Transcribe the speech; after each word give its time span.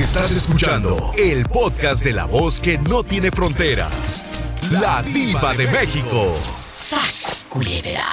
Estás 0.00 0.30
escuchando 0.30 1.12
el 1.18 1.44
podcast 1.44 2.02
de 2.02 2.14
la 2.14 2.24
voz 2.24 2.58
que 2.58 2.78
no 2.78 3.04
tiene 3.04 3.30
fronteras. 3.30 4.24
La 4.70 5.02
diva 5.02 5.52
de 5.52 5.66
México. 5.66 6.34
¡Sas, 6.72 7.44
culebra! 7.50 8.08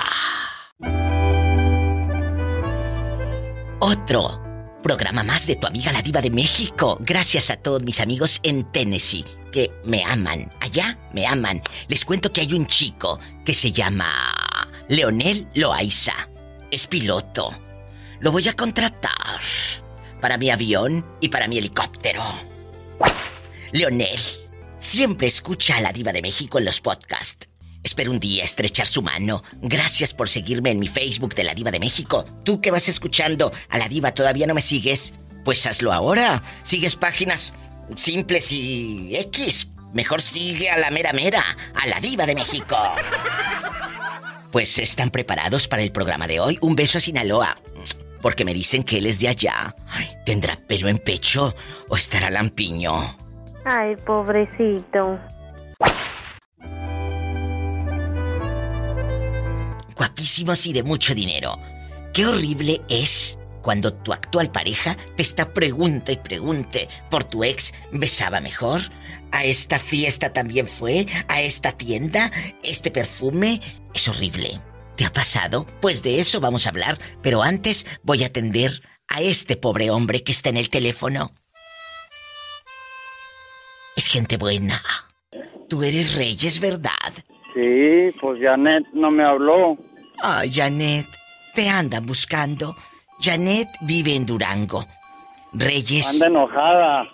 Otro 3.80 4.44
programa 4.84 5.24
más 5.24 5.48
de 5.48 5.56
tu 5.56 5.66
amiga 5.66 5.94
la 5.94 6.02
diva 6.02 6.22
de 6.22 6.30
México. 6.30 6.98
Gracias 7.00 7.50
a 7.52 7.56
todos 7.56 7.84
mis 7.84 8.02
amigos 8.02 8.42
en 8.44 8.70
Tennessee 8.70 9.26
que 9.54 9.72
me 9.86 10.04
aman. 10.04 10.52
Allá 10.60 10.98
me 11.14 11.26
aman. 11.26 11.62
Les 11.88 12.04
cuento 12.04 12.34
que 12.34 12.42
hay 12.42 12.54
un 12.54 12.68
chico 12.68 13.18
que 13.46 13.54
se 13.54 13.72
llama 13.72 14.68
Leonel 14.90 15.48
Loaiza. 15.56 16.28
Es 16.70 16.86
piloto. 16.86 17.58
Lo 18.20 18.34
voy 18.34 18.46
a 18.50 18.54
contratar 18.58 19.40
para 20.28 20.38
mi 20.38 20.50
avión 20.50 21.06
y 21.22 21.30
para 21.30 21.48
mi 21.48 21.58
helicóptero. 21.58 22.22
Leonel 23.72 24.20
siempre 24.78 25.26
escucha 25.26 25.78
a 25.78 25.82
la 25.82 25.94
diva 25.94 26.12
de 26.12 26.22
México 26.22 26.60
en 26.60 26.66
los 26.66 26.82
podcasts. 26.82 27.48
Espero 27.82 28.12
un 28.12 28.20
día 28.20 28.44
estrechar 28.44 28.88
su 28.88 29.02
mano. 29.02 29.42
Gracias 29.62 30.14
por 30.14 30.28
seguirme 30.28 30.72
en 30.72 30.80
mi 30.80 30.90
Facebook 30.90 31.34
de 31.34 31.46
la 31.46 31.54
Diva 31.54 31.72
de 31.72 31.80
México. 31.80 32.26
Tú 32.44 32.60
que 32.60 32.72
vas 32.72 32.90
escuchando 32.90 33.54
a 33.70 33.78
la 33.78 33.88
Diva 33.88 34.14
todavía 34.14 34.48
no 34.48 34.54
me 34.54 34.62
sigues, 34.62 35.14
pues 35.46 35.66
hazlo 35.66 35.94
ahora. 35.94 36.44
Sigues 36.64 36.98
páginas 36.98 37.54
simples 37.96 38.52
y 38.52 39.16
X. 39.16 39.72
Mejor 39.94 40.22
sigue 40.22 40.70
a 40.70 40.78
la 40.78 40.92
mera 40.92 41.14
mera, 41.14 41.42
a 41.74 41.88
la 41.88 42.02
Diva 42.02 42.26
de 42.26 42.36
México. 42.36 42.76
Pues 44.52 44.78
están 44.78 45.10
preparados 45.10 45.70
para 45.70 45.84
el 45.84 45.94
programa 45.94 46.28
de 46.28 46.42
hoy. 46.42 46.58
Un 46.60 46.76
beso 46.76 46.98
a 46.98 47.02
Sinaloa. 47.02 47.58
Porque 48.22 48.46
me 48.46 48.54
dicen 48.54 48.84
que 48.84 48.98
él 48.98 49.06
es 49.06 49.20
de 49.20 49.30
allá. 49.30 49.76
¿Tendrá 50.26 50.56
pelo 50.56 50.88
en 50.88 50.98
pecho 50.98 51.54
o 51.88 51.96
estará 51.96 52.30
lampiño? 52.30 53.16
Ay, 53.66 53.96
pobrecito. 54.06 55.20
guapísimos 59.98 60.66
y 60.68 60.74
de 60.74 60.84
mucho 60.84 61.14
dinero. 61.16 61.60
Qué 62.14 62.26
horrible 62.26 62.82
es 62.90 63.38
cuando 63.62 63.94
tu 63.94 64.14
actual 64.14 64.52
pareja 64.52 64.96
te 65.16 65.24
está 65.24 65.54
pregunta 65.54 66.12
y 66.12 66.18
pregunte 66.18 66.88
por 67.10 67.24
tu 67.24 67.44
ex 67.44 67.74
besaba 67.92 68.40
mejor. 68.40 68.82
A 69.32 69.44
esta 69.44 69.78
fiesta 69.78 70.32
también 70.32 70.68
fue, 70.68 71.06
a 71.28 71.42
esta 71.42 71.74
tienda, 71.74 72.32
este 72.64 72.92
perfume. 72.92 73.62
Es 73.94 74.08
horrible. 74.08 74.62
¿Te 74.98 75.06
ha 75.06 75.14
pasado? 75.14 75.68
Pues 75.80 76.02
de 76.02 76.20
eso 76.20 76.40
vamos 76.42 76.66
a 76.66 76.72
hablar, 76.72 77.00
pero 77.22 77.44
antes 77.44 77.86
voy 78.02 78.24
a 78.24 78.28
atender 78.28 78.82
a 79.08 79.22
este 79.22 79.56
pobre 79.56 79.92
hombre 79.92 80.24
que 80.24 80.32
está 80.32 80.50
en 80.50 80.58
el 80.58 80.70
teléfono. 80.70 81.32
Es 83.96 84.08
gente 84.08 84.38
buena. 84.38 84.82
Tú 85.70 85.84
eres 85.84 86.16
Reyes, 86.16 86.60
¿verdad? 86.60 87.14
Sí, 87.54 88.16
pues 88.20 88.42
Janet 88.42 88.86
no 88.94 89.12
me 89.12 89.24
habló. 89.24 89.78
Ay, 90.22 90.52
Janet, 90.52 91.08
te 91.54 91.70
andan 91.70 92.06
buscando. 92.06 92.76
Janet 93.20 93.68
vive 93.82 94.16
en 94.16 94.26
Durango. 94.26 94.86
Reyes. 95.54 96.08
Anda 96.08 96.28
enojada. 96.28 97.08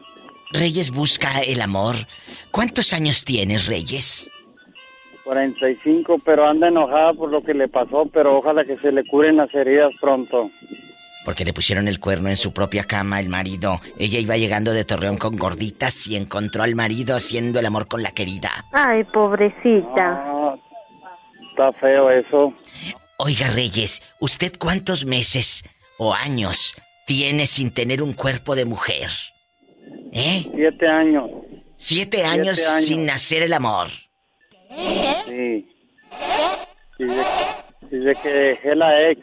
Reyes 0.52 0.92
busca 0.92 1.42
el 1.42 1.62
amor. 1.62 1.95
¿Cuántos 2.52 2.94
años 2.94 3.25
tienes, 3.25 3.66
Reyes? 3.66 4.30
45, 5.24 6.20
pero 6.24 6.48
anda 6.48 6.68
enojada 6.68 7.14
por 7.14 7.30
lo 7.32 7.42
que 7.44 7.54
le 7.54 7.68
pasó, 7.68 8.06
pero 8.12 8.38
ojalá 8.38 8.66
que 8.66 8.78
se 8.78 8.92
le 8.92 9.06
curen 9.06 9.38
las 9.38 9.54
heridas 9.54 9.94
pronto. 10.00 10.50
Porque 11.26 11.46
le 11.46 11.54
pusieron 11.54 11.88
el 11.88 12.02
cuerno 12.02 12.30
en 12.30 12.36
su 12.36 12.52
propia 12.52 12.84
cama 12.84 13.22
el 13.22 13.30
marido. 13.30 13.80
Ella 13.98 14.20
iba 14.20 14.36
llegando 14.36 14.74
de 14.74 14.84
Torreón 14.84 15.18
con 15.18 15.38
gorditas 15.38 16.06
y 16.08 16.18
encontró 16.18 16.64
al 16.64 16.76
marido 16.76 17.16
haciendo 17.16 17.60
el 17.60 17.66
amor 17.66 17.88
con 17.88 18.04
la 18.04 18.12
querida. 18.12 18.66
Ay, 18.74 19.06
pobrecita. 19.06 20.22
Ah, 20.26 20.56
está 21.50 21.72
feo 21.72 22.12
eso. 22.12 22.53
Oiga, 23.18 23.47
Reyes, 23.52 24.03
¿usted 24.20 24.52
cuántos 24.59 25.06
meses 25.06 25.64
o 25.97 26.14
años 26.14 26.76
tiene 27.08 27.46
sin 27.47 27.72
tener 27.74 28.03
un 28.03 28.12
cuerpo 28.12 28.53
de 28.56 28.66
mujer? 28.66 29.09
¿Eh? 30.12 30.46
Siete 30.53 30.88
años. 30.90 31.30
Siete 31.78 32.26
años, 32.26 32.58
Siete 32.58 32.70
años. 32.70 32.86
sin 32.86 33.09
hacer 33.09 33.44
el 33.44 33.53
amor. 33.53 33.88
Sí. 35.36 35.68
Dice, 37.00 37.24
dice 37.90 38.16
que 38.22 38.30
dejé 38.30 38.76
la 38.76 39.10
ex. 39.10 39.22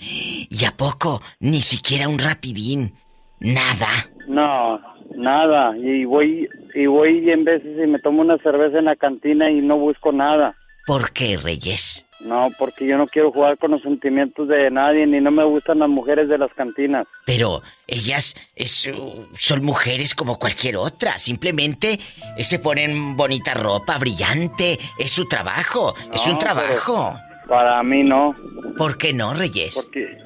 ¿Y 0.00 0.64
a 0.64 0.70
poco? 0.76 1.20
Ni 1.40 1.60
siquiera 1.60 2.08
un 2.08 2.18
rapidín. 2.18 2.94
Nada. 3.40 3.86
No, 4.26 4.80
nada. 5.16 5.76
Y 5.76 6.04
voy 6.06 6.48
y 6.74 6.86
voy 6.86 7.30
en 7.30 7.44
veces 7.44 7.76
y 7.82 7.86
me 7.86 7.98
tomo 7.98 8.22
una 8.22 8.38
cerveza 8.38 8.78
en 8.78 8.86
la 8.86 8.96
cantina 8.96 9.50
y 9.50 9.60
no 9.60 9.76
busco 9.78 10.12
nada. 10.12 10.56
¿Por 10.86 11.12
qué, 11.12 11.36
Reyes? 11.36 12.03
No, 12.20 12.48
porque 12.58 12.86
yo 12.86 12.96
no 12.96 13.06
quiero 13.06 13.32
jugar 13.32 13.58
con 13.58 13.72
los 13.72 13.82
sentimientos 13.82 14.48
de 14.48 14.70
nadie 14.70 15.06
ni 15.06 15.20
no 15.20 15.30
me 15.30 15.44
gustan 15.44 15.80
las 15.80 15.88
mujeres 15.88 16.28
de 16.28 16.38
las 16.38 16.52
cantinas. 16.54 17.06
Pero 17.26 17.62
ellas 17.86 18.34
es, 18.54 18.86
uh, 18.86 19.26
son 19.36 19.64
mujeres 19.64 20.14
como 20.14 20.38
cualquier 20.38 20.76
otra. 20.76 21.18
Simplemente 21.18 21.98
eh, 22.36 22.44
se 22.44 22.58
ponen 22.58 23.16
bonita 23.16 23.54
ropa, 23.54 23.98
brillante. 23.98 24.78
Es 24.98 25.10
su 25.10 25.26
trabajo. 25.26 25.94
es 26.12 26.26
un 26.26 26.38
trabajo. 26.38 27.14
Para 27.48 27.82
mí 27.82 28.02
no. 28.04 28.34
¿Por 28.78 28.96
qué 28.96 29.12
no, 29.12 29.34
Reyes? 29.34 29.74
Porque 29.74 30.24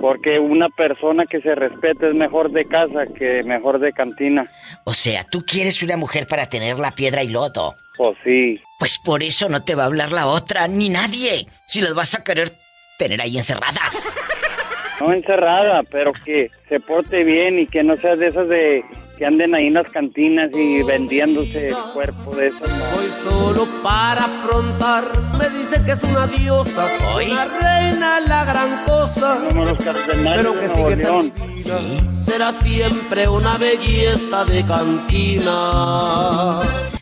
porque 0.00 0.38
una 0.38 0.68
persona 0.68 1.24
que 1.26 1.40
se 1.40 1.54
respete 1.54 2.08
es 2.08 2.14
mejor 2.14 2.50
de 2.52 2.64
casa 2.66 3.06
que 3.18 3.42
mejor 3.44 3.80
de 3.80 3.92
cantina. 3.92 4.48
O 4.84 4.94
sea, 4.94 5.24
tú 5.24 5.44
quieres 5.44 5.82
una 5.82 5.96
mujer 5.96 6.26
para 6.26 6.48
tener 6.48 6.78
la 6.78 6.92
piedra 6.92 7.22
y 7.22 7.28
lodo. 7.28 7.74
Pues 7.98 8.16
sí. 8.24 8.60
Pues 8.78 8.96
por 8.96 9.22
eso 9.22 9.48
no 9.48 9.62
te 9.64 9.74
va 9.74 9.82
a 9.82 9.86
hablar 9.86 10.12
la 10.12 10.26
otra, 10.28 10.68
ni 10.68 10.88
nadie. 10.88 11.46
Si 11.66 11.82
las 11.82 11.92
vas 11.94 12.14
a 12.14 12.22
querer 12.24 12.52
tener 12.96 13.20
ahí 13.20 13.36
encerradas. 13.36 14.16
No 15.00 15.12
encerrada, 15.12 15.82
pero 15.84 16.12
que 16.12 16.50
se 16.68 16.80
porte 16.80 17.22
bien 17.22 17.58
y 17.58 17.66
que 17.66 17.84
no 17.84 17.96
sea 17.96 18.16
de 18.16 18.28
esas 18.28 18.48
de 18.48 18.84
que 19.16 19.26
anden 19.26 19.54
ahí 19.54 19.68
en 19.68 19.74
las 19.74 19.90
cantinas 19.92 20.50
y 20.52 20.82
vendiéndose 20.82 21.68
el 21.68 21.76
cuerpo 21.92 22.34
de 22.34 22.48
esas. 22.48 22.68
no. 22.68 22.84
Voy 22.96 23.08
solo 23.22 23.68
para 23.82 24.24
afrontar. 24.24 25.04
Me 25.38 25.48
dice 25.58 25.80
que 25.84 25.92
es 25.92 26.02
una 26.04 26.26
diosa, 26.26 26.86
Hoy. 27.14 27.30
una 27.30 27.44
reina, 27.44 28.20
la 28.20 28.44
gran 28.44 28.84
cosa. 28.84 29.38
Cardenales 29.84 30.46
Pero 30.46 30.60
que 30.60 30.68
sigue 30.68 30.96
tan 30.96 31.32
divina. 31.34 32.12
Será 32.12 32.52
siempre 32.52 33.28
una 33.28 33.56
belleza 33.56 34.44
de 34.44 34.64
cantina. 34.66 36.60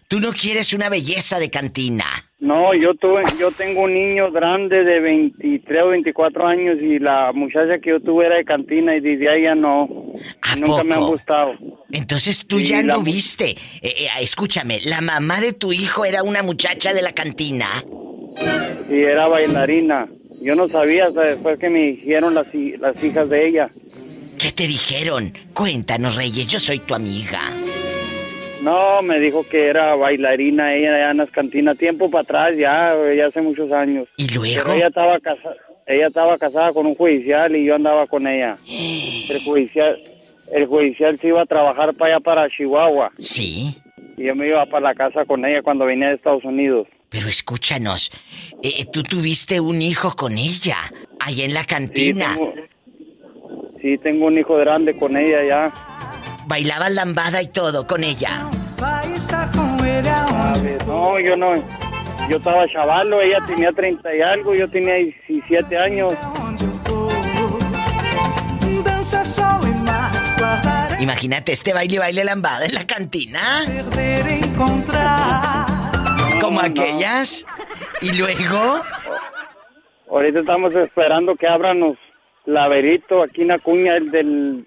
Tú 0.09 0.21
no 0.21 0.31
quieres 0.31 0.72
una 0.72 0.89
belleza 0.89 1.39
de 1.41 1.50
cantina. 1.50 2.05
No, 2.39 2.75
yo 2.75 2.94
tuve, 2.94 3.22
yo 3.41 3.50
tengo 3.50 3.83
un 3.83 3.94
niño 3.94 4.31
grande 4.31 4.84
de 4.84 5.00
23 5.00 5.83
o 5.83 5.89
24 5.89 6.47
años 6.47 6.77
y 6.81 6.99
la 7.00 7.33
muchacha 7.33 7.81
que 7.83 7.91
yo 7.91 8.00
tuve 8.00 8.27
era 8.27 8.37
de 8.37 8.44
cantina 8.44 8.94
y 8.94 9.00
desde 9.00 9.28
ahí 9.28 9.43
ya 9.43 9.55
no. 9.56 9.89
¿A 10.43 10.55
Nunca 10.55 10.84
me 10.84 10.94
han 10.94 11.06
gustado. 11.06 11.55
Entonces 11.91 12.47
tú 12.47 12.61
ya 12.61 12.83
la 12.83 12.94
no 12.94 13.03
viste. 13.03 13.50
Eh, 13.50 13.56
eh, 13.83 14.09
escúchame, 14.21 14.81
la 14.84 15.00
mamá 15.00 15.41
de 15.41 15.55
tu 15.55 15.72
hijo 15.72 16.05
era 16.05 16.23
una 16.23 16.43
muchacha 16.44 16.94
de 16.94 17.03
la 17.03 17.12
cantina. 17.12 17.83
Y 18.88 19.00
era 19.00 19.27
bailarina. 19.27 20.06
Yo 20.41 20.55
no 20.55 20.69
sabía 20.69 21.06
hasta 21.06 21.23
después 21.23 21.59
que 21.59 21.69
me 21.69 21.81
dijeron 21.81 22.34
las, 22.34 22.47
las 22.78 23.03
hijas 23.03 23.28
de 23.28 23.49
ella. 23.49 23.71
¿Qué 24.38 24.53
te 24.53 24.69
dijeron? 24.69 25.33
Cuéntanos, 25.53 26.15
Reyes, 26.15 26.47
yo 26.47 26.61
soy 26.61 26.78
tu 26.81 26.94
amiga. 26.94 27.50
No, 28.66 29.00
me 29.00 29.21
dijo 29.21 29.47
que 29.49 29.69
era 29.69 29.94
bailarina 29.94 30.75
ella 30.75 30.94
allá 30.97 31.10
en 31.12 31.16
las 31.19 31.31
cantinas. 31.31 31.78
Tiempo 31.78 32.10
para 32.10 32.22
atrás, 32.22 32.56
ya, 32.59 32.94
ya 33.16 33.27
hace 33.27 33.41
muchos 33.41 33.71
años. 33.71 34.09
¿Y 34.16 34.27
luego? 34.34 34.62
Pero 34.65 34.77
ella 34.77 34.88
estaba 34.88 35.21
casada, 35.21 35.54
ella 35.87 36.09
estaba 36.09 36.37
casada 36.37 36.72
con 36.72 36.84
un 36.87 36.97
judicial 36.97 37.55
y 37.55 37.65
yo 37.65 37.76
andaba 37.76 38.09
con 38.09 38.26
ella. 38.26 38.56
El 39.31 39.41
judicial, 39.44 39.97
el 40.53 40.66
judicial 40.66 41.16
se 41.21 41.29
iba 41.29 41.43
a 41.43 41.46
trabajar 41.46 41.94
para 41.94 42.14
allá 42.17 42.20
para 42.25 42.49
Chihuahua 42.49 43.11
Sí, 43.19 43.76
y 44.17 44.25
yo 44.26 44.35
me 44.37 44.46
iba 44.49 44.64
para 44.67 44.88
la 44.88 44.94
casa 44.94 45.25
con 45.25 45.44
ella 45.44 45.62
cuando 45.62 45.85
venía 45.85 46.08
de 46.08 46.14
Estados 46.14 46.44
Unidos. 46.44 46.87
pero 47.08 47.29
escúchanos. 47.29 48.11
eh, 48.62 48.85
tú 48.93 49.02
tuviste 49.05 49.58
un 49.61 49.81
hijo 49.82 50.14
con 50.17 50.38
ella, 50.38 50.76
ahí 51.20 51.43
en 51.43 51.55
la 51.55 51.61
Sí, 51.61 51.67
cantina. 51.67 52.35
tengo, 52.35 52.55
sí, 53.81 53.99
tengo 53.99 54.26
un 54.26 54.38
hijo 54.38 54.56
grande 54.56 54.96
con 54.96 55.17
ella 55.17 55.44
ya. 55.44 55.73
Bailabas 56.46 56.93
lambada 56.93 57.43
y 57.43 57.49
todo 57.49 57.87
con 57.88 58.05
ella. 58.05 58.49
No, 60.86 61.18
yo 61.18 61.36
no. 61.36 61.54
Yo 62.28 62.36
estaba 62.36 62.66
chavalo, 62.68 63.20
ella 63.20 63.38
tenía 63.46 63.70
30 63.72 64.14
y 64.14 64.20
algo, 64.20 64.54
yo 64.54 64.68
tenía 64.68 64.94
17 64.94 65.78
años. 65.78 66.14
Imagínate 71.00 71.52
este 71.52 71.72
baile, 71.72 71.98
baile 71.98 72.24
lambada 72.24 72.66
en 72.66 72.74
la 72.74 72.86
cantina. 72.86 73.64
Como 76.40 76.60
No, 76.60 76.66
aquellas. 76.66 77.46
Y 78.00 78.12
luego. 78.12 78.82
Ahorita 80.10 80.40
estamos 80.40 80.74
esperando 80.74 81.34
que 81.36 81.46
abran 81.46 81.80
los 81.80 81.96
laberitos 82.44 83.28
aquí 83.28 83.42
en 83.42 83.52
Acuña, 83.52 83.96
el 83.96 84.10
del 84.10 84.66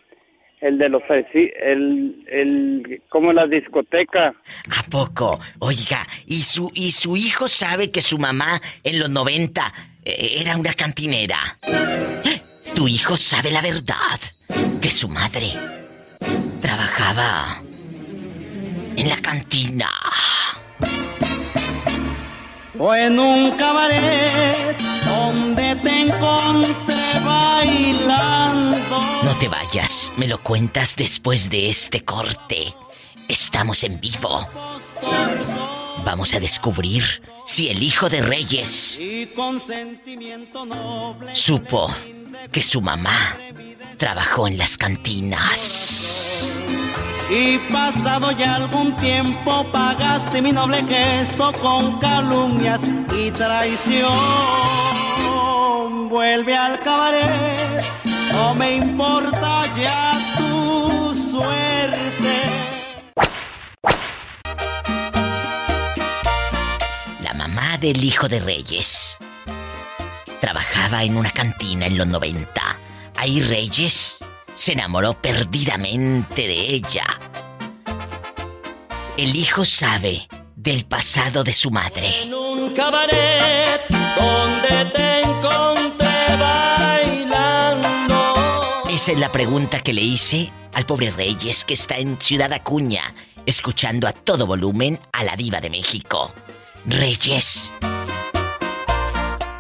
el 0.62 0.78
de 0.78 0.90
los 0.90 1.02
el 1.10 2.26
el 2.28 3.02
como 3.10 3.32
la 3.34 3.48
discoteca. 3.48 4.34
¿A 4.78 4.84
poco? 4.90 5.40
Oiga, 5.60 6.06
¿y 6.26 6.44
su 6.44 6.72
y 6.74 6.92
su 6.92 7.16
hijo 7.16 7.48
sabe 7.48 7.92
que 7.92 8.02
su 8.02 8.18
mamá 8.18 8.62
en 8.84 9.00
los 9.00 9.10
90 9.10 9.74
eh, 10.06 10.36
era 10.40 10.58
una 10.58 10.74
cantinera? 10.74 11.58
¿Eh? 11.64 12.42
Tu 12.76 12.88
hijo 12.88 13.18
sabe 13.18 13.52
la 13.52 13.62
verdad, 13.62 14.20
que 14.82 14.90
su 14.90 15.08
madre 15.08 15.48
trabajaba 16.62 17.62
en 18.96 19.10
la 19.10 19.18
cantina. 19.18 19.90
O 22.78 22.96
en 22.96 23.20
un 23.20 23.52
cabaret 23.58 24.78
donde 25.06 25.76
te 25.76 26.02
encontré 26.02 26.99
bailando. 27.24 29.00
No 29.24 29.36
te 29.40 29.48
vayas, 29.48 30.12
me 30.18 30.28
lo 30.28 30.42
cuentas 30.42 30.96
después 30.96 31.50
de 31.50 31.70
este 31.70 32.04
corte. 32.04 32.74
Estamos 33.28 33.84
en 33.84 34.00
vivo. 34.00 34.46
Vamos 36.04 36.34
a 36.34 36.40
descubrir 36.40 37.04
si 37.46 37.70
el 37.70 37.84
hijo 37.84 38.10
de 38.10 38.22
Reyes 38.22 39.00
supo 41.34 41.94
que 42.52 42.62
su 42.64 42.82
mamá 42.82 43.38
trabajó 43.98 44.48
en 44.48 44.58
las 44.58 44.78
cantinas. 44.78 46.50
Y 47.30 47.60
pasado 47.72 48.32
ya 48.32 48.56
algún 48.56 48.96
tiempo 48.98 49.64
pagaste 49.72 50.42
mi 50.42 50.52
noble 50.52 50.82
gesto 50.84 51.54
con 51.62 52.00
calumnias 52.00 52.82
y 53.16 53.30
traición. 53.30 54.10
Vuelve 56.10 56.58
al 56.58 56.80
cabaret, 56.80 57.84
no 58.34 58.56
me 58.56 58.78
importa 58.78 59.62
ya 59.80 60.14
tu 60.40 61.14
suerte. 61.14 62.42
La 67.24 67.36
mamá 67.36 67.78
del 67.78 68.04
hijo 68.04 68.28
de 68.28 68.40
Reyes 68.40 69.20
trabajaba 70.42 71.04
en 71.04 71.16
una 71.16 71.30
cantina 71.30 71.86
en 71.86 71.96
los 72.00 72.08
90. 72.08 72.50
Ahí 73.18 73.42
Reyes 73.42 74.18
se 74.60 74.74
enamoró 74.74 75.14
perdidamente 75.14 76.46
de 76.46 76.74
ella. 76.74 77.06
El 79.16 79.34
hijo 79.34 79.64
sabe 79.64 80.28
del 80.54 80.84
pasado 80.86 81.46
de 81.46 81.54
su 81.54 81.72
madre. 81.72 82.24
En 82.24 82.34
un 82.34 82.74
cabaret 82.74 83.88
donde 84.18 84.92
te 84.92 85.22
encontré 85.22 86.36
bailando. 86.38 88.18
Esa 88.90 89.14
es 89.14 89.18
la 89.18 89.32
pregunta 89.32 89.80
que 89.80 89.94
le 89.94 90.02
hice 90.02 90.52
al 90.74 90.86
pobre 90.86 91.12
Reyes 91.12 91.64
que 91.64 91.76
está 91.76 91.96
en 91.96 92.20
Ciudad 92.20 92.52
Acuña, 92.52 93.14
escuchando 93.46 94.10
a 94.10 94.12
todo 94.12 94.46
volumen 94.46 95.00
a 95.14 95.24
la 95.24 95.38
diva 95.38 95.62
de 95.62 95.70
México. 95.70 96.34
Reyes, 96.86 97.72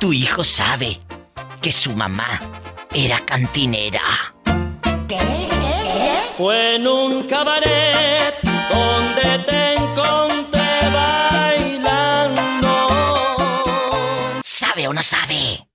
tu 0.02 0.12
hijo 0.12 0.44
sabe 0.44 1.00
que 1.62 1.72
su 1.72 1.96
mamá 1.96 2.42
era 2.94 3.22
cantinera. 3.22 4.36
Fue 6.38 6.76
en 6.76 6.88
un 6.88 7.24
cabaret 7.28 8.36
donde 8.70 9.44
te 9.46 9.74
encontré 9.74 10.62
bailando. 10.94 12.70
¿Sabe 14.44 14.88
o 14.88 14.94
no 14.94 15.02
sabe? 15.02 15.68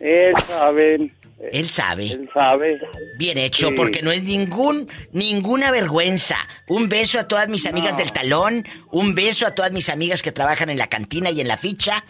Él 0.00 0.34
sabe. 0.46 1.10
Él 1.52 1.68
sabe. 1.68 2.06
Él 2.12 2.28
sabe. 2.32 2.78
Bien 3.18 3.38
hecho, 3.38 3.68
Sí. 3.68 3.74
porque 3.76 4.02
no 4.02 4.10
es 4.10 4.22
ningún, 4.22 4.88
ninguna 5.12 5.70
vergüenza. 5.70 6.36
Un 6.68 6.88
beso 6.88 7.20
a 7.20 7.28
todas 7.28 7.48
mis 7.48 7.66
amigas 7.66 7.96
del 7.96 8.10
talón, 8.12 8.66
un 8.90 9.14
beso 9.14 9.46
a 9.46 9.54
todas 9.54 9.70
mis 9.72 9.88
amigas 9.88 10.22
que 10.22 10.32
trabajan 10.32 10.70
en 10.70 10.78
la 10.78 10.88
cantina 10.88 11.30
y 11.30 11.40
en 11.40 11.48
la 11.48 11.56
ficha. 11.56 12.04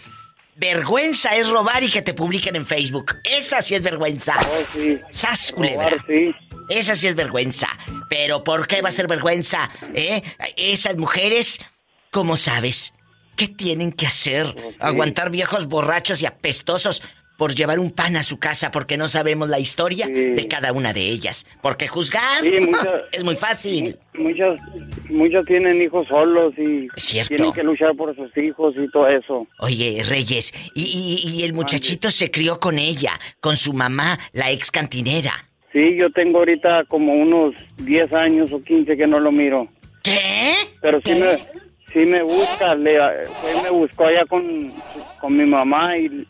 Vergüenza 0.56 1.37
es 1.37 1.49
robar 1.49 1.85
y 1.85 1.91
que 1.91 2.03
te 2.03 2.14
publiquen 2.14 2.56
en 2.56 2.64
Facebook. 2.64 3.17
Esa 3.25 3.61
sí 3.61 3.75
es 3.75 3.82
vergüenza. 3.82 4.37
Oh, 4.41 4.64
sí. 4.73 4.99
¡Sas, 5.11 5.53
culebra! 5.53 5.91
Robar, 5.91 6.05
sí. 6.06 6.35
Esa 6.69 6.97
sí 6.97 7.06
es 7.06 7.14
vergüenza. 7.14 7.69
Pero 8.08 8.43
¿por 8.43 8.67
qué 8.67 8.81
va 8.81 8.88
a 8.88 8.93
ser 8.93 9.06
vergüenza? 9.06 9.70
¿Eh? 9.94 10.23
Esas 10.56 10.97
mujeres, 10.97 11.61
¿cómo 12.11 12.37
sabes? 12.37 12.94
¿Qué 13.37 13.49
tienen 13.49 13.93
que 13.93 14.06
hacer? 14.06 14.55
Aguantar 14.81 15.31
viejos 15.31 15.67
borrachos 15.67 16.23
y 16.23 16.26
apestosos 16.26 17.02
por 17.37 17.55
llevar 17.55 17.79
un 17.79 17.91
pan 17.91 18.17
a 18.17 18.23
su 18.23 18.38
casa 18.38 18.71
porque 18.71 18.97
no 18.97 19.09
sabemos 19.09 19.49
la 19.49 19.59
historia 19.59 20.06
Sí. 20.06 20.12
de 20.12 20.49
cada 20.49 20.73
una 20.73 20.93
de 20.93 21.03
ellas. 21.03 21.47
Porque 21.62 21.87
juzgar 21.88 22.43
Sí, 22.43 22.50
muchas- 22.61 23.05
es 23.12 23.25
muy 23.25 23.37
fácil. 23.37 23.97
Muchos, 24.15 24.61
muchos 25.11 25.44
tienen 25.47 25.81
hijos 25.83 26.06
solos 26.09 26.55
y 26.56 26.88
Es 26.97 27.05
cierto. 27.05 27.35
tienen 27.35 27.53
que 27.53 27.62
luchar 27.62 27.94
por 27.97 28.15
sus 28.17 28.35
hijos 28.38 28.75
y 28.77 28.91
todo 28.91 29.09
eso. 29.09 29.47
Oye, 29.59 30.03
Reyes, 30.09 30.53
y, 30.75 30.83
y- 30.83 31.31
y 31.41 31.44
el 31.44 31.53
muchachito 31.53 32.11
se 32.11 32.31
crió 32.31 32.59
con 32.59 32.79
ella, 32.79 33.12
con 33.41 33.56
su 33.56 33.73
mamá, 33.73 34.19
la 34.33 34.50
ex 34.50 34.71
cantinera. 34.71 35.33
Sí, 35.73 35.97
yo 35.99 36.11
tengo 36.11 36.38
ahorita 36.38 36.85
como 36.88 37.12
unos 37.12 37.55
10 37.79 38.11
años 38.15 38.50
o 38.53 38.62
15 38.62 38.97
que 38.97 39.06
no 39.06 39.21
lo 39.21 39.31
miro. 39.31 39.69
¿Qué? 40.03 40.53
Pero 40.81 41.00
sí 41.05 41.12
me, 41.21 41.37
sí 41.93 41.99
me 42.06 42.23
busca, 42.23 42.75
le, 42.77 42.97
me 43.62 43.71
buscó 43.71 44.06
allá 44.06 44.25
con, 44.27 44.73
con 45.21 45.37
mi 45.37 45.44
mamá 45.44 45.99
y, 45.99 46.27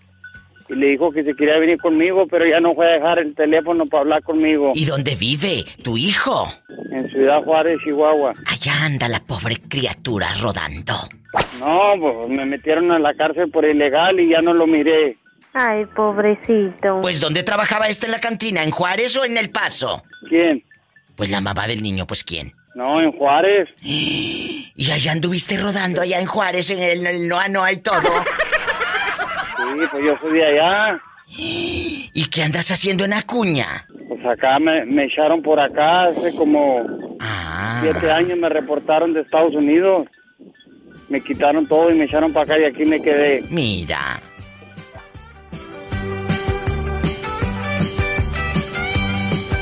y 0.69 0.75
le 0.75 0.87
dijo 0.89 1.11
que 1.11 1.25
se 1.25 1.35
quería 1.35 1.59
venir 1.59 1.79
conmigo, 1.79 2.27
pero 2.29 2.47
ya 2.47 2.61
no 2.61 2.75
fue 2.75 2.89
a 2.89 2.95
dejar 2.95 3.19
el 3.19 3.35
teléfono 3.35 3.87
para 3.87 4.03
hablar 4.03 4.23
conmigo. 4.23 4.73
¿Y 4.75 4.85
dónde 4.85 5.15
vive 5.15 5.65
tu 5.83 5.97
hijo? 5.97 6.49
En 6.91 7.09
Ciudad 7.11 7.43
Juárez, 7.45 7.79
Chihuahua. 7.85 8.33
Allá 8.47 8.85
anda 8.85 9.09
la 9.09 9.21
pobre 9.21 9.57
criatura 9.69 10.29
rodando. 10.41 10.95
No, 11.61 11.93
pues 12.01 12.29
me 12.31 12.45
metieron 12.47 12.91
a 12.93 12.99
la 12.99 13.15
cárcel 13.15 13.51
por 13.51 13.65
ilegal 13.65 14.19
y 14.21 14.31
ya 14.31 14.41
no 14.41 14.55
lo 14.55 14.67
miré. 14.67 15.17
Ay, 15.53 15.87
pobrecito. 15.87 17.01
Pues 17.01 17.21
¿dónde 17.21 17.43
trabajaba 17.43 17.89
este 17.89 18.07
en 18.07 18.13
la 18.13 18.21
cantina? 18.21 18.63
¿En 18.63 18.71
Juárez 18.71 19.17
o 19.17 19.25
en 19.25 19.37
El 19.39 19.51
Paso? 19.51 20.03
¿Quién? 20.29 20.63
Pues 21.15 21.31
la 21.31 21.41
mamá 21.41 21.67
del 21.67 21.83
niño, 21.83 22.07
pues 22.07 22.23
¿quién? 22.25 22.53
No, 22.75 23.01
en 23.01 23.13
Juárez. 23.13 23.69
Y 24.79 24.91
allá 24.91 25.13
anduviste 25.13 25.57
rodando 25.57 26.03
allá 26.03 26.21
en 26.21 26.27
Juárez, 26.27 26.69
en 26.69 26.81
el, 26.81 27.07
el 27.07 27.29
Noa 27.29 27.49
Noa 27.49 27.73
y 27.73 27.79
todo. 27.79 28.03
Sí, 29.73 29.81
pues 29.91 30.05
yo 30.05 30.17
soy 30.21 30.39
de 30.39 30.47
allá. 30.47 31.01
¿Y 31.29 32.29
qué 32.31 32.43
andas 32.45 32.71
haciendo 32.71 33.05
en 33.05 33.13
Acuña? 33.13 33.87
Pues 34.09 34.25
acá 34.25 34.59
me, 34.59 34.85
me 34.87 35.05
echaron 35.07 35.43
por 35.43 35.59
acá 35.59 36.05
hace 36.05 36.35
como 36.35 36.87
Ah. 37.21 37.81
siete 37.83 38.11
años, 38.11 38.39
me 38.39 38.49
reportaron 38.49 39.13
de 39.13 39.23
Estados 39.23 39.55
Unidos. 39.55 40.07
Me 41.09 41.21
quitaron 41.21 41.67
todo 41.67 41.91
y 41.91 41.95
me 41.97 42.05
echaron 42.05 42.33
para 42.33 42.45
acá 42.45 42.59
y 42.59 42.65
aquí 42.65 42.85
me 42.85 43.01
quedé. 43.01 43.43
Mira. 43.51 44.21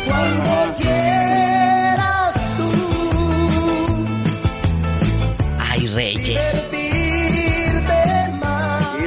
Cuando 0.07 0.75
quieras 0.79 2.35
tú 2.57 2.71
Ay, 5.61 5.87
Reyes. 5.89 6.67
Sí, 6.71 6.91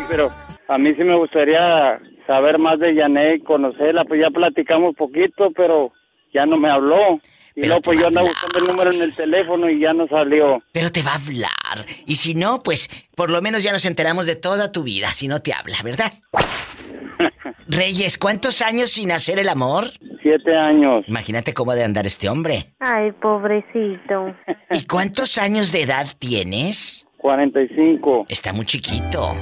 pero 0.09 0.31
a 0.67 0.77
mí 0.77 0.93
sí 0.95 1.03
me 1.03 1.15
gustaría 1.17 1.99
saber 2.25 2.57
más 2.59 2.79
de 2.79 2.93
Yané 2.95 3.35
y 3.35 3.39
conocerla. 3.41 4.05
Pues 4.05 4.21
ya 4.21 4.29
platicamos 4.29 4.95
poquito, 4.95 5.49
pero 5.55 5.91
ya 6.33 6.45
no 6.45 6.57
me 6.57 6.69
habló. 6.69 7.19
Y 7.55 7.61
Pero 7.61 7.67
luego 7.69 7.81
pues 7.81 7.99
yo 7.99 8.07
andaba 8.07 8.27
hablar. 8.27 8.41
buscando 8.43 8.59
el 8.59 8.71
número 8.75 8.91
en 8.95 9.01
el 9.01 9.15
teléfono 9.15 9.69
y 9.69 9.79
ya 9.79 9.91
no 9.93 10.07
salió. 10.07 10.61
Pero 10.73 10.91
te 10.91 11.01
va 11.01 11.13
a 11.13 11.15
hablar. 11.15 11.87
Y 12.05 12.15
si 12.17 12.35
no, 12.35 12.61
pues 12.61 12.87
por 13.15 13.31
lo 13.31 13.41
menos 13.41 13.63
ya 13.63 13.71
nos 13.71 13.85
enteramos 13.85 14.27
de 14.27 14.35
toda 14.35 14.71
tu 14.71 14.83
vida, 14.83 15.07
si 15.09 15.27
no 15.27 15.41
te 15.41 15.53
habla, 15.53 15.77
¿verdad? 15.83 16.13
Reyes, 17.67 18.17
¿cuántos 18.17 18.61
años 18.61 18.91
sin 18.91 19.11
hacer 19.11 19.39
el 19.39 19.49
amor? 19.49 19.85
Siete 20.21 20.55
años. 20.55 21.03
Imagínate 21.07 21.53
cómo 21.53 21.71
ha 21.71 21.75
de 21.75 21.83
andar 21.83 22.05
este 22.05 22.29
hombre. 22.29 22.73
Ay, 22.79 23.11
pobrecito. 23.13 24.35
¿Y 24.71 24.85
cuántos 24.85 25.37
años 25.37 25.71
de 25.71 25.81
edad 25.81 26.05
tienes? 26.19 27.07
45. 27.17 28.27
Está 28.29 28.53
muy 28.53 28.65
chiquito. 28.65 29.33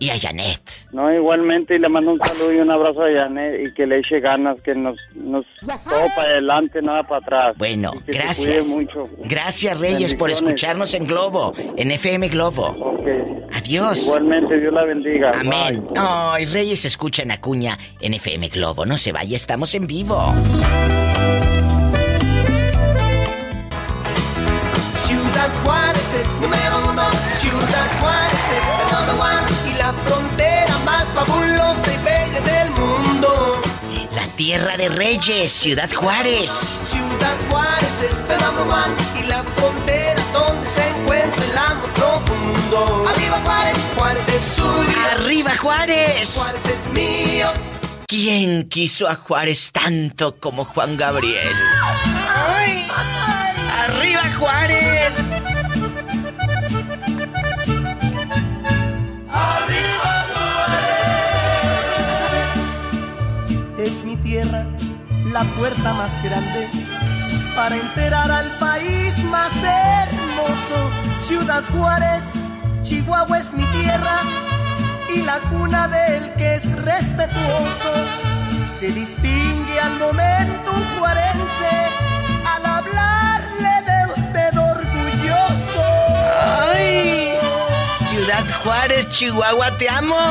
y 0.00 0.08
a 0.08 0.18
Janet. 0.18 0.60
No, 0.92 1.12
igualmente, 1.12 1.76
y 1.76 1.78
le 1.78 1.88
mando 1.88 2.12
un 2.12 2.18
saludo 2.18 2.52
y 2.52 2.58
un 2.58 2.70
abrazo 2.70 3.02
a 3.02 3.12
Janet 3.12 3.68
y 3.68 3.74
que 3.74 3.86
le 3.86 3.98
eche 3.98 4.18
ganas, 4.18 4.60
que 4.62 4.74
nos, 4.74 4.96
nos 5.14 5.44
todo 5.62 6.06
para 6.16 6.30
adelante, 6.30 6.80
nada 6.80 7.02
para 7.02 7.20
atrás. 7.20 7.58
Bueno, 7.58 7.92
que 8.06 8.12
gracias. 8.12 8.66
cuide 8.66 8.82
mucho. 8.82 9.08
Gracias, 9.18 9.78
Reyes, 9.78 10.14
por 10.14 10.30
escucharnos 10.30 10.94
en 10.94 11.06
Globo, 11.06 11.52
en 11.76 11.90
FM 11.90 12.28
Globo. 12.28 12.68
Ok. 12.68 13.08
Adiós. 13.54 14.06
Igualmente, 14.06 14.58
Dios 14.58 14.72
la 14.72 14.84
bendiga. 14.84 15.32
Amén. 15.34 15.86
Bye. 15.86 15.94
Ay, 15.96 16.46
Reyes 16.46 16.84
escucha 16.86 17.22
en 17.22 17.32
Acuña 17.32 17.78
en 18.00 18.14
FM 18.14 18.48
Globo. 18.48 18.86
No 18.86 18.96
se 18.96 19.12
vaya, 19.12 19.36
estamos 19.36 19.74
en 19.74 19.86
vivo. 19.86 20.32
Ciudad 25.04 25.50
Juárez 25.62 26.14
es 26.14 26.40
número 26.40 26.90
uno, 26.90 27.02
la 29.90 29.96
frontera 30.04 30.78
más 30.84 31.08
fabulosa 31.08 31.92
y 31.92 32.04
bella 32.04 32.40
del 32.40 32.70
mundo. 32.70 33.60
La 34.14 34.24
tierra 34.36 34.76
de 34.76 34.88
Reyes, 34.88 35.50
Ciudad 35.50 35.90
Juárez. 35.92 36.50
Ciudad 36.50 37.36
Juárez 37.48 38.00
es 38.08 38.30
el 38.30 38.40
number 38.40 39.20
y 39.20 39.26
la 39.26 39.42
frontera 39.42 40.22
donde 40.32 40.68
se 40.68 40.88
encuentra 40.88 41.44
el 41.44 41.58
amor 41.58 41.90
profundo. 41.90 43.04
Arriba 43.08 43.40
Juárez, 43.42 43.76
Juárez 43.96 44.28
es 44.28 44.42
suyo, 44.42 44.98
¡Arriba 45.12 45.56
Juárez! 45.56 46.34
Juárez 46.36 46.62
es 46.66 46.92
mío. 46.92 47.48
¿Quién 48.06 48.68
quiso 48.68 49.08
a 49.08 49.16
Juárez 49.16 49.70
tanto 49.72 50.36
como 50.38 50.64
Juan 50.64 50.96
Gabriel? 50.96 51.56
Tierra 64.30 64.64
la 65.32 65.42
puerta 65.58 65.92
más 65.92 66.12
grande 66.22 66.70
para 67.56 67.74
enterar 67.74 68.30
al 68.30 68.58
país 68.60 69.12
más 69.24 69.50
hermoso. 69.60 70.78
Ciudad 71.18 71.64
Juárez, 71.72 72.22
Chihuahua 72.82 73.40
es 73.40 73.52
mi 73.52 73.64
tierra 73.80 74.18
y 75.12 75.22
la 75.22 75.40
cuna 75.50 75.88
del 75.88 76.32
que 76.34 76.54
es 76.54 76.64
respetuoso. 76.76 77.92
Se 78.78 78.92
distingue 78.92 79.80
al 79.80 79.98
momento 79.98 80.74
un 80.76 80.84
juarense 80.96 81.72
al 82.46 82.64
hablarle 82.66 83.74
de 83.90 83.98
usted 84.16 84.58
orgulloso. 84.58 85.82
¡Ay! 86.72 87.34
Ciudad 88.08 88.46
Juárez, 88.62 89.08
Chihuahua, 89.08 89.76
te 89.76 89.88
amo. 89.88 90.24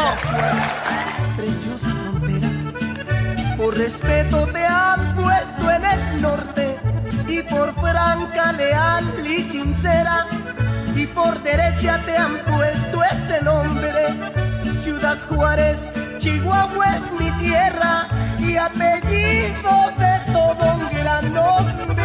Por 3.59 3.77
respeto 3.77 4.47
te 4.47 4.65
han 4.65 5.17
puesto 5.17 5.69
en 5.69 5.83
el 5.83 6.21
norte 6.21 6.79
y 7.27 7.43
por 7.43 7.75
franca, 7.75 8.53
leal 8.53 9.03
y 9.27 9.43
sincera 9.43 10.27
y 10.95 11.05
por 11.07 11.43
derecha 11.43 12.01
te 12.05 12.15
han 12.15 12.37
puesto 12.45 13.03
ese 13.03 13.41
nombre. 13.41 14.15
Ciudad 14.81 15.17
Juárez, 15.27 15.91
Chihuahua 16.19 16.85
es 16.95 17.11
mi 17.19 17.31
tierra 17.43 18.07
y 18.39 18.55
apellido 18.55 19.91
de 19.97 20.31
todo 20.31 20.75
un 20.75 20.89
gran 20.97 21.33
nombre. 21.33 21.98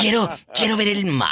Quiero, 0.00 0.30
quiero 0.54 0.76
ver 0.76 0.88
el 0.88 1.06
mar. 1.06 1.30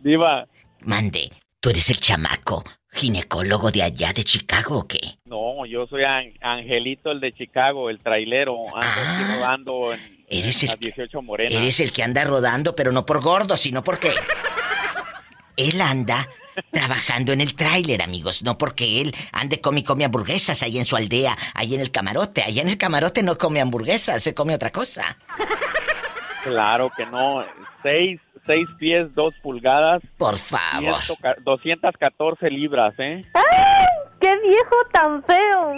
Diva, 0.00 0.46
Mande, 0.80 1.30
¿tú 1.60 1.70
eres 1.70 1.90
el 1.90 2.00
chamaco 2.00 2.64
ginecólogo 2.92 3.70
de 3.70 3.82
allá 3.82 4.12
de 4.14 4.24
Chicago 4.24 4.78
o 4.78 4.86
qué? 4.88 5.18
no, 5.26 5.66
yo 5.66 5.86
soy 5.86 6.04
An- 6.04 6.32
Angelito, 6.40 7.10
el 7.10 7.20
de 7.20 7.32
Chicago, 7.32 7.90
el 7.90 7.98
trailero. 8.00 8.54
Ando 8.74 8.80
Ah. 8.82 9.34
rodando 9.36 9.92
en, 9.92 10.16
Eres 10.28 10.62
en 10.62 10.70
el 10.70 10.72
las 10.72 10.80
18 10.80 11.22
Morenas. 11.22 11.52
Eres 11.52 11.80
el 11.80 11.92
que 11.92 12.02
anda 12.02 12.24
rodando, 12.24 12.74
pero 12.74 12.92
no 12.92 13.04
por 13.04 13.20
gordo, 13.22 13.56
sino 13.56 13.82
porque 13.84 14.12
él 15.56 15.80
anda 15.80 16.26
trabajando 16.70 17.32
en 17.32 17.40
el 17.40 17.54
tráiler, 17.54 18.02
amigos, 18.02 18.42
no 18.42 18.58
porque 18.58 19.00
él 19.00 19.14
ande 19.32 19.60
come 19.60 19.80
y 19.80 19.84
come 19.84 20.04
hamburguesas 20.04 20.62
ahí 20.62 20.78
en 20.78 20.84
su 20.84 20.96
aldea, 20.96 21.36
ahí 21.54 21.74
en 21.74 21.80
el 21.80 21.90
camarote. 21.90 22.42
Allá 22.42 22.62
en 22.62 22.68
el 22.68 22.78
camarote 22.78 23.22
no 23.22 23.36
come 23.38 23.60
hamburguesas, 23.60 24.22
se 24.22 24.34
come 24.34 24.54
otra 24.54 24.70
cosa. 24.72 25.16
Claro 26.44 26.90
que 26.96 27.04
no. 27.06 27.44
Seis, 27.82 28.20
seis 28.46 28.68
pies, 28.78 29.12
dos 29.14 29.34
pulgadas, 29.42 30.02
Por 30.16 30.38
favor. 30.38 31.00
100 31.02 31.16
ca- 31.20 31.36
214 31.44 32.50
libras, 32.50 32.94
¿eh? 32.98 33.24
¡Ay! 33.34 33.86
¡Qué 34.20 34.32
viejo 34.46 34.76
tan 34.92 35.22
feo! 35.24 35.74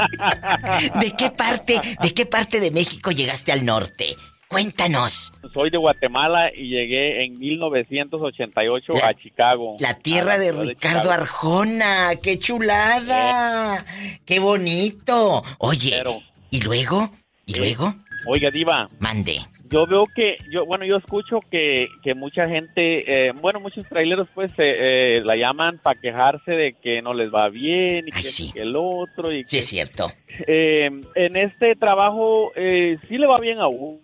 ¿De 1.00 1.12
qué 1.16 1.30
parte, 1.30 1.80
de 2.02 2.14
qué 2.14 2.26
parte 2.26 2.58
de 2.60 2.70
México 2.70 3.10
llegaste 3.10 3.52
al 3.52 3.64
norte? 3.64 4.16
Cuéntanos. 4.50 5.32
Soy 5.54 5.70
de 5.70 5.78
Guatemala 5.78 6.50
y 6.52 6.70
llegué 6.70 7.24
en 7.24 7.38
1988 7.38 8.92
La- 8.94 9.06
a 9.06 9.14
Chicago. 9.14 9.76
La 9.78 9.94
tierra 9.96 10.38
de 10.38 10.50
Ricardo. 10.50 11.08
Arjona. 11.12 12.10
¡Qué 12.20 12.36
chulada! 12.40 13.84
¡Qué 14.26 14.40
bonito! 14.40 15.44
Oye, 15.58 15.92
Pero- 15.98 16.16
¿y 16.50 16.60
luego? 16.62 17.10
¿Y 17.46 17.54
luego? 17.54 17.94
Oiga, 18.26 18.50
Diva, 18.50 18.88
Mande. 18.98 19.38
yo 19.70 19.86
veo 19.86 20.02
que, 20.16 20.36
yo 20.52 20.66
bueno, 20.66 20.84
yo 20.84 20.96
escucho 20.96 21.38
que, 21.48 21.86
que 22.02 22.14
mucha 22.16 22.48
gente, 22.48 23.28
eh, 23.28 23.32
bueno, 23.40 23.60
muchos 23.60 23.86
traileros 23.88 24.26
pues 24.34 24.50
eh, 24.58 25.18
eh, 25.18 25.22
la 25.24 25.36
llaman 25.36 25.78
para 25.78 25.98
quejarse 26.00 26.50
de 26.50 26.72
que 26.82 27.00
no 27.02 27.14
les 27.14 27.32
va 27.32 27.48
bien 27.50 28.08
y 28.08 28.10
Ay, 28.12 28.22
que, 28.22 28.28
sí. 28.28 28.50
que 28.52 28.62
el 28.62 28.74
otro 28.76 29.32
y 29.32 29.44
Sí, 29.44 29.56
que 29.56 29.58
es 29.60 29.66
cierto. 29.68 30.10
Eh, 30.44 30.90
en 31.14 31.36
este 31.36 31.76
trabajo 31.76 32.50
eh, 32.56 32.98
sí 33.08 33.16
le 33.16 33.28
va 33.28 33.38
bien 33.38 33.60
a 33.60 33.68
uno. 33.68 34.00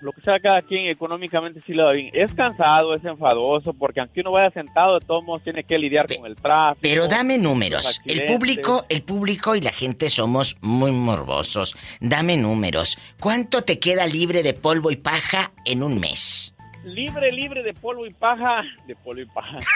Lo 0.00 0.12
que 0.12 0.20
sea 0.22 0.40
cada 0.40 0.62
quien 0.62 0.86
económicamente 0.86 1.60
sí 1.66 1.74
le 1.74 1.82
va 1.82 1.92
bien. 1.92 2.10
Es 2.14 2.32
cansado, 2.32 2.94
es 2.94 3.04
enfadoso, 3.04 3.74
porque 3.74 4.00
aunque 4.00 4.20
uno 4.20 4.32
vaya 4.32 4.50
sentado, 4.50 4.98
de 4.98 5.04
todos 5.04 5.22
modos 5.24 5.42
tiene 5.42 5.62
que 5.64 5.78
lidiar 5.78 6.06
Pe- 6.06 6.16
con 6.16 6.26
el 6.26 6.36
tráfico. 6.36 6.80
Pero 6.80 7.06
dame 7.06 7.36
números. 7.38 8.00
El 8.06 8.24
público, 8.24 8.86
el 8.88 9.02
público 9.02 9.54
y 9.56 9.60
la 9.60 9.72
gente 9.72 10.08
somos 10.08 10.56
muy 10.60 10.90
morbosos. 10.92 11.76
Dame 12.00 12.36
números. 12.36 12.98
¿Cuánto 13.20 13.62
te 13.62 13.78
queda 13.78 14.06
libre 14.06 14.42
de 14.42 14.54
polvo 14.54 14.90
y 14.90 14.96
paja 14.96 15.52
en 15.66 15.82
un 15.82 16.00
mes? 16.00 16.54
Libre, 16.84 17.30
libre 17.30 17.62
de 17.62 17.74
polvo 17.74 18.06
y 18.06 18.12
paja. 18.14 18.62
De 18.86 18.96
polvo 18.96 19.20
y 19.20 19.26
paja. 19.26 19.58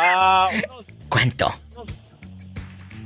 Ah, 0.00 0.46
unos, 0.52 0.86
¿Cuánto? 1.08 1.52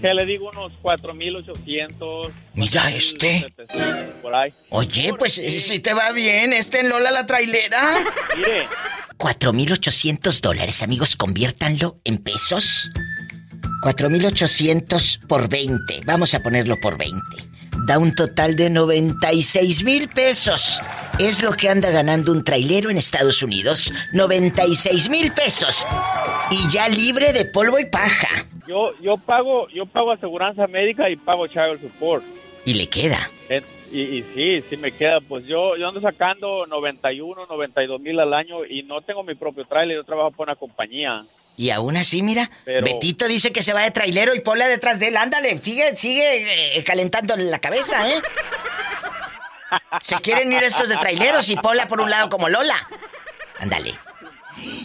¿Qué 0.03 0.13
le 0.13 0.27
digo? 0.27 0.51
Unos 0.51 0.73
4,800. 0.83 2.33
Mira 2.55 2.83
4,700, 2.83 4.15
Por 4.21 4.35
ahí. 4.35 4.53
Oye, 4.71 5.15
pues 5.17 5.35
si 5.35 5.79
te 5.79 5.95
va 5.95 6.13
bien, 6.13 6.53
este 6.53 6.81
en 6.81 6.89
Lola 6.89 7.11
la 7.11 7.25
trailera. 7.25 8.05
Mire, 8.37 8.67
4.800 9.17 10.41
dólares, 10.41 10.83
amigos, 10.83 11.17
conviértanlo 11.17 12.01
en 12.05 12.19
pesos. 12.19 12.91
4.800 13.83 15.27
por 15.27 15.49
20. 15.49 16.01
Vamos 16.05 16.35
a 16.35 16.41
ponerlo 16.43 16.77
por 16.81 16.99
20. 16.99 17.19
Da 17.87 17.99
un 17.99 18.15
total 18.15 18.55
de 18.55 18.71
96 18.71 19.83
mil 19.83 20.09
pesos. 20.09 20.81
Es 21.19 21.43
lo 21.43 21.53
que 21.53 21.69
anda 21.69 21.91
ganando 21.91 22.31
un 22.31 22.45
trailero 22.45 22.91
en 22.91 22.99
Estados 22.99 23.43
Unidos. 23.43 23.93
96 24.13 25.09
mil 25.09 25.33
pesos. 25.33 25.87
Y 26.53 26.71
ya 26.71 26.87
libre 26.89 27.33
de 27.33 27.47
polvo 27.47 27.79
y 27.79 27.87
paja. 27.87 28.45
yo, 28.69 28.93
yo 29.01 29.17
pago, 29.17 29.69
yo 29.71 29.87
pago 29.87 30.13
aseguranza 30.13 30.67
médica 30.67 31.09
y 31.09 31.17
pago 31.17 31.47
child 31.47 31.81
support. 31.81 32.23
Y 32.65 32.75
le 32.75 32.89
queda. 32.89 33.31
Eh, 33.49 33.63
Y, 33.91 34.01
y 34.01 34.23
sí, 34.35 34.65
sí 34.71 34.77
me 34.77 34.91
queda. 34.93 35.21
Pues 35.21 35.45
yo, 35.47 35.77
yo 35.77 35.89
ando 35.89 36.01
sacando 36.01 36.67
91, 36.67 37.47
92 37.47 38.01
mil 38.01 38.19
al 38.21 38.33
año 38.35 38.65
y 38.65 38.83
no 38.85 39.01
tengo 39.03 39.23
mi 39.23 39.35
propio 39.35 39.65
trailer. 39.67 39.97
Yo 39.97 40.05
trabajo 40.05 40.31
por 40.31 40.47
una 40.49 40.57
compañía. 40.57 41.25
Y 41.57 41.69
aún 41.71 41.97
así, 41.99 42.23
mira, 42.23 42.51
Pero- 42.65 42.85
Betito 42.87 43.27
dice 43.29 43.53
que 43.53 43.61
se 43.63 43.73
va 43.75 43.83
de 43.83 43.91
trailero 43.91 44.35
y 44.35 44.41
Pola 44.41 44.69
detrás 44.69 44.99
de 45.01 45.09
él. 45.09 45.17
Ándale, 45.19 45.59
sigue, 45.59 45.95
sigue 45.97 46.79
eh, 46.79 46.85
calentándole 46.85 47.45
la 47.45 47.59
cabeza, 47.59 48.09
¿eh? 48.11 48.21
Se 50.03 50.17
quieren 50.17 50.53
ir 50.53 50.63
estos 50.63 50.89
de 50.89 50.97
traileros 50.97 51.49
y 51.51 51.57
Pola 51.57 51.87
por 51.87 52.01
un 52.01 52.09
lado 52.11 52.29
como 52.31 52.49
Lola. 52.49 52.77
Ándale. 53.59 53.95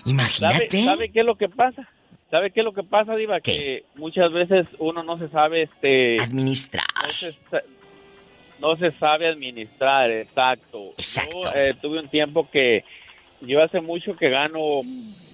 Imagínate. 0.06 0.70
¿Sabe, 0.70 0.84
¿Sabe 0.84 1.12
qué 1.12 1.20
es 1.22 1.26
lo 1.26 1.36
que 1.36 1.50
pasa? 1.50 1.88
¿Sabe 2.30 2.52
qué 2.52 2.60
es 2.60 2.66
lo 2.66 2.74
que 2.74 2.84
pasa, 2.84 3.16
Diva? 3.16 3.40
Que 3.40 3.86
muchas 3.96 4.32
veces 4.34 4.68
uno 4.80 5.04
no 5.04 5.18
se 5.18 5.30
sabe 5.30 5.64
este 5.64 6.22
administrar. 6.22 6.86
No 7.04 7.10
se, 7.10 7.36
no 8.60 8.76
se 8.76 8.92
sabe 8.92 9.28
administrar, 9.28 10.12
exacto. 10.12 10.92
Exacto. 10.98 11.44
Yo 11.44 11.52
eh, 11.56 11.74
tuve 11.82 12.00
un 12.00 12.10
tiempo 12.10 12.50
que 12.50 12.84
yo 13.42 13.62
hace 13.64 13.80
mucho 13.80 14.16
que 14.18 14.30
gano 14.30 14.82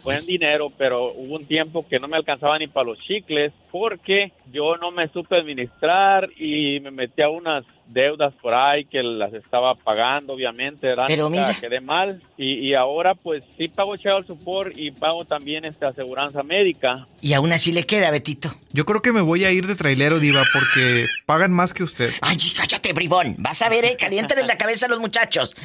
buen 0.03 0.25
dinero, 0.25 0.71
pero 0.77 1.13
hubo 1.13 1.35
un 1.35 1.45
tiempo 1.45 1.88
que 1.88 1.97
no 1.97 2.07
me 2.07 2.17
alcanzaba 2.17 2.59
ni 2.59 2.67
para 2.67 2.88
los 2.88 3.00
chicles 3.00 3.53
porque 3.71 4.33
yo 4.51 4.75
no 4.77 4.91
me 4.91 5.07
supe 5.07 5.38
administrar 5.38 6.29
y 6.38 6.79
me 6.81 6.91
metí 6.91 7.21
a 7.21 7.29
unas 7.29 7.63
deudas 7.93 8.33
por 8.41 8.53
ahí 8.53 8.85
que 8.85 9.01
las 9.03 9.33
estaba 9.33 9.75
pagando, 9.75 10.33
obviamente, 10.33 10.88
¿verdad? 10.88 11.05
Pero 11.07 11.29
mira. 11.29 11.55
Quedé 11.59 11.79
mal 11.79 12.19
y, 12.38 12.69
y 12.69 12.73
ahora 12.73 13.15
pues 13.15 13.43
sí 13.57 13.67
pago 13.67 13.95
child 13.95 14.25
support 14.27 14.77
y 14.77 14.91
pago 14.91 15.25
también 15.25 15.65
esta 15.65 15.89
aseguranza 15.89 16.43
médica. 16.43 17.07
Y 17.21 17.33
aún 17.33 17.53
así 17.53 17.71
le 17.71 17.83
queda, 17.83 18.12
Betito. 18.12 18.53
Yo 18.71 18.85
creo 18.85 19.01
que 19.01 19.12
me 19.12 19.21
voy 19.21 19.45
a 19.45 19.51
ir 19.51 19.67
de 19.67 19.75
trailero, 19.75 20.19
Diva, 20.19 20.43
porque 20.51 21.05
pagan 21.25 21.51
más 21.51 21.73
que 21.73 21.83
usted. 21.83 22.12
Ay, 22.21 22.38
cállate, 22.55 22.93
bribón. 22.93 23.35
Vas 23.38 23.62
a 23.62 23.69
ver, 23.69 23.85
eh, 23.85 23.95
caliéntales 23.97 24.47
la 24.47 24.57
cabeza 24.57 24.88
a 24.88 24.89
los 24.89 25.00
muchachos. 25.00 25.55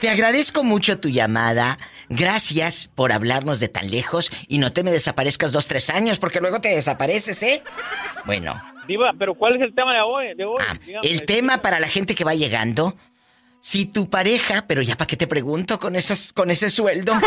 Te 0.00 0.08
agradezco 0.08 0.64
mucho 0.64 0.98
tu 0.98 1.08
llamada. 1.08 1.78
Gracias 2.08 2.88
por 2.94 3.12
hablarnos 3.12 3.60
de 3.60 3.68
tan 3.68 3.90
lejos 3.90 4.30
y 4.48 4.58
no 4.58 4.72
te 4.72 4.82
me 4.82 4.92
desaparezcas 4.92 5.52
dos, 5.52 5.66
tres 5.66 5.90
años, 5.90 6.18
porque 6.18 6.40
luego 6.40 6.60
te 6.60 6.68
desapareces, 6.68 7.42
¿eh? 7.42 7.62
Bueno. 8.24 8.60
Diva, 8.86 9.12
pero 9.18 9.34
¿cuál 9.34 9.56
es 9.56 9.62
el 9.62 9.74
tema 9.74 9.94
de 9.94 10.00
hoy? 10.00 10.34
De 10.34 10.44
hoy? 10.44 10.62
Ah, 10.66 10.78
Dígame. 10.84 11.08
el 11.08 11.24
tema 11.26 11.62
para 11.62 11.80
la 11.80 11.88
gente 11.88 12.14
que 12.14 12.24
va 12.24 12.34
llegando. 12.34 12.94
Si 13.60 13.86
tu 13.86 14.08
pareja, 14.08 14.66
pero 14.68 14.80
ya 14.82 14.96
para 14.96 15.08
qué 15.08 15.16
te 15.16 15.26
pregunto 15.26 15.78
con 15.80 15.96
esas, 15.96 16.32
con 16.32 16.50
ese 16.50 16.70
sueldo. 16.70 17.12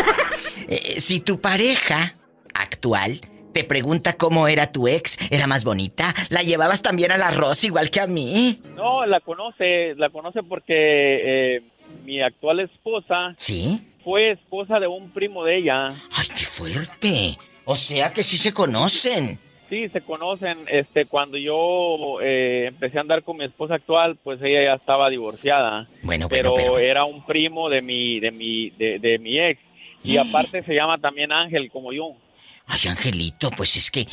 Eh, 0.68 1.00
si 1.00 1.20
tu 1.20 1.40
pareja 1.40 2.14
actual 2.54 3.20
te 3.52 3.64
pregunta 3.64 4.12
cómo 4.16 4.46
era 4.46 4.70
tu 4.70 4.86
ex, 4.88 5.16
era 5.30 5.46
más 5.46 5.64
bonita, 5.64 6.14
la 6.28 6.42
llevabas 6.42 6.82
también 6.82 7.10
al 7.12 7.22
arroz 7.22 7.64
igual 7.64 7.90
que 7.90 8.00
a 8.00 8.06
mí. 8.06 8.60
No, 8.76 9.04
la 9.06 9.20
conoce, 9.20 9.94
la 9.96 10.10
conoce 10.10 10.42
porque 10.42 11.56
eh, 11.56 11.62
mi 12.04 12.20
actual 12.22 12.60
esposa 12.60 13.34
¿Sí? 13.36 13.80
fue 14.04 14.32
esposa 14.32 14.78
de 14.78 14.86
un 14.86 15.10
primo 15.10 15.44
de 15.44 15.58
ella. 15.58 15.88
Ay, 16.12 16.28
qué 16.36 16.44
fuerte. 16.44 17.38
O 17.64 17.74
sea 17.74 18.12
que 18.12 18.22
sí 18.22 18.36
se 18.36 18.52
conocen. 18.52 19.40
Sí, 19.70 19.88
se 19.88 20.00
conocen. 20.02 20.58
Este, 20.70 21.06
cuando 21.06 21.38
yo 21.38 22.20
eh, 22.20 22.66
empecé 22.68 22.98
a 22.98 23.00
andar 23.00 23.22
con 23.22 23.38
mi 23.38 23.44
esposa 23.44 23.76
actual, 23.76 24.16
pues 24.22 24.42
ella 24.42 24.64
ya 24.64 24.74
estaba 24.74 25.08
divorciada. 25.08 25.88
Bueno, 26.02 26.28
pero, 26.28 26.50
bueno, 26.50 26.72
pero- 26.74 26.78
era 26.84 27.04
un 27.04 27.24
primo 27.24 27.70
de 27.70 27.80
mi, 27.80 28.20
de 28.20 28.32
mi, 28.32 28.70
de, 28.70 28.98
de 28.98 29.18
mi 29.18 29.38
ex. 29.38 29.60
Y 30.02 30.16
aparte 30.16 30.62
se 30.64 30.74
llama 30.74 30.98
también 30.98 31.30
Ángel, 31.30 31.70
como 31.70 31.92
yo. 31.92 32.10
Ay, 32.66 32.80
Angelito, 32.88 33.50
pues 33.50 33.76
es 33.76 33.90
que... 33.90 34.06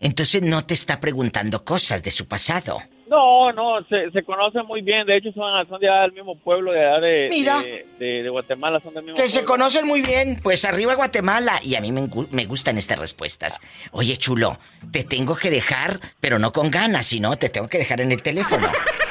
Entonces 0.00 0.42
no 0.42 0.64
te 0.64 0.72
está 0.74 0.98
preguntando 1.00 1.62
cosas 1.64 2.02
de 2.02 2.10
su 2.10 2.26
pasado. 2.26 2.80
No, 3.10 3.52
no, 3.52 3.84
se, 3.88 4.08
se 4.12 4.22
conocen 4.22 4.64
muy 4.66 4.82
bien. 4.82 5.04
De 5.04 5.16
hecho, 5.16 5.32
son, 5.32 5.66
son 5.68 5.80
de 5.80 5.88
allá 5.90 6.02
del 6.02 6.12
mismo 6.12 6.38
pueblo, 6.38 6.70
de 6.70 6.86
allá 6.86 7.00
de, 7.00 7.26
Mira. 7.28 7.60
de, 7.60 7.84
de- 7.98 8.22
de 8.22 8.28
Guatemala, 8.28 8.78
son 8.80 8.94
del 8.94 9.02
mismo 9.02 9.16
Que 9.20 9.26
se 9.26 9.42
conocen 9.44 9.84
muy 9.86 10.00
bien. 10.00 10.38
Pues 10.40 10.64
arriba 10.64 10.94
Guatemala. 10.94 11.58
Y 11.62 11.74
a 11.74 11.80
mí 11.80 11.90
me, 11.90 12.08
me 12.30 12.44
gustan 12.46 12.78
estas 12.78 13.00
respuestas. 13.00 13.60
Oye, 13.90 14.16
chulo, 14.16 14.58
te 14.92 15.02
tengo 15.02 15.34
que 15.34 15.50
dejar, 15.50 15.98
pero 16.20 16.38
no 16.38 16.52
con 16.52 16.70
ganas, 16.70 17.06
sino 17.06 17.36
te 17.36 17.48
tengo 17.48 17.68
que 17.68 17.78
dejar 17.78 18.00
en 18.00 18.12
el 18.12 18.22
teléfono. 18.22 18.68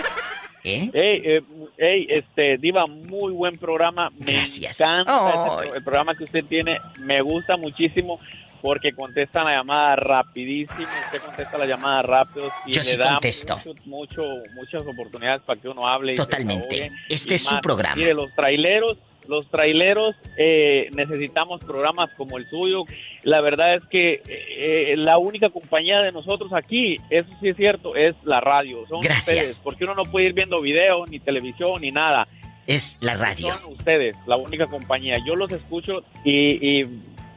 ¿Eh? 0.64 0.90
Ey, 0.94 1.22
eh, 1.26 1.42
ey, 1.78 2.08
este, 2.10 2.58
Diva, 2.58 2.86
muy 2.86 3.32
buen 3.34 3.58
programa. 3.58 4.10
Me 4.18 4.34
Gracias. 4.34 4.80
encanta 4.82 5.30
este 5.30 5.40
Ay. 5.40 5.68
pro- 5.68 5.76
el 5.76 5.84
programa 5.84 6.16
que 6.16 6.24
usted 6.26 6.44
tiene. 6.46 6.78
Me 7.00 7.22
gusta 7.22 7.56
muchísimo 7.58 8.20
porque 8.62 8.92
contesta 8.92 9.42
la 9.44 9.52
llamada 9.58 9.96
rapidísimo. 9.96 10.88
Usted 11.06 11.22
contesta 11.22 11.58
la 11.58 11.66
llamada 11.66 12.02
rápido 12.02 12.50
y 12.66 12.74
Yo 12.74 12.80
le 12.82 12.84
sí 12.84 12.98
da 12.98 13.12
contesto. 13.12 13.56
mucho, 13.66 13.74
mucho- 13.86 14.44
muchas 14.54 14.82
oportunidades 14.86 15.42
para 15.44 15.60
que 15.62 15.70
uno 15.70 15.88
hable. 15.88 16.14
y 16.14 16.16
Totalmente. 16.18 16.92
Este 17.08 17.34
Y 17.34 17.36
es 17.36 17.44
su 17.44 17.54
más, 17.56 17.62
programa. 17.62 17.96
Mire, 17.96 18.14
los 18.14 18.34
traileros, 18.36 18.98
los 19.30 19.48
traileros 19.50 20.16
eh, 20.38 20.90
necesitamos 20.94 21.64
programas 21.64 22.10
como 22.18 22.38
el 22.38 22.50
suyo. 22.50 22.84
La 23.24 23.42
verdad 23.42 23.76
es 23.76 23.86
que 23.86 24.22
eh, 24.28 24.96
la 24.98 25.20
única 25.20 25.52
compañía 25.52 26.00
de 26.00 26.12
nosotros 26.12 26.52
aquí, 26.52 26.98
eso 27.12 27.30
sí 27.40 27.50
es 27.50 27.56
cierto, 27.56 27.96
es 27.96 28.16
la 28.24 28.42
radio. 28.42 28.88
Son 28.88 29.02
Gracias. 29.02 29.38
ustedes, 29.38 29.62
porque 29.64 29.84
uno 29.84 29.94
no 29.94 30.04
puede 30.04 30.26
ir 30.28 30.34
viendo 30.34 30.60
video, 30.62 31.06
ni 31.06 31.20
televisión, 31.20 31.82
ni 31.82 31.92
nada. 31.92 32.28
Es 32.66 32.98
la 33.02 33.16
radio. 33.16 33.54
Son 33.54 33.74
ustedes, 33.74 34.18
la 34.26 34.36
única 34.36 34.66
compañía. 34.66 35.18
Yo 35.26 35.36
los 35.36 35.52
escucho 35.52 36.04
y, 36.24 36.80
y 36.82 36.86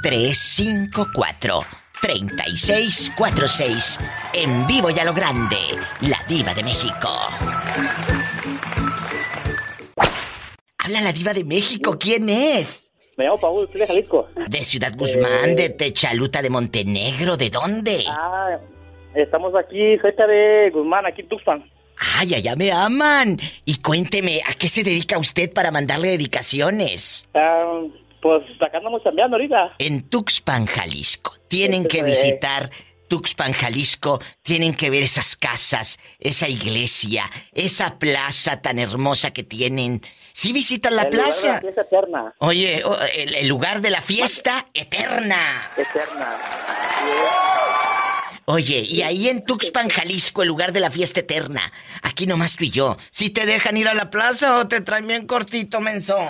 354 0.03 1.61
3646 2.05 3.99
en 4.35 4.67
vivo 4.67 4.91
y 4.91 4.99
a 4.99 5.05
lo 5.05 5.15
grande, 5.15 5.57
la 6.03 6.19
diva 6.29 6.53
de 6.53 6.63
México. 6.63 7.09
Habla 10.77 11.01
la 11.01 11.13
diva 11.13 11.33
de 11.33 11.45
México, 11.45 11.97
¿quién 11.99 12.29
es? 12.29 12.93
Me 13.17 13.25
llamo 13.25 13.41
Paul, 13.41 13.67
soy 13.73 13.81
de 13.81 13.87
Jalisco. 13.87 14.29
De 14.49 14.63
Ciudad 14.65 14.93
Guzmán, 14.95 15.55
de 15.55 15.71
Techaluta, 15.71 16.43
de 16.43 16.51
Montenegro, 16.51 17.39
¿de 17.39 17.49
dónde? 17.49 18.05
Ah, 18.07 18.55
estamos 19.15 19.55
aquí 19.55 19.97
cerca 20.03 20.27
de 20.27 20.71
Guzmán, 20.75 21.07
aquí 21.07 21.23
en 21.23 21.29
Tuxpan. 21.29 21.65
Ay, 22.19 22.35
allá 22.35 22.55
me 22.55 22.71
aman. 22.71 23.41
Y 23.65 23.81
cuénteme, 23.81 24.43
¿a 24.47 24.53
qué 24.53 24.69
se 24.69 24.83
dedica 24.83 25.17
usted 25.17 25.51
para 25.55 25.71
mandarle 25.71 26.09
dedicaciones? 26.09 27.27
Ah, 27.33 27.81
pues 28.25 28.43
acá 28.61 28.79
andamos 28.79 29.03
cambiando 29.05 29.37
ahorita. 29.37 29.75
En 29.79 30.09
Tuxpan, 30.09 30.65
Jalisco. 30.65 31.35
Tienen 31.49 31.87
que 31.87 31.99
Eh. 31.99 32.03
visitar 32.05 32.71
Tuxpan, 33.09 33.53
Jalisco. 33.53 34.19
Tienen 34.43 34.75
que 34.75 34.89
ver 34.89 35.03
esas 35.03 35.37
casas, 35.37 35.99
esa 36.19 36.49
iglesia, 36.49 37.31
esa 37.53 37.99
plaza 37.99 38.63
tan 38.63 38.79
hermosa 38.79 39.31
que 39.33 39.43
tienen. 39.43 40.01
¿Sí 40.33 40.53
visitan 40.55 40.97
la 40.97 41.03
El 41.03 41.11
lugar 41.11 41.27
de 41.27 41.31
plaza? 41.31 41.49
la 41.53 41.61
fiesta 41.61 41.83
eterna. 41.83 42.35
Oye, 42.39 42.83
oh, 42.85 42.97
el, 43.15 43.35
el 43.35 43.47
lugar 43.47 43.81
de 43.83 43.91
la 43.91 44.01
fiesta 44.01 44.67
eterna. 44.73 45.71
Eterna. 45.77 46.39
Oye, 48.47 48.81
y 48.81 49.03
ahí 49.03 49.29
en 49.29 49.45
Tuxpan, 49.45 49.89
Jalisco, 49.91 50.41
el 50.43 50.49
lugar 50.49 50.73
de 50.73 50.81
la 50.81 50.91
fiesta 50.91 51.21
eterna. 51.21 51.71
Aquí 52.03 52.27
nomás 52.27 52.57
tú 52.57 52.65
y 52.65 52.71
yo. 52.71 52.97
¿Si 53.11 53.29
te 53.31 53.45
dejan 53.47 53.77
ir 53.77 53.87
a 53.89 53.95
la 53.95 54.09
plaza 54.11 54.57
o 54.59 54.67
te 54.67 54.81
traen 54.81 55.07
bien 55.07 55.27
cortito, 55.27 55.81
menso? 55.81 56.17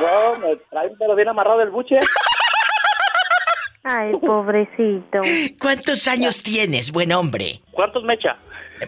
No, 0.00 0.38
me 0.38 0.56
traen 0.70 0.92
pero 0.98 1.14
bien 1.14 1.28
amarrado 1.28 1.62
el 1.62 1.70
buche. 1.70 1.98
Ay, 3.84 4.12
pobrecito. 4.16 5.20
¿Cuántos 5.58 6.06
años 6.08 6.42
tienes, 6.42 6.92
buen 6.92 7.12
hombre? 7.12 7.62
¿Cuántos 7.72 8.04
me 8.04 8.14
echa? 8.14 8.36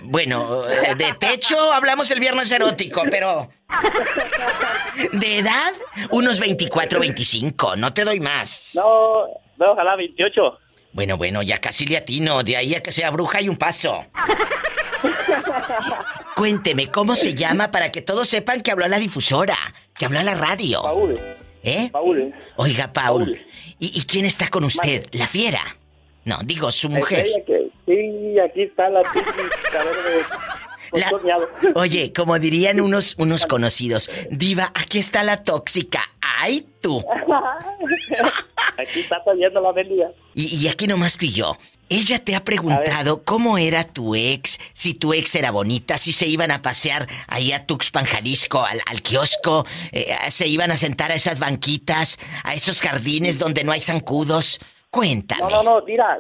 Bueno, 0.03 0.69
eh, 0.69 0.95
de 0.95 1.13
techo 1.15 1.73
hablamos 1.73 2.11
el 2.11 2.21
viernes 2.21 2.53
erótico, 2.53 3.03
pero... 3.11 3.49
¿De 5.13 5.39
edad? 5.39 5.73
Unos 6.11 6.39
24, 6.39 7.01
25, 7.01 7.77
no 7.77 7.95
te 7.95 8.05
doy 8.05 8.21
más. 8.21 8.73
No, 8.75 9.27
no, 9.57 9.73
ojalá 9.73 9.97
28. 9.97 10.59
Bueno, 10.93 11.17
bueno, 11.17 11.43
ya 11.43 11.59
casi 11.59 11.87
le 11.87 11.97
atino. 11.97 12.43
De 12.43 12.57
ahí 12.57 12.75
a 12.75 12.83
que 12.83 12.93
sea 12.93 13.11
bruja 13.11 13.39
hay 13.39 13.49
un 13.49 13.57
paso. 13.57 14.05
Cuénteme, 16.37 16.91
¿cómo 16.91 17.15
se 17.15 17.35
llama 17.35 17.71
para 17.71 17.91
que 17.91 18.03
todos 18.03 18.29
sepan 18.29 18.61
que 18.61 18.71
habló 18.73 18.85
a 18.85 18.89
la 18.89 18.99
difusora? 18.99 19.57
Que 20.01 20.07
habló 20.07 20.21
a 20.21 20.23
la 20.23 20.35
radio. 20.35 20.81
Paul. 20.83 21.21
¿Eh? 21.63 21.91
Paul. 21.93 22.35
Oiga, 22.57 22.91
Paul. 22.91 23.39
¿Y, 23.79 24.01
y 24.01 24.05
quién 24.07 24.25
está 24.25 24.49
con 24.49 24.65
usted? 24.65 25.05
¿La 25.13 25.27
fiera? 25.27 25.61
No, 26.25 26.39
digo, 26.43 26.71
su 26.71 26.89
mujer. 26.89 27.27
Que, 27.47 27.71
sí, 27.85 28.39
aquí 28.39 28.63
está 28.63 28.89
la 28.89 29.03
La-. 30.93 31.39
Oye, 31.75 32.15
como 32.15 32.39
dirían 32.39 32.81
unos, 32.81 33.15
unos 33.19 33.45
conocidos, 33.45 34.11
Diva, 34.31 34.73
aquí 34.75 34.99
está 34.99 35.23
la 35.23 35.45
tóxica. 35.45 36.01
¡Ay, 36.23 36.67
tú! 36.81 37.05
Aquí 38.79 39.01
está 39.01 39.23
saliendo 39.23 39.61
la 39.61 39.75
mendiga. 39.75 40.11
Y, 40.35 40.57
y 40.57 40.69
aquí 40.69 40.87
nomás 40.87 41.19
yo. 41.19 41.59
Ella 41.91 42.25
te 42.25 42.37
ha 42.37 42.45
preguntado 42.45 43.25
cómo 43.25 43.59
era 43.59 43.85
tu 43.85 44.15
ex, 44.15 44.59
si 44.73 44.95
tu 44.99 45.13
ex 45.13 45.35
era 45.35 45.51
bonita, 45.51 45.99
si 45.99 46.13
se 46.13 46.27
iban 46.29 46.51
a 46.53 46.63
pasear 46.63 47.07
ahí 47.27 47.51
a 47.53 47.67
Tuxpan, 47.67 48.05
Jalisco, 48.05 48.65
al, 48.65 48.81
al 48.89 49.03
kiosco, 49.03 49.67
eh, 49.93 50.15
se 50.29 50.47
iban 50.47 50.71
a 50.71 50.77
sentar 50.77 51.11
a 51.11 51.15
esas 51.17 51.39
banquitas, 51.41 52.19
a 52.45 52.55
esos 52.55 52.81
jardines 52.81 53.39
donde 53.41 53.65
no 53.65 53.73
hay 53.73 53.81
zancudos. 53.81 54.61
Cuéntame. 54.91 55.43
No, 55.43 55.51
no, 55.51 55.63
no, 55.81 55.85
mira, 55.85 56.19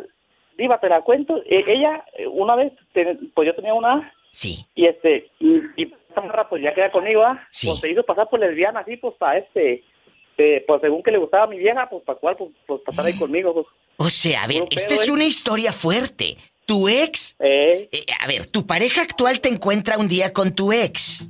Diva, 0.59 0.79
te 0.81 0.89
la 0.89 1.01
cuento. 1.03 1.37
Eh, 1.47 1.65
ella, 1.67 2.05
una 2.33 2.57
vez, 2.57 2.73
te- 2.93 3.17
pues 3.35 3.47
yo 3.47 3.55
tenía 3.55 3.73
una, 3.73 4.13
Sí. 4.33 4.65
y 4.75 4.87
este, 4.87 5.31
y, 5.41 5.57
y 5.77 5.87
pues 6.49 6.63
ya 6.63 6.75
queda 6.75 6.91
conmigo, 6.93 7.23
¿ah? 7.25 7.47
Sí. 7.51 7.69
Pues 7.69 7.81
se 7.81 7.91
hizo 7.91 8.03
pasar 8.03 8.29
por 8.29 8.41
lesbiana, 8.41 8.81
así, 8.81 8.97
pues 8.97 9.15
para 9.19 9.39
este, 9.39 9.83
eh, 10.41 10.65
pues 10.67 10.81
según 10.81 11.03
que 11.03 11.11
le 11.11 11.19
gustaba 11.19 11.45
a 11.45 11.47
mi 11.47 11.59
vieja, 11.59 11.89
pues 11.89 12.03
para 12.05 12.19
cual, 12.19 12.37
pues, 12.37 12.51
pues 12.67 12.81
pasar 12.85 13.07
ahí 13.07 13.17
conmigo, 13.19 13.53
pues. 13.55 13.67
O 13.99 14.09
sea, 14.11 14.45
a 14.45 14.47
ver, 14.47 14.65
esta 14.71 14.95
es 14.95 15.09
¿eh? 15.09 15.13
una 15.13 15.25
historia 15.25 15.73
fuerte. 15.73 16.37
Tu 16.67 16.89
ex... 16.89 17.37
Eh, 17.41 17.89
eh, 17.93 18.07
a 18.21 18.27
ver, 18.27 18.47
tu 18.47 18.67
pareja 18.67 19.03
actual 19.03 19.41
te 19.41 19.49
encuentra 19.49 19.99
un 19.99 20.09
día 20.09 20.33
con 20.33 20.55
tu 20.55 20.73
ex. 20.73 21.29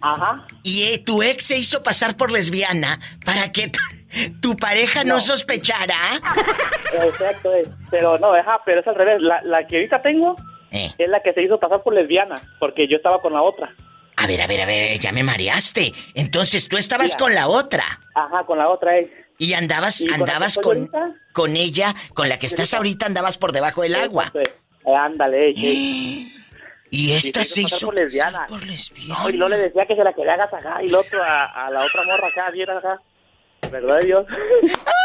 ajá. 0.00 0.46
Y 0.62 0.84
eh, 0.84 0.98
tu 1.04 1.22
ex 1.22 1.44
se 1.44 1.58
hizo 1.58 1.82
pasar 1.82 2.16
por 2.16 2.30
lesbiana 2.30 2.98
para 3.24 3.52
que 3.52 3.70
tu 4.40 4.56
pareja 4.56 5.04
no, 5.04 5.14
No. 5.14 5.20
sospechara. 5.20 6.20
Exacto, 7.04 7.54
eh. 7.54 7.62
pero 7.90 8.18
no, 8.18 8.32
ajá, 8.32 8.60
pero 8.64 8.80
es 8.80 8.86
al 8.86 8.94
revés. 8.94 9.20
La, 9.20 9.42
la 9.42 9.66
que 9.66 9.76
ahorita 9.76 10.00
tengo 10.00 10.36
Eh, 10.72 10.90
es 10.98 11.08
la 11.08 11.20
que 11.20 11.32
se 11.32 11.42
hizo 11.42 11.58
pasar 11.58 11.82
por 11.82 11.92
lesbiana, 11.94 12.40
porque 12.60 12.86
yo 12.88 12.96
estaba 12.96 13.20
con 13.20 13.32
la 13.32 13.42
otra. 13.42 13.74
A 14.22 14.26
ver, 14.26 14.40
a 14.42 14.46
ver, 14.46 14.60
a 14.62 14.66
ver, 14.66 14.98
ya 14.98 15.12
me 15.12 15.22
mareaste. 15.22 15.92
Entonces 16.14 16.68
tú 16.68 16.76
estabas 16.76 17.10
Mira. 17.10 17.18
con 17.18 17.34
la 17.34 17.48
otra. 17.48 17.84
Ajá, 18.14 18.44
con 18.46 18.58
la 18.58 18.68
otra, 18.68 18.98
eh. 18.98 19.10
Y 19.38 19.54
andabas, 19.54 20.00
¿Y 20.00 20.06
con 20.06 20.12
la 20.12 20.16
que 20.16 20.22
andabas 20.32 20.58
con, 20.58 20.90
con 21.32 21.56
ella, 21.56 21.94
con 22.14 22.28
la 22.28 22.38
que 22.38 22.46
estás 22.46 22.74
ahorita, 22.74 23.06
andabas 23.06 23.38
por 23.38 23.52
debajo 23.52 23.82
del 23.82 23.94
agua. 23.94 24.30
Exacto, 24.34 24.40
eh. 24.86 24.96
Ándale, 24.96 25.50
eh. 25.50 26.26
Y 26.92 27.12
esta 27.12 27.42
Y 27.42 27.44
se 27.44 27.60
hizo 27.62 27.86
por 27.86 27.94
lesbiana. 27.94 28.46
por 28.48 28.64
lesbiana. 28.66 29.22
No, 29.22 29.30
y 29.30 29.36
no 29.38 29.48
le 29.48 29.58
decía 29.58 29.86
que 29.86 29.94
se 29.94 30.02
la 30.02 30.12
quería 30.12 30.34
agasajar 30.34 30.82
y 30.84 30.88
el 30.88 30.94
otro 30.96 31.22
a, 31.22 31.44
a 31.66 31.70
la 31.70 31.84
otra 31.84 32.02
morra 32.04 32.26
acá, 32.26 32.50
bien 32.50 32.68
acá. 32.68 33.00
¿Verdad 33.70 34.00
Dios? 34.02 34.26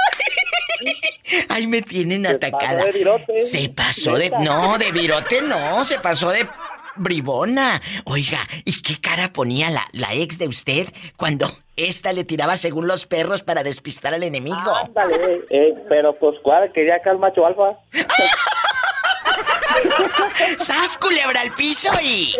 Ay, 1.49 1.67
me 1.67 1.81
tienen 1.81 2.23
Se 2.23 2.27
atacada. 2.29 2.79
pasó 2.79 2.85
de 2.85 2.91
virote. 2.91 3.39
Se 3.41 3.69
pasó 3.69 4.17
de. 4.17 4.29
No, 4.31 4.77
de 4.77 4.91
virote 4.91 5.41
no, 5.43 5.83
se 5.85 5.99
pasó 5.99 6.31
de 6.31 6.47
bribona. 6.95 7.81
Oiga, 8.05 8.39
¿y 8.63 8.81
qué 8.81 8.99
cara 8.99 9.33
ponía 9.33 9.69
la, 9.69 9.85
la 9.91 10.13
ex 10.13 10.37
de 10.37 10.47
usted 10.47 10.87
cuando 11.17 11.51
esta 11.75 12.13
le 12.13 12.23
tiraba 12.23 12.55
según 12.55 12.87
los 12.87 13.05
perros 13.05 13.41
para 13.41 13.63
despistar 13.63 14.13
al 14.13 14.23
enemigo? 14.23 14.75
Ándale, 14.75 15.15
eh, 15.15 15.45
eh, 15.49 15.73
pero 15.89 16.17
pues 16.17 16.37
cuál, 16.43 16.71
quería 16.71 16.95
acá 16.95 17.11
el 17.11 17.19
macho 17.19 17.45
alfa. 17.45 17.77
¡Sas, 20.57 20.97
culebra 20.97 21.41
al 21.41 21.53
piso 21.53 21.89
y. 22.01 22.33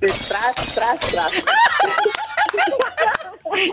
Tras, 0.00 0.74
tras, 0.74 1.00
tras. 1.00 1.44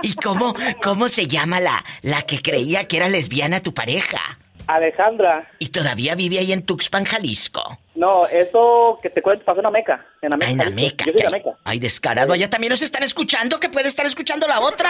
¿Y 0.01 0.15
cómo, 0.15 0.55
cómo 0.81 1.09
se 1.09 1.27
llama 1.27 1.59
la, 1.59 1.83
la 2.01 2.21
que 2.21 2.41
creía 2.41 2.87
que 2.87 2.97
era 2.97 3.09
lesbiana 3.09 3.61
tu 3.61 3.73
pareja? 3.73 4.39
Alejandra, 4.67 5.49
Y 5.59 5.67
todavía 5.69 6.15
vive 6.15 6.39
ahí 6.39 6.51
en 6.51 6.63
Tuxpan, 6.65 7.05
Jalisco. 7.05 7.77
no, 7.95 8.27
eso 8.27 8.99
que 9.01 9.09
te 9.09 9.21
cuento 9.21 9.45
pasó 9.45 9.59
en 9.59 9.65
Ameca. 9.67 10.05
En 10.21 10.33
Ameca. 10.33 10.49
Ah, 10.49 10.53
en. 10.53 10.61
Ameca. 10.61 11.05
Yo 11.05 11.11
soy 11.11 11.21
de 11.21 11.27
Ameca. 11.27 11.49
Ay, 11.63 11.79
descarado. 11.79 12.33
Allá 12.33 12.49
también 12.49 12.71
nos 12.71 12.81
están 12.81 13.03
escuchando, 13.03 13.59
que 13.59 13.69
puede 13.69 13.87
estar 13.87 14.05
escuchando 14.05 14.47
la 14.47 14.59
otra. 14.59 14.89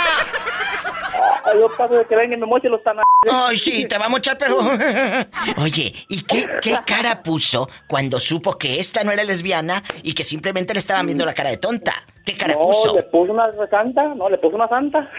Ay, 1.45 1.59
yo 1.59 1.67
paso 1.77 1.95
de 1.95 2.05
que 2.05 2.15
vengan 2.15 2.39
y 2.39 2.45
me 2.45 2.69
los 2.69 2.83
tan... 2.83 2.97
Ay, 3.31 3.57
sí, 3.57 3.85
te 3.87 3.97
va 3.97 4.05
a 4.05 4.09
mochar, 4.09 4.37
pero. 4.37 4.59
Oye, 5.57 5.93
¿y 6.07 6.21
qué, 6.23 6.47
qué 6.61 6.77
cara 6.85 7.23
puso 7.23 7.69
cuando 7.87 8.19
supo 8.19 8.57
que 8.57 8.79
esta 8.79 9.03
no 9.03 9.11
era 9.11 9.23
lesbiana 9.23 9.83
y 10.03 10.13
que 10.13 10.23
simplemente 10.23 10.73
le 10.73 10.79
estaban 10.79 11.05
viendo 11.05 11.25
la 11.25 11.33
cara 11.33 11.49
de 11.49 11.57
tonta? 11.57 11.93
¿Qué 12.25 12.35
cara 12.35 12.53
No, 12.55 12.61
puso? 12.61 12.95
le 12.95 13.03
puso 13.03 13.31
una 13.33 13.51
santa, 13.69 14.13
no, 14.15 14.29
le 14.29 14.37
puso 14.37 14.55
una 14.55 14.67
santa. 14.67 15.09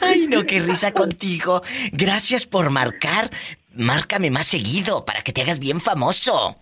Ay, 0.00 0.26
no, 0.28 0.44
qué 0.44 0.60
risa 0.60 0.92
contigo. 0.92 1.62
Gracias 1.92 2.46
por 2.46 2.70
marcar. 2.70 3.30
Márcame 3.72 4.30
más 4.30 4.46
seguido 4.46 5.04
para 5.04 5.22
que 5.22 5.32
te 5.32 5.42
hagas 5.42 5.58
bien 5.58 5.80
famoso. 5.80 6.56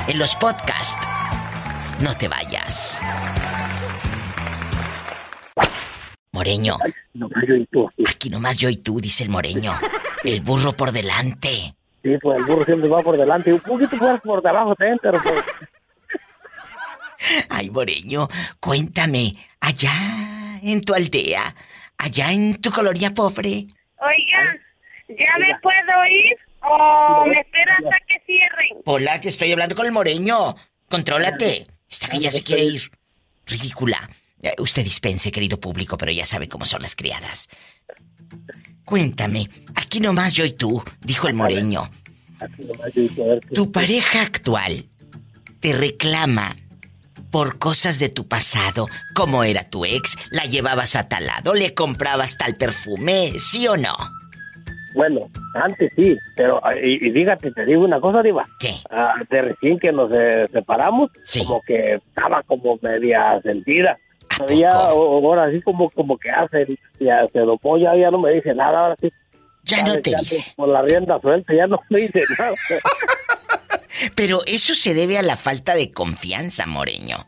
En 0.08 0.20
los 0.20 0.36
podcasts. 0.36 1.02
No 2.02 2.16
te 2.18 2.28
vayas. 2.28 3.02
Moreño, 6.32 6.78
No, 7.14 7.28
yo 7.48 7.56
y 7.56 7.66
tú. 7.68 7.90
aquí 8.08 8.30
nomás 8.30 8.58
yo 8.58 8.70
y 8.70 8.78
tú, 8.78 9.00
dice 9.02 9.24
el 9.24 9.30
moreño. 9.30 9.74
El 10.24 10.42
burro 10.42 10.74
por 10.74 10.92
delante. 10.92 11.76
Sí, 12.04 12.12
pues 12.22 12.38
el 12.40 12.46
burro 12.46 12.64
siempre 12.66 12.90
va 12.90 13.02
por 13.02 13.18
delante. 13.18 13.52
Un 13.54 13.60
poquito 13.60 13.96
más 13.98 14.22
por 14.22 14.42
debajo 14.42 14.76
también, 14.76 15.00
pero 15.02 15.22
pues... 15.22 15.42
Ay, 17.50 17.70
Moreño, 17.70 18.28
cuéntame, 18.60 19.36
allá 19.60 19.92
en 20.62 20.82
tu 20.82 20.94
aldea, 20.94 21.56
allá 21.98 22.32
en 22.32 22.60
tu 22.62 22.72
colonia 22.72 23.14
pobre, 23.14 23.68
Oiga, 24.02 24.58
¿ya 25.10 25.38
me 25.40 25.60
puedo 25.62 26.06
ir 26.10 26.38
o 26.62 27.26
me 27.26 27.42
espera 27.42 27.76
hasta 27.78 27.98
que 28.08 28.20
cierren? 28.26 28.78
Hola, 28.86 29.20
que 29.20 29.28
estoy 29.28 29.52
hablando 29.52 29.76
con 29.76 29.86
el 29.86 29.92
Moreño. 29.92 30.56
Contrólate. 30.88 31.68
Está 31.90 32.08
que 32.08 32.20
ya 32.20 32.32
se 32.32 32.42
quiere 32.44 32.64
ir. 32.64 32.90
Ridícula. 33.46 34.10
Eh, 34.42 34.54
usted 34.60 34.84
dispense, 34.86 35.32
querido 35.34 35.60
público, 35.60 35.98
pero 35.98 36.14
ya 36.14 36.26
sabe 36.26 36.48
cómo 36.48 36.64
son 36.64 36.82
las 36.82 36.96
criadas. 36.96 37.50
Cuéntame, 38.86 39.50
aquí 39.76 40.00
nomás 40.00 40.34
yo 40.34 40.46
y 40.46 40.54
tú, 40.54 40.82
dijo 41.02 41.28
el 41.28 41.34
Moreño. 41.34 41.90
Aquí 42.40 42.64
nomás 42.64 42.94
yo 42.94 43.02
y 43.04 43.10
tú, 43.10 43.24
a 43.24 43.28
ver 43.28 43.40
qué- 43.42 43.56
Tu 43.56 43.72
pareja 43.72 44.22
actual 44.22 44.86
te 45.60 45.74
reclama 45.74 46.56
por 47.32 47.60
cosas 47.60 48.00
de 48.00 48.10
tu 48.10 48.28
pasado, 48.28 48.88
como 49.16 49.44
era 49.44 49.64
tu 49.70 49.86
ex, 49.86 50.18
la 50.32 50.44
llevabas 50.46 50.96
a 50.96 51.08
tal 51.08 51.26
lado, 51.28 51.54
le 51.54 51.74
comprabas 51.74 52.38
tal 52.38 52.56
perfume, 52.56 53.32
¿sí 53.40 53.68
o 53.68 53.78
no? 53.78 53.94
Bueno, 54.96 55.30
antes 55.54 55.94
sí, 55.96 56.18
pero 56.36 56.60
ah, 56.66 56.74
y, 56.76 56.96
y 57.08 57.12
fíjate, 57.12 57.52
te 57.52 57.66
digo 57.66 57.84
una 57.86 58.02
cosa, 58.02 58.24
Diva. 58.24 58.48
¿Qué? 58.60 58.74
Ah, 58.90 59.14
de 59.30 59.42
recién 59.44 59.78
que 59.78 59.92
nos 59.92 60.10
eh, 60.14 60.46
separamos, 60.52 61.12
Sí. 61.24 61.46
como 61.46 61.62
que 61.62 61.96
estaba 61.96 62.42
como 62.44 62.78
media 62.82 63.40
sentida. 63.44 63.98
¿A 64.40 64.46
Pero 64.46 64.60
ya 64.60 64.70
poco? 64.70 64.96
o- 64.96 65.28
ahora 65.28 65.46
así 65.46 65.62
como 65.62 65.90
como 65.92 66.18
que 66.18 66.32
hace, 66.32 66.66
ya 67.00 67.28
se 67.32 67.40
domó, 67.40 67.78
ya, 67.78 67.96
ya 67.96 68.10
no 68.10 68.18
me 68.18 68.32
dice 68.34 68.54
nada, 68.56 68.80
ahora 68.80 68.96
sí. 69.00 69.12
Ya 69.64 69.84
no 69.84 69.96
te 69.98 70.16
dice. 70.18 70.54
Por 70.56 70.70
la 70.70 70.82
rienda 70.82 71.20
suelta, 71.22 71.54
ya 71.54 71.68
no 71.68 71.80
me 71.90 72.00
dice 72.00 72.24
nada. 72.40 72.56
Pero 74.16 74.42
eso 74.46 74.74
se 74.74 74.94
debe 74.94 75.18
a 75.18 75.22
la 75.22 75.38
falta 75.38 75.76
de 75.76 75.92
confianza, 75.92 76.66
Moreño. 76.66 77.28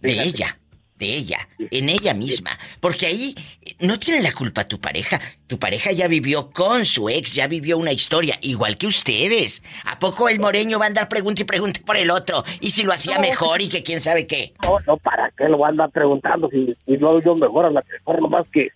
De 0.00 0.12
Fíjate. 0.12 0.28
ella. 0.28 0.58
de 0.98 1.14
ella, 1.14 1.48
en 1.58 1.88
ella 1.88 2.12
misma. 2.12 2.50
Porque 2.80 3.06
ahí 3.06 3.34
no 3.78 4.00
tiene 4.00 4.20
la 4.20 4.32
culpa 4.32 4.66
tu 4.66 4.80
pareja. 4.80 5.20
Tu 5.46 5.56
pareja 5.56 5.92
ya 5.92 6.08
vivió 6.08 6.50
con 6.50 6.84
su 6.84 7.08
ex, 7.08 7.34
ya 7.34 7.46
vivió 7.46 7.78
una 7.78 7.92
historia, 7.92 8.36
igual 8.42 8.76
que 8.78 8.88
ustedes. 8.88 9.62
¿A 9.84 10.00
poco 10.00 10.28
el 10.28 10.40
moreño 10.40 10.80
va 10.80 10.86
a 10.86 10.88
andar 10.88 11.08
pregunta 11.08 11.42
y 11.42 11.44
pregunta 11.44 11.80
por 11.86 11.96
el 11.96 12.10
otro? 12.10 12.42
Y 12.60 12.70
si 12.70 12.82
lo 12.82 12.92
hacía 12.92 13.20
mejor 13.20 13.62
y 13.62 13.68
que 13.68 13.84
quién 13.84 14.00
sabe 14.00 14.26
qué. 14.26 14.54
No, 14.64 14.78
no, 14.86 14.96
¿para 14.96 15.30
qué 15.36 15.48
lo 15.48 15.58
va 15.58 15.68
a 15.68 15.70
andar 15.70 15.90
preguntando 15.90 16.48
si, 16.50 16.74
si 16.84 16.96
lo 16.96 17.10
hago 17.10 17.22
yo 17.22 17.36
mejor 17.36 17.66
a 17.66 17.70
la 17.70 17.84
mejor 17.88 18.20
nomás 18.20 18.46
que 18.52 18.68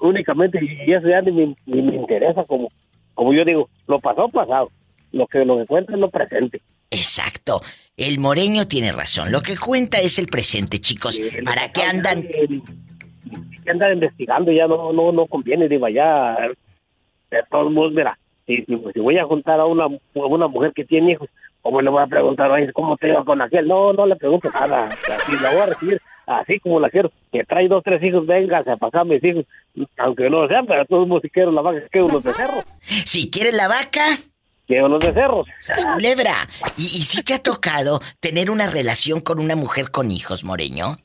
únicamente 0.00 0.60
y 0.62 0.92
eso 0.92 1.08
ya 1.08 1.22
ni 1.22 1.32
me, 1.32 1.56
ni 1.66 1.82
me 1.82 1.96
interesa 1.96 2.44
como 2.44 2.68
como 3.14 3.32
yo 3.32 3.44
digo, 3.44 3.68
lo 3.86 4.00
pasado 4.00 4.28
pasado. 4.28 4.70
Lo 5.12 5.26
que 5.26 5.44
lo 5.44 5.58
que 5.58 5.66
cuenta 5.66 5.92
es 5.92 5.98
lo 5.98 6.10
presente. 6.10 6.62
Exacto. 6.92 7.62
El 7.96 8.18
moreño 8.18 8.66
tiene 8.68 8.92
razón. 8.92 9.32
Lo 9.32 9.42
que 9.42 9.56
cuenta 9.56 9.98
es 9.98 10.18
el 10.18 10.26
presente, 10.26 10.80
chicos. 10.80 11.20
¿Para 11.44 11.72
qué 11.72 11.82
andan? 11.82 12.26
que 13.62 13.70
andar 13.70 13.92
investigando 13.92 14.52
ya 14.52 14.66
no 14.66 14.92
no 14.92 15.12
no 15.12 15.26
conviene 15.26 15.68
digo 15.68 15.88
ya 15.88 16.36
de 17.30 17.42
todos 17.50 17.72
modos 17.72 17.92
mira 17.92 18.18
si, 18.46 18.64
voy 18.96 19.18
a 19.18 19.24
juntar 19.24 19.60
a 19.60 19.66
una 19.66 19.84
a 19.84 20.26
una 20.26 20.48
mujer 20.48 20.72
que 20.74 20.84
tiene 20.84 21.12
hijos 21.12 21.28
cómo 21.60 21.80
le 21.80 21.90
voy 21.90 22.02
a 22.02 22.06
preguntar 22.06 22.50
oye 22.50 22.72
cómo 22.72 22.96
te 22.96 23.08
iba 23.08 23.24
con 23.24 23.40
aquel 23.40 23.68
no 23.68 23.92
no 23.92 24.06
le 24.06 24.16
pregunto 24.16 24.50
nada 24.50 24.86
así 24.86 25.32
la 25.40 25.50
voy 25.50 25.60
a 25.60 25.66
recibir 25.66 26.00
así 26.26 26.58
como 26.60 26.80
la 26.80 26.90
quiero 26.90 27.12
que 27.30 27.44
trae 27.44 27.68
dos 27.68 27.82
tres 27.84 28.02
hijos 28.02 28.26
venga 28.26 28.58
a 28.58 28.76
pasar 28.76 29.06
mis 29.06 29.22
hijos 29.22 29.44
aunque 29.98 30.28
no 30.28 30.42
lo 30.42 30.48
sean 30.48 30.66
pero 30.66 30.84
todos 30.86 31.06
modos 31.06 31.22
si 31.22 31.30
quiero 31.30 31.52
la 31.52 31.62
vaca 31.62 31.82
quiero 31.90 32.08
unos 32.08 32.24
becerros 32.24 32.64
Si 33.04 33.30
quieres 33.30 33.54
la 33.54 33.68
vaca, 33.68 34.18
quiero 34.66 34.86
unos 34.86 35.04
becerros 35.04 35.46
¡sas 35.60 35.84
culebra! 35.86 36.48
¿Y, 36.76 36.84
y 36.84 37.02
si 37.02 37.22
te 37.22 37.34
ha 37.34 37.38
tocado 37.42 38.00
tener 38.20 38.50
una 38.50 38.68
relación 38.68 39.20
con 39.20 39.38
una 39.38 39.56
mujer 39.56 39.90
con 39.90 40.10
hijos, 40.10 40.44
moreño? 40.44 40.98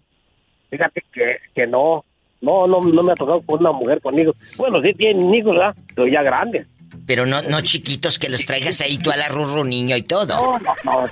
fíjate 0.70 1.04
que, 1.14 1.38
que 1.56 1.68
no 1.68 2.04
no 2.42 2.68
no 2.68 2.82
no 2.82 3.04
me 3.04 3.12
ha 3.14 3.16
tocado 3.16 3.42
con 3.42 3.60
una 3.60 3.72
mujer 3.72 4.02
con 4.02 4.20
hijos 4.20 4.36
bueno 4.58 4.82
sí 4.82 4.94
tienen 4.94 5.34
hijos 5.34 5.56
¿verdad? 5.56 5.76
pero 5.96 6.08
ya 6.08 6.22
grandes 6.22 6.68
Pero 7.06 7.26
no, 7.26 7.42
no 7.42 7.62
chiquitos 7.62 8.20
que 8.20 8.30
los 8.30 8.46
traigas 8.46 8.82
ahí 8.82 8.98
tú 8.98 9.12
a 9.12 9.18
la 9.18 9.28
rurru 9.30 9.64
niño 9.64 9.96
y 9.96 10.04
todo. 10.04 10.28
No, 10.28 10.60
no, 10.60 10.76
no. 10.84 11.06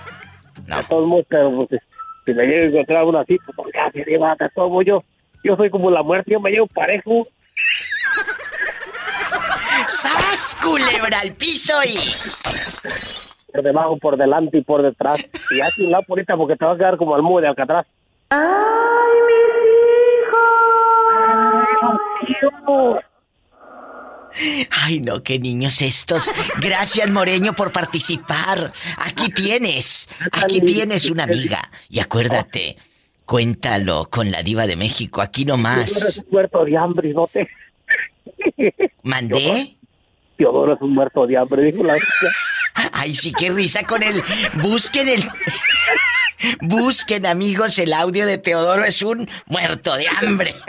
No. 0.67 0.83
Todos 0.87 1.07
modos, 1.07 1.25
pero 1.29 1.67
pues, 1.67 1.81
si 2.25 2.33
me 2.33 2.45
llego 2.45 2.63
a 2.63 2.69
encontrar 2.69 3.03
una 3.03 3.21
así, 3.21 3.37
pues 3.55 3.69
ya 3.73 3.91
se 3.91 4.09
lleva 4.09 4.35
de 4.39 4.49
todo 4.55 4.81
yo. 4.81 5.03
Yo 5.43 5.55
soy 5.55 5.69
como 5.69 5.91
la 5.91 6.01
muerte, 6.01 6.31
yo 6.31 6.39
me 6.39 6.51
llevo 6.51 6.67
parejo. 6.67 7.27
¡Sas, 9.87 10.57
culebra 10.61 11.19
al 11.19 11.33
piso 11.33 11.73
y... 11.83 11.95
Por 13.51 13.63
debajo, 13.63 13.97
por 13.97 14.17
delante 14.17 14.57
y 14.57 14.61
por 14.61 14.81
detrás. 14.81 15.25
Y 15.51 15.61
así 15.61 15.83
un 15.83 15.91
lado 15.91 16.03
por 16.07 16.17
ahorita 16.17 16.35
porque 16.35 16.55
te 16.55 16.65
va 16.65 16.73
a 16.73 16.77
quedar 16.77 16.97
como 16.97 17.15
el 17.15 17.21
mudo 17.21 17.41
de 17.41 17.47
Alcatraz. 17.47 17.85
¡Ay, 18.29 18.41
mis 22.21 22.29
hijos! 22.29 22.99
Ay, 24.71 24.99
no, 24.99 25.23
qué 25.23 25.39
niños 25.39 25.81
estos. 25.81 26.29
Gracias, 26.59 27.09
Moreño, 27.09 27.53
por 27.53 27.71
participar. 27.71 28.73
Aquí 28.97 29.29
tienes, 29.29 30.09
aquí 30.31 30.59
tienes 30.61 31.09
una 31.09 31.23
amiga. 31.23 31.69
Y 31.89 31.99
acuérdate, 31.99 32.75
cuéntalo 33.25 34.09
con 34.09 34.31
la 34.31 34.43
diva 34.43 34.67
de 34.67 34.75
México, 34.75 35.21
aquí 35.21 35.45
nomás. 35.45 36.17
un 36.17 36.31
muerto 36.31 36.65
de 36.65 36.77
hambre, 36.77 37.13
¿no 37.13 37.27
te? 37.27 37.47
¿Mandé? 39.03 39.77
Teodoro 40.37 40.73
es 40.73 40.81
un 40.81 40.93
muerto 40.93 41.25
de 41.27 41.37
hambre, 41.37 41.71
dijo 41.71 41.83
la 41.83 41.95
Ay, 42.91 43.15
sí, 43.15 43.31
qué 43.31 43.51
risa 43.51 43.83
con 43.83 44.03
el... 44.03 44.21
Busquen 44.61 45.07
el... 45.07 45.23
Busquen, 46.61 47.25
amigos, 47.25 47.79
el 47.79 47.93
audio 47.93 48.25
de 48.25 48.37
Teodoro 48.37 48.83
es 48.83 49.01
un 49.01 49.27
muerto 49.47 49.95
de 49.95 50.05
hambre. 50.21 50.53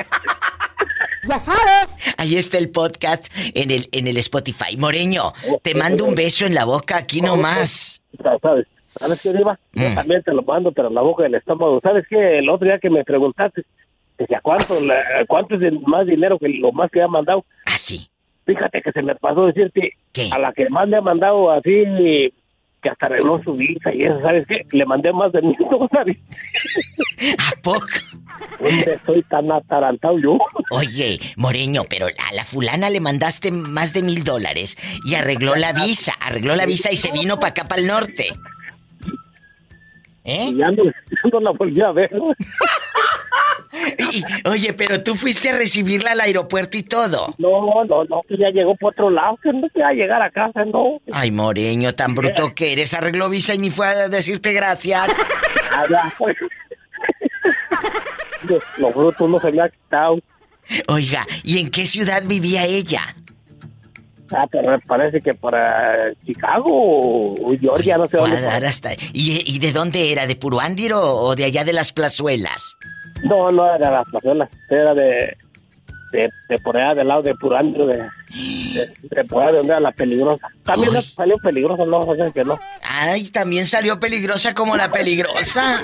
Ya 1.28 1.40
sabes. 1.40 1.98
Ahí 2.18 2.36
está 2.36 2.56
el 2.56 2.70
podcast 2.70 3.26
en 3.54 3.72
el, 3.72 3.88
en 3.90 4.06
el 4.06 4.16
Spotify. 4.18 4.76
Moreño, 4.76 5.32
te 5.60 5.74
mando 5.74 6.04
un 6.04 6.14
beso 6.14 6.46
en 6.46 6.54
la 6.54 6.64
boca 6.64 6.98
aquí 6.98 7.20
nomás. 7.20 8.00
¿Sabes? 8.40 8.68
¿Sabes 8.96 9.20
qué, 9.20 9.32
Diva? 9.32 9.58
Yo 9.72 9.88
Mm. 9.90 9.94
también 9.96 10.22
te 10.22 10.32
lo 10.32 10.42
mando, 10.42 10.70
pero 10.70 10.86
en 10.86 10.94
la 10.94 11.00
boca 11.00 11.24
del 11.24 11.34
estómago. 11.34 11.80
¿Sabes 11.82 12.04
qué? 12.08 12.38
El 12.38 12.48
otro 12.48 12.68
día 12.68 12.78
que 12.78 12.90
me 12.90 13.02
preguntaste, 13.02 13.64
decía, 14.18 14.40
¿cuánto, 14.42 14.80
la- 14.80 15.24
cuánto 15.28 15.56
es 15.56 15.62
el 15.62 15.80
más 15.80 16.06
dinero 16.06 16.38
que 16.38 16.48
lo 16.48 16.72
más 16.72 16.90
que 16.90 17.02
ha 17.02 17.08
mandado? 17.08 17.44
Ah, 17.66 17.76
sí. 17.76 18.08
Fíjate 18.44 18.80
que 18.82 18.92
se 18.92 19.02
me 19.02 19.14
pasó 19.16 19.46
decirte, 19.46 19.92
¿Qué? 20.12 20.30
a 20.32 20.38
la 20.38 20.52
que 20.52 20.68
más 20.70 20.88
le 20.88 20.96
ha 20.96 21.00
mandado 21.00 21.50
así, 21.50 22.32
que 22.82 22.88
hasta 22.90 23.06
arregló 23.06 23.40
su 23.42 23.54
visa 23.54 23.92
y 23.92 24.02
eso, 24.02 24.20
¿sabes 24.22 24.46
qué? 24.46 24.64
Le 24.70 24.86
mandé 24.86 25.12
más 25.12 25.32
de 25.32 25.42
mil 25.42 25.56
dólares. 25.70 26.16
¿A 27.38 27.60
poco? 27.62 27.86
¿Dónde 28.60 28.92
estoy 28.94 29.22
tan 29.24 29.50
atarantado 29.50 30.16
yo? 30.18 30.38
Oye, 30.70 31.18
Moreño, 31.36 31.82
pero 31.88 32.06
a 32.06 32.34
la 32.34 32.44
fulana 32.44 32.88
le 32.90 33.00
mandaste 33.00 33.50
más 33.50 33.92
de 33.92 34.02
mil 34.02 34.22
dólares 34.22 34.76
y 35.04 35.14
arregló 35.16 35.56
la 35.56 35.72
visa, 35.72 36.12
arregló 36.20 36.54
la 36.54 36.66
visa 36.66 36.92
y 36.92 36.96
se 36.96 37.10
vino 37.12 37.38
para 37.38 37.48
acá, 37.50 37.64
para 37.66 37.80
el 37.80 37.88
norte. 37.88 38.28
¿Eh? 40.24 40.46
Y 40.50 40.56
ya 40.58 40.70
no 40.70 41.40
la 41.40 41.50
volví 41.52 41.80
a 41.80 41.92
ver. 41.92 42.10
Y- 44.12 44.22
oye, 44.48 44.72
pero 44.72 45.02
tú 45.02 45.14
fuiste 45.14 45.50
a 45.50 45.56
recibirla 45.56 46.12
al 46.12 46.20
aeropuerto 46.20 46.76
y 46.76 46.82
todo. 46.82 47.34
No, 47.38 47.84
no, 47.84 48.04
no, 48.04 48.22
que 48.28 48.36
ya 48.36 48.50
llegó 48.50 48.74
por 48.76 48.92
otro 48.92 49.10
lado, 49.10 49.38
que 49.42 49.52
no 49.52 49.68
se 49.72 49.80
va 49.80 49.88
a 49.88 49.92
llegar 49.92 50.22
a 50.22 50.30
casa, 50.30 50.64
no. 50.64 51.00
Ay, 51.12 51.30
Moreño, 51.30 51.94
tan 51.94 52.14
bruto 52.14 52.54
que 52.54 52.72
eres, 52.72 52.94
arregló 52.94 53.28
visa 53.28 53.54
y 53.54 53.58
ni 53.58 53.70
fue 53.70 53.86
a 53.86 54.08
decirte 54.08 54.52
gracias. 54.52 55.10
Allá, 55.74 56.12
pues. 56.18 56.36
Los- 58.48 58.62
Los 58.78 58.92
frutos 58.92 59.30
no 59.30 59.40
se 59.40 59.52
me 59.52 59.62
ha 59.62 59.68
quitado. 59.68 60.18
Oiga, 60.88 61.24
¿y 61.44 61.60
en 61.60 61.70
qué 61.70 61.84
ciudad 61.86 62.22
vivía 62.26 62.64
ella? 62.64 63.14
Ah, 64.32 64.44
pero 64.50 64.72
me 64.72 64.78
parece 64.80 65.20
que 65.20 65.32
para 65.34 66.12
Chicago 66.24 66.64
o 66.68 67.54
Georgia, 67.60 67.96
no 67.96 68.06
sé 68.06 68.16
dónde. 68.16 68.36
hasta... 68.66 68.92
¿Y, 69.12 69.42
y 69.46 69.60
de 69.60 69.72
dónde 69.72 70.10
era? 70.10 70.26
¿De 70.26 70.34
Puruándiro 70.34 71.00
o 71.00 71.36
de 71.36 71.44
allá 71.44 71.64
de 71.64 71.72
las 71.72 71.92
plazuelas? 71.92 72.76
No, 73.28 73.50
no 73.50 73.66
era 73.66 73.88
de 73.88 73.92
las 73.92 74.08
plazuelas, 74.08 74.48
era 74.70 74.94
de, 74.94 75.36
de, 76.12 76.30
de 76.48 76.58
por 76.58 76.76
allá 76.76 76.94
del 76.94 77.08
lado 77.08 77.22
de 77.22 77.34
Purandro, 77.34 77.86
de, 77.86 77.96
de, 77.96 78.94
de 79.02 79.24
por 79.24 79.42
allá 79.42 79.52
de 79.52 79.58
donde 79.58 79.72
era 79.72 79.80
la 79.80 79.92
peligrosa. 79.92 80.48
También 80.64 80.96
Uy. 80.96 81.02
salió 81.02 81.36
peligrosa, 81.38 81.84
no, 81.84 81.98
o 81.98 82.16
sea 82.16 82.30
que 82.30 82.44
no. 82.44 82.58
Ay, 82.82 83.24
también 83.30 83.66
salió 83.66 83.98
peligrosa 83.98 84.54
como 84.54 84.76
la 84.76 84.90
peligrosa. 84.90 85.82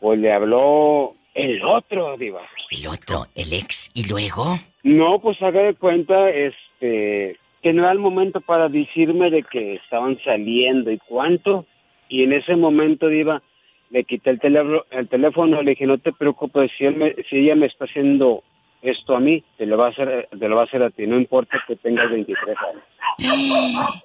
pues 0.00 0.18
le 0.18 0.32
habló 0.32 1.14
El 1.34 1.62
otro, 1.64 2.16
Diva. 2.16 2.40
El 2.70 2.86
otro, 2.86 3.26
el 3.34 3.52
ex. 3.52 3.90
¿Y 3.94 4.04
luego? 4.04 4.58
No, 4.82 5.20
pues 5.20 5.40
haga 5.42 5.62
de 5.62 5.74
cuenta, 5.74 6.30
este, 6.30 7.36
que 7.62 7.72
no 7.72 7.82
era 7.84 7.92
el 7.92 7.98
momento 7.98 8.40
para 8.40 8.68
decirme 8.68 9.30
de 9.30 9.42
que 9.44 9.74
estaban 9.74 10.18
saliendo 10.24 10.90
y 10.90 10.98
cuánto. 10.98 11.64
Y 12.08 12.24
en 12.24 12.32
ese 12.32 12.56
momento, 12.56 13.08
Diva, 13.08 13.42
le 13.90 14.04
quité 14.04 14.30
el 14.30 14.40
teléfono, 14.40 14.84
el 14.90 15.08
teléfono, 15.08 15.62
le 15.62 15.70
dije, 15.70 15.86
no 15.86 15.98
te 15.98 16.12
preocupes, 16.12 16.70
si, 16.76 16.84
él 16.84 16.96
me- 16.96 17.14
si 17.30 17.36
ella 17.36 17.54
me 17.54 17.66
está 17.66 17.84
haciendo 17.84 18.42
esto 18.82 19.14
a 19.14 19.20
mí, 19.20 19.44
te 19.58 19.66
lo 19.66 19.76
va 19.78 19.86
a 19.86 19.90
hacer, 19.90 20.28
te 20.38 20.48
lo 20.48 20.56
va 20.56 20.62
a 20.62 20.64
hacer 20.64 20.82
a 20.82 20.90
ti, 20.90 21.06
no 21.06 21.16
importa 21.16 21.62
que 21.68 21.76
tengas 21.76 22.10
23 22.10 22.56
años. 22.68 22.82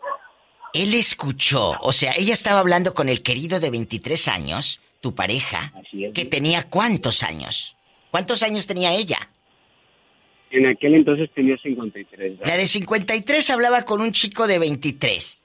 Él 0.73 0.93
escuchó, 0.93 1.71
o 1.81 1.91
sea, 1.91 2.13
ella 2.17 2.33
estaba 2.33 2.59
hablando 2.59 2.93
con 2.93 3.09
el 3.09 3.23
querido 3.23 3.59
de 3.59 3.71
23 3.71 4.27
años, 4.27 4.79
tu 5.01 5.15
pareja, 5.15 5.71
que 6.13 6.25
tenía 6.25 6.69
cuántos 6.69 7.23
años. 7.23 7.75
¿Cuántos 8.11 8.43
años 8.43 8.67
tenía 8.67 8.93
ella? 8.93 9.17
En 10.51 10.65
aquel 10.65 10.95
entonces 10.95 11.29
tenía 11.33 11.57
53. 11.57 12.39
La 12.45 12.55
de 12.57 12.67
53 12.67 13.49
hablaba 13.49 13.83
con 13.83 14.01
un 14.01 14.11
chico 14.11 14.47
de 14.47 14.59
23. 14.59 15.41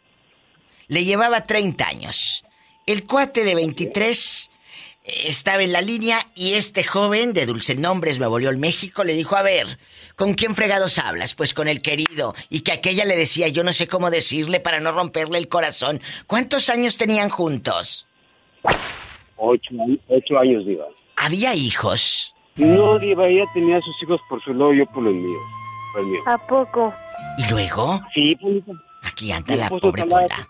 Le 0.88 1.04
llevaba 1.04 1.46
30 1.46 1.86
años. 1.88 2.44
El 2.86 3.04
cuate 3.04 3.44
de 3.44 3.54
23 3.54 4.50
eh, 5.04 5.12
estaba 5.26 5.62
en 5.62 5.72
la 5.72 5.80
línea 5.80 6.28
y 6.34 6.52
este 6.54 6.84
joven 6.84 7.32
de 7.32 7.46
Dulce 7.46 7.74
Nombres, 7.74 8.18
Nuevo 8.18 8.38
León, 8.38 8.60
México, 8.60 9.02
le 9.04 9.14
dijo, 9.14 9.34
a 9.36 9.42
ver, 9.42 9.66
¿con 10.16 10.34
quién 10.34 10.54
fregados 10.54 10.98
hablas? 10.98 11.34
Pues 11.34 11.52
con 11.54 11.66
el 11.68 11.82
querido. 11.82 12.34
Y 12.50 12.60
que 12.60 12.72
aquella 12.72 13.04
le 13.04 13.16
decía, 13.16 13.48
yo 13.48 13.64
no 13.64 13.72
sé 13.72 13.88
cómo 13.88 14.10
decirle 14.10 14.60
para 14.60 14.80
no 14.80 14.92
romperle 14.92 15.38
el 15.38 15.48
corazón. 15.48 16.00
¿Cuántos 16.26 16.68
años 16.70 16.96
tenían 16.96 17.28
juntos? 17.28 18.06
Ocho, 19.36 19.70
años- 19.82 19.98
ocho 20.08 20.38
años, 20.38 20.64
Diva. 20.66 20.86
¿Había 21.16 21.54
hijos? 21.54 22.34
No, 22.56 22.98
Diva, 22.98 23.26
ella 23.26 23.44
tenía 23.54 23.80
sus 23.80 24.02
hijos 24.02 24.20
por 24.28 24.42
su 24.42 24.52
lado, 24.52 24.72
yo 24.72 24.86
por 24.86 25.02
los 25.02 25.14
míos. 25.14 25.42
Por 25.92 26.02
el 26.02 26.08
mío. 26.08 26.20
¿A 26.26 26.38
poco? 26.46 26.92
¿Y 27.38 27.50
luego? 27.50 28.00
Sí, 28.12 28.36
pues. 28.36 28.62
Aquí 29.02 29.32
anda 29.32 29.56
la 29.56 29.68
pobre 29.68 30.04
Pola. 30.04 30.48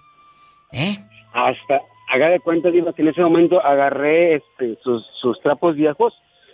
¿Eh? 0.72 0.96
Hasta, 1.32 1.80
haga 2.12 2.28
de 2.28 2.40
cuenta, 2.40 2.70
Diva, 2.70 2.92
que 2.92 3.02
en 3.02 3.08
ese 3.08 3.22
momento 3.22 3.64
agarré 3.64 4.36
este, 4.36 4.78
sus, 4.82 5.04
sus 5.20 5.40
trapos 5.40 5.76
viejos, 5.76 6.12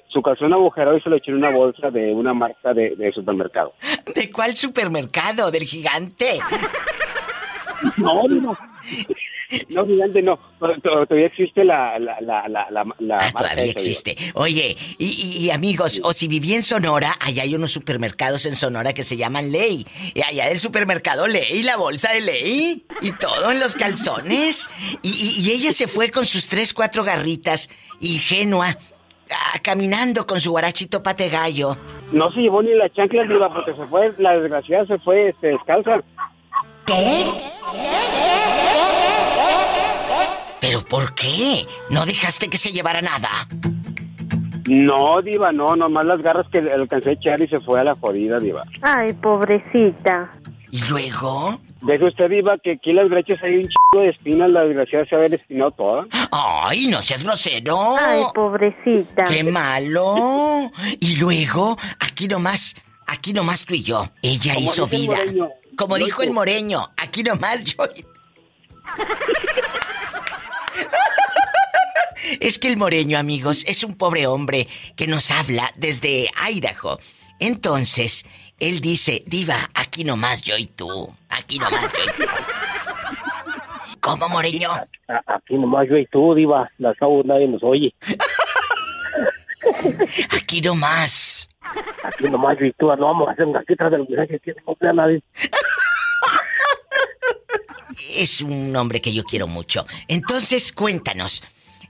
su 0.08 0.22
calzón 0.22 0.52
agujerado 0.52 0.96
y 0.96 1.00
se 1.00 1.08
lo 1.11 1.16
eché 1.16 1.30
en 1.30 1.38
una 1.38 1.50
bolsa 1.50 1.90
de 1.90 2.12
una 2.12 2.34
marca 2.34 2.74
de, 2.74 2.94
de 2.96 3.12
supermercado. 3.12 3.72
¿De 4.14 4.30
cuál 4.30 4.56
supermercado? 4.56 5.50
¿Del 5.50 5.64
gigante? 5.64 6.38
No, 7.96 8.22
Diva. 8.28 8.58
No, 9.70 9.87
gigante, 9.87 10.20
no. 10.22 10.38
Todavía 10.58 11.26
existe 11.26 11.64
la, 11.64 11.98
la, 11.98 12.20
la, 12.20 12.46
la, 12.48 12.66
la, 12.98 13.16
Ah, 13.18 13.32
Todavía 13.32 13.64
existe. 13.64 14.16
Oye, 14.34 14.76
y, 14.98 15.06
y- 15.06 15.46
y 15.46 15.50
amigos, 15.50 16.00
o 16.04 16.12
si 16.12 16.28
viví 16.28 16.54
en 16.54 16.62
Sonora, 16.62 17.16
allá 17.20 17.44
hay 17.44 17.54
unos 17.54 17.70
supermercados 17.72 18.44
en 18.46 18.56
Sonora 18.56 18.92
que 18.92 19.04
se 19.04 19.16
llaman 19.16 19.50
Ley. 19.50 19.87
Y 20.14 20.22
allá 20.22 20.48
del 20.48 20.58
supermercado 20.58 21.26
Ley, 21.26 21.62
la 21.62 21.76
bolsa 21.76 22.12
de 22.12 22.20
Ley. 22.20 22.84
Y 23.00 23.12
todo 23.12 23.50
en 23.50 23.61
los 23.61 23.74
calzones. 23.74 24.68
Y, 25.02 25.08
y- 25.08 25.40
y 25.40 25.50
ella 25.52 25.72
se 25.72 25.87
fue 25.87 26.11
con 26.11 26.26
sus 26.26 26.48
tres, 26.48 26.74
cuatro 26.74 27.02
garritas, 27.04 27.70
ingenua, 28.00 28.76
caminando 29.62 30.26
con 30.26 30.40
su 30.40 30.50
guarachito 30.50 31.02
pate 31.02 31.28
gallo. 31.28 31.76
No 32.12 32.30
se 32.32 32.40
llevó 32.40 32.62
ni 32.62 32.74
la 32.74 32.88
chancla, 32.90 33.24
Diva, 33.24 33.52
porque 33.52 33.74
se 33.74 33.87
fue, 33.87 34.12
la 34.18 34.38
desgraciada 34.38 34.87
se 34.87 34.98
fue 34.98 35.28
este, 35.30 35.48
descalza. 35.48 36.02
¿Pero 40.61 40.81
por 40.83 41.14
qué? 41.14 41.66
¿No 41.90 42.07
dejaste 42.07 42.48
que 42.48 42.57
se 42.57 42.72
llevara 42.72 43.03
nada? 43.03 43.46
No, 44.68 45.20
Diva, 45.22 45.53
no, 45.53 45.77
nomás 45.77 46.05
las 46.05 46.20
garras 46.20 46.46
que 46.51 46.59
alcancé 46.59 47.11
a 47.11 47.12
echar 47.12 47.40
y 47.40 47.48
se 47.48 47.59
fue 47.61 47.81
a 47.81 47.85
la 47.85 47.94
jodida, 47.94 48.38
Diva. 48.38 48.62
Ay, 48.83 49.12
pobrecita. 49.14 50.31
¿Y 50.70 50.83
luego? 50.90 51.59
Deje 51.81 52.05
usted, 52.05 52.29
Diva, 52.29 52.59
que 52.59 52.72
aquí 52.72 52.92
las 52.92 53.09
brechas 53.09 53.38
hay 53.42 53.57
un 53.57 53.62
chico 53.62 54.03
de 54.03 54.11
espinas, 54.11 54.51
la 54.51 54.62
desgraciada 54.64 55.07
se 55.07 55.14
había 55.14 55.37
espinado 55.37 55.70
toda. 55.70 56.07
¡Ay, 56.31 56.88
no 56.88 57.01
seas 57.01 57.22
grosero! 57.22 57.96
Ay, 57.98 58.22
pobrecita. 58.35 59.24
¡Qué 59.24 59.42
malo! 59.44 60.70
Y 61.01 61.16
luego, 61.16 61.79
aquí 62.01 62.29
nomás, 62.29 62.74
aquí 63.08 63.32
nomás 63.32 63.64
tú 63.64 63.74
y 63.74 63.82
yo. 63.82 64.08
Ella 64.22 64.54
Como 64.54 64.66
hizo 64.72 64.86
vida. 64.86 65.16
moreño, 65.16 65.48
Como 65.76 65.96
dijo 65.96 66.22
el 66.22 66.30
moreño, 66.30 66.90
aquí 66.96 67.22
nomás 67.24 67.64
yo. 67.64 67.84
y- 67.96 68.04
Es 72.40 72.58
que 72.58 72.68
el 72.68 72.76
moreño, 72.76 73.18
amigos, 73.18 73.64
es 73.66 73.82
un 73.84 73.94
pobre 73.96 74.26
hombre 74.26 74.68
que 74.96 75.06
nos 75.06 75.30
habla 75.30 75.72
desde 75.76 76.28
Idaho. 76.50 76.98
Entonces, 77.40 78.26
él 78.58 78.80
dice, 78.80 79.22
Diva, 79.26 79.70
aquí 79.74 80.04
nomás 80.04 80.42
yo 80.42 80.56
y 80.58 80.66
tú. 80.66 81.14
Aquí 81.28 81.58
nomás 81.58 81.90
yo 81.92 82.04
y 82.04 82.08
tú. 82.22 82.24
¿Cómo, 84.00 84.28
moreño? 84.28 84.70
A- 84.72 84.86
Aquí 85.26 85.54
nomás 85.54 85.88
yo 85.88 85.96
y 85.96 86.06
tú, 86.06 86.34
Diva. 86.34 86.70
Las 86.78 86.96
cabo 86.96 87.22
nadie 87.24 87.48
nos 87.48 87.62
oye. 87.62 87.94
Aquí 90.36 90.60
nomás. 90.60 91.48
Aquí 92.04 92.24
nomás 92.24 92.56
y 92.60 92.72
tú. 92.72 92.86
No 92.86 92.96
vamos 92.96 93.28
a 93.28 93.32
hacer 93.32 93.44
una 93.46 93.62
quita 93.64 93.90
del 93.90 94.06
mensaje 94.08 94.38
que 94.40 94.54
no 94.66 94.76
vea 94.80 94.92
nadie. 94.92 95.22
Es 98.14 98.40
un 98.40 98.74
hombre 98.76 99.00
que 99.00 99.12
yo 99.12 99.22
quiero 99.24 99.46
mucho. 99.46 99.86
Entonces, 100.06 100.72
cuéntanos. 100.72 101.42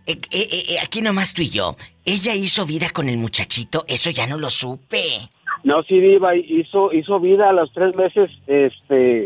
eh, 0.07 0.19
eh, 0.31 0.49
eh, 0.71 0.79
aquí 0.83 1.03
nomás 1.03 1.35
tú 1.35 1.43
y 1.43 1.51
yo. 1.51 1.77
Ella 2.05 2.35
hizo 2.35 2.65
vida 2.67 2.89
con 2.91 3.09
el 3.09 3.19
muchachito, 3.19 3.85
eso 3.87 4.11
ya 4.11 4.27
no 4.27 4.39
lo 4.39 4.49
supe. 4.49 5.31
No, 5.65 5.83
sí, 5.83 6.01
Diva, 6.01 6.35
hizo, 6.37 6.91
hizo 6.93 7.21
vida 7.21 7.51
a 7.51 7.53
los 7.53 7.71
tres 7.75 7.95
meses, 7.97 8.31
este, 8.47 9.25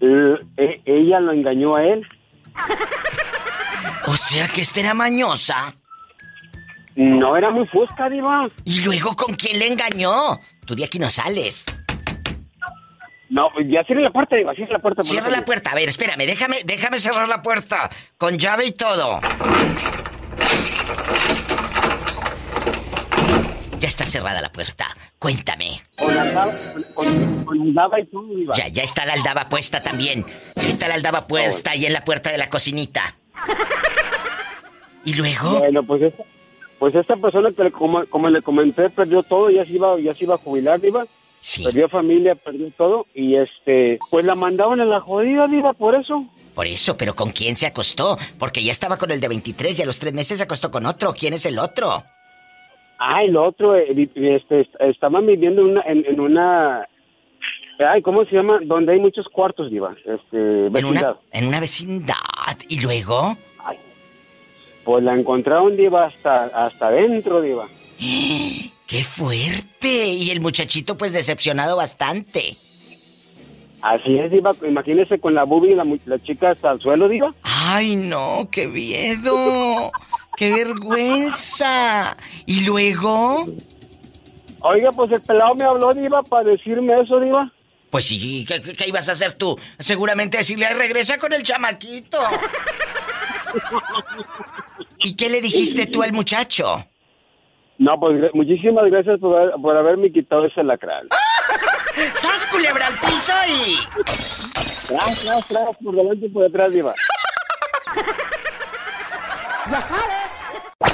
eh, 0.00 0.36
eh, 0.56 0.80
ella 0.86 1.20
lo 1.20 1.32
engañó 1.32 1.76
a 1.76 1.84
él. 1.84 2.06
O 4.06 4.16
sea 4.16 4.48
que 4.48 4.62
esta 4.62 4.80
era 4.80 4.94
mañosa. 4.94 5.74
No, 6.96 7.36
era 7.36 7.50
muy 7.50 7.66
fusca, 7.66 8.08
Diva. 8.08 8.48
¿Y 8.64 8.82
luego 8.84 9.14
con 9.14 9.34
quién 9.34 9.58
le 9.58 9.66
engañó? 9.66 10.38
Tú 10.64 10.74
de 10.74 10.84
aquí 10.84 10.98
no 10.98 11.10
sales. 11.10 11.66
No, 13.28 13.48
ya 13.68 13.84
cierra 13.84 14.02
la 14.02 14.10
puerta, 14.10 14.36
Diva, 14.36 14.54
cierra 14.54 14.72
la 14.72 14.78
puerta. 14.78 14.96
por 15.02 15.06
Cierra 15.06 15.28
la 15.28 15.44
puerta. 15.44 15.72
A 15.72 15.74
ver, 15.74 15.88
espérame, 15.90 16.26
déjame, 16.26 16.56
déjame 16.64 16.98
cerrar 16.98 17.28
la 17.28 17.42
puerta. 17.42 17.90
Con 18.16 18.38
llave 18.38 18.66
y 18.66 18.72
todo. 18.72 19.20
Ya 23.78 23.88
está 23.88 24.06
cerrada 24.06 24.40
la 24.40 24.50
puerta. 24.50 24.86
Cuéntame. 25.18 25.82
Con 25.98 26.14
la 26.14 26.22
aldaba, 26.22 26.58
con, 26.94 27.44
con 27.44 27.58
la 27.58 27.64
aldaba 27.64 28.00
y 28.00 28.06
todo, 28.06 28.34
Diva. 28.34 28.54
Ya, 28.56 28.68
ya 28.68 28.82
está 28.82 29.04
la 29.04 29.12
aldaba 29.12 29.50
puesta 29.50 29.82
también. 29.82 30.24
Ya 30.54 30.68
está 30.68 30.88
la 30.88 30.94
aldaba 30.94 31.26
puesta 31.26 31.72
ahí 31.72 31.84
en 31.84 31.92
la 31.92 32.04
puerta 32.04 32.30
de 32.32 32.38
la 32.38 32.48
cocinita. 32.48 33.16
¿Y 35.04 35.12
luego? 35.14 35.58
Bueno, 35.58 35.82
pues 35.86 36.02
esta, 36.02 36.24
pues 36.78 36.94
esta 36.94 37.16
persona 37.16 37.50
que 37.52 37.70
como, 37.70 38.04
como 38.06 38.28
le 38.28 38.42
comenté 38.42 38.90
perdió 38.90 39.22
todo, 39.22 39.50
ya 39.50 39.64
se 39.64 39.72
iba, 39.72 39.98
ya 39.98 40.14
se 40.14 40.24
iba 40.24 40.34
a 40.34 40.38
jubilar, 40.38 40.80
Diva. 40.80 41.06
Perdió 41.62 41.88
familia, 41.88 42.34
perdió 42.34 42.70
todo 42.76 43.06
y 43.14 43.36
este, 43.36 43.98
pues 44.10 44.24
la 44.24 44.34
mandaban 44.34 44.80
a 44.80 44.84
la 44.84 45.00
jodida, 45.00 45.46
Diva, 45.46 45.74
por 45.74 45.94
eso. 45.94 46.24
Por 46.54 46.66
eso, 46.66 46.96
pero 46.96 47.14
¿con 47.14 47.30
quién 47.30 47.56
se 47.56 47.66
acostó? 47.66 48.16
Porque 48.38 48.64
ya 48.64 48.72
estaba 48.72 48.96
con 48.96 49.10
el 49.12 49.20
de 49.20 49.28
23 49.28 49.78
y 49.78 49.82
a 49.82 49.86
los 49.86 49.98
tres 49.98 50.12
meses 50.12 50.38
se 50.38 50.44
acostó 50.44 50.70
con 50.70 50.86
otro. 50.86 51.12
¿Quién 51.12 51.34
es 51.34 51.46
el 51.46 51.58
otro? 51.58 52.02
Ah, 52.98 53.22
el 53.22 53.36
otro, 53.36 53.76
eh, 53.76 53.86
este, 54.14 54.60
est- 54.62 54.74
estaban 54.80 55.26
viviendo 55.26 55.60
en 55.62 55.68
una, 55.68 55.82
en, 55.82 56.04
en 56.06 56.18
una, 56.18 56.88
ay, 57.78 58.00
¿cómo 58.02 58.24
se 58.24 58.34
llama? 58.34 58.58
Donde 58.64 58.92
hay 58.94 58.98
muchos 58.98 59.26
cuartos, 59.28 59.70
Diva, 59.70 59.94
este, 60.04 60.66
En 60.66 60.84
una, 60.84 61.16
en 61.32 61.46
una 61.46 61.60
vecindad. 61.60 62.16
¿Y 62.68 62.80
luego? 62.80 63.36
Pues 64.86 65.04
la 65.04 65.12
encontraron, 65.14 65.76
Diva, 65.76 66.06
hasta, 66.06 66.44
hasta 66.44 66.86
adentro, 66.86 67.42
Diva. 67.42 67.66
¡Qué 68.86 69.02
fuerte! 69.04 70.06
Y 70.06 70.30
el 70.30 70.40
muchachito 70.40 70.96
pues 70.96 71.12
decepcionado 71.12 71.76
bastante. 71.76 72.56
Así 73.82 74.16
es, 74.18 74.30
Diva, 74.30 74.52
imagínese 74.66 75.18
con 75.18 75.34
la 75.34 75.42
bubi 75.44 75.72
y 75.72 76.00
la, 76.06 76.18
chica 76.22 76.50
hasta 76.52 76.70
el 76.72 76.80
suelo, 76.80 77.08
Diva. 77.08 77.34
¡Ay, 77.42 77.96
no! 77.96 78.48
¡Qué 78.50 78.68
miedo! 78.68 79.90
¡Qué 80.36 80.52
vergüenza! 80.52 82.16
¿Y 82.46 82.60
luego? 82.64 83.44
Oiga, 84.60 84.90
pues 84.92 85.10
el 85.12 85.20
pelado 85.20 85.54
me 85.56 85.64
habló, 85.64 85.92
Diva, 85.92 86.22
para 86.22 86.48
decirme 86.50 86.94
eso, 87.00 87.18
Diva. 87.20 87.52
Pues 87.90 88.04
sí, 88.04 88.44
¿qué, 88.46 88.60
qué- 88.62 88.74
qué 88.76 88.88
ibas 88.88 89.08
a 89.08 89.12
hacer 89.12 89.32
tú? 89.34 89.58
Seguramente 89.78 90.38
decirle, 90.38 90.66
"Ay, 90.66 90.74
regresa 90.74 91.18
con 91.18 91.32
el 91.32 91.42
chamaquito. 91.42 92.18
¿Y 95.06 95.14
qué 95.14 95.30
le 95.30 95.40
dijiste 95.40 95.86
tú 95.86 96.02
al 96.02 96.12
muchacho? 96.12 96.84
No, 97.78 98.00
pues 98.00 98.34
muchísimas 98.34 98.86
gracias 98.90 99.20
por, 99.20 99.52
por 99.62 99.76
haberme 99.76 100.10
quitado 100.10 100.46
ese 100.46 100.64
lacral. 100.64 101.08
¡Sas, 102.12 102.44
culebra 102.48 102.88
al 102.88 102.94
piso 102.94 103.32
y... 103.48 103.76
Tras, 103.94 105.24
tras, 105.24 105.48
tras, 105.48 105.76
por 105.78 105.94
delante 105.94 106.26
y 106.26 106.28
por 106.28 106.42
detrás, 106.42 106.72
Diva. 106.72 106.92
Ya 109.70 109.80
sabes. 109.80 110.92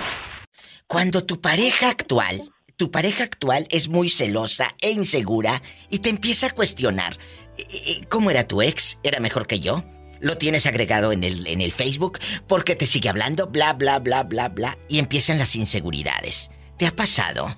Cuando 0.86 1.24
tu 1.24 1.40
pareja 1.40 1.88
actual, 1.88 2.52
tu 2.76 2.90
pareja 2.90 3.24
actual 3.24 3.66
es 3.70 3.88
muy 3.88 4.10
celosa 4.10 4.74
e 4.82 4.90
insegura 4.90 5.62
y 5.88 6.00
te 6.00 6.10
empieza 6.10 6.48
a 6.48 6.50
cuestionar, 6.50 7.14
eh, 7.56 7.64
eh, 7.72 8.06
¿cómo 8.10 8.30
era 8.30 8.46
tu 8.46 8.60
ex? 8.60 9.00
¿Era 9.02 9.20
mejor 9.20 9.46
que 9.46 9.60
yo? 9.60 9.82
Lo 10.22 10.38
tienes 10.38 10.64
agregado 10.66 11.12
en 11.12 11.24
el, 11.24 11.46
en 11.46 11.60
el 11.60 11.72
Facebook 11.72 12.18
porque 12.46 12.74
te 12.76 12.86
sigue 12.86 13.08
hablando, 13.10 13.48
bla, 13.48 13.74
bla, 13.74 13.98
bla, 13.98 14.22
bla, 14.22 14.48
bla, 14.48 14.78
y 14.88 14.98
empiezan 14.98 15.36
las 15.38 15.54
inseguridades. 15.56 16.50
¿Te 16.78 16.86
ha 16.86 16.92
pasado? 16.92 17.54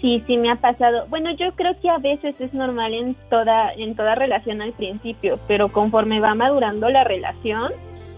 Sí, 0.00 0.22
sí 0.26 0.36
me 0.36 0.50
ha 0.50 0.56
pasado. 0.56 1.06
Bueno, 1.08 1.30
yo 1.36 1.54
creo 1.56 1.78
que 1.80 1.88
a 1.90 1.98
veces 1.98 2.34
es 2.40 2.54
normal 2.54 2.94
en 2.94 3.14
toda 3.30 3.72
en 3.72 3.96
toda 3.96 4.14
relación 4.14 4.62
al 4.62 4.72
principio, 4.72 5.40
pero 5.48 5.70
conforme 5.72 6.20
va 6.20 6.34
madurando 6.36 6.88
la 6.88 7.02
relación, 7.02 7.72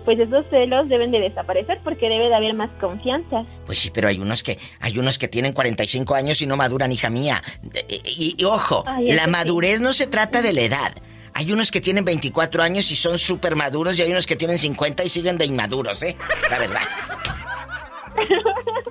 pues 0.05 0.19
esos 0.19 0.45
celos 0.51 0.89
deben 0.91 1.11
de 1.11 1.21
desaparecer 1.21 1.81
porque 1.83 2.11
debe 2.11 2.29
de 2.29 2.35
haber 2.35 2.53
más 2.53 2.69
confianza. 2.81 3.45
Pues 3.65 3.79
sí, 3.79 3.91
pero 3.91 4.09
hay 4.09 4.19
unos 4.19 4.43
que 4.43 4.59
hay 4.79 4.99
unos 4.99 5.19
que 5.19 5.29
tienen 5.29 5.55
45 5.55 6.15
años 6.15 6.43
y 6.43 6.47
no 6.47 6.57
maduran, 6.59 6.93
hija 6.93 7.09
mía. 7.09 7.43
Y, 7.89 7.95
y- 8.05 8.35
y 8.37 8.45
ojo, 8.45 8.85
Ay, 8.87 9.13
la 9.13 9.25
sí. 9.25 9.31
madurez 9.31 9.81
no 9.81 9.95
se 9.95 10.07
trata 10.07 10.43
de 10.43 10.53
la 10.53 10.61
edad. 10.61 10.93
Hay 11.41 11.51
unos 11.53 11.71
que 11.71 11.81
tienen 11.81 12.05
24 12.05 12.63
años 12.63 12.91
y 12.91 12.97
son 12.97 13.19
súper 13.19 13.57
maduros 13.57 13.99
y 13.99 14.03
hay 14.03 14.11
unos 14.11 14.27
que 14.27 14.37
tienen 14.37 14.59
50 14.59 15.05
y 15.05 15.09
siguen 15.09 15.39
de 15.39 15.47
inmaduros, 15.47 16.03
¿eh? 16.03 16.15
La 16.51 16.59
verdad. 16.59 16.83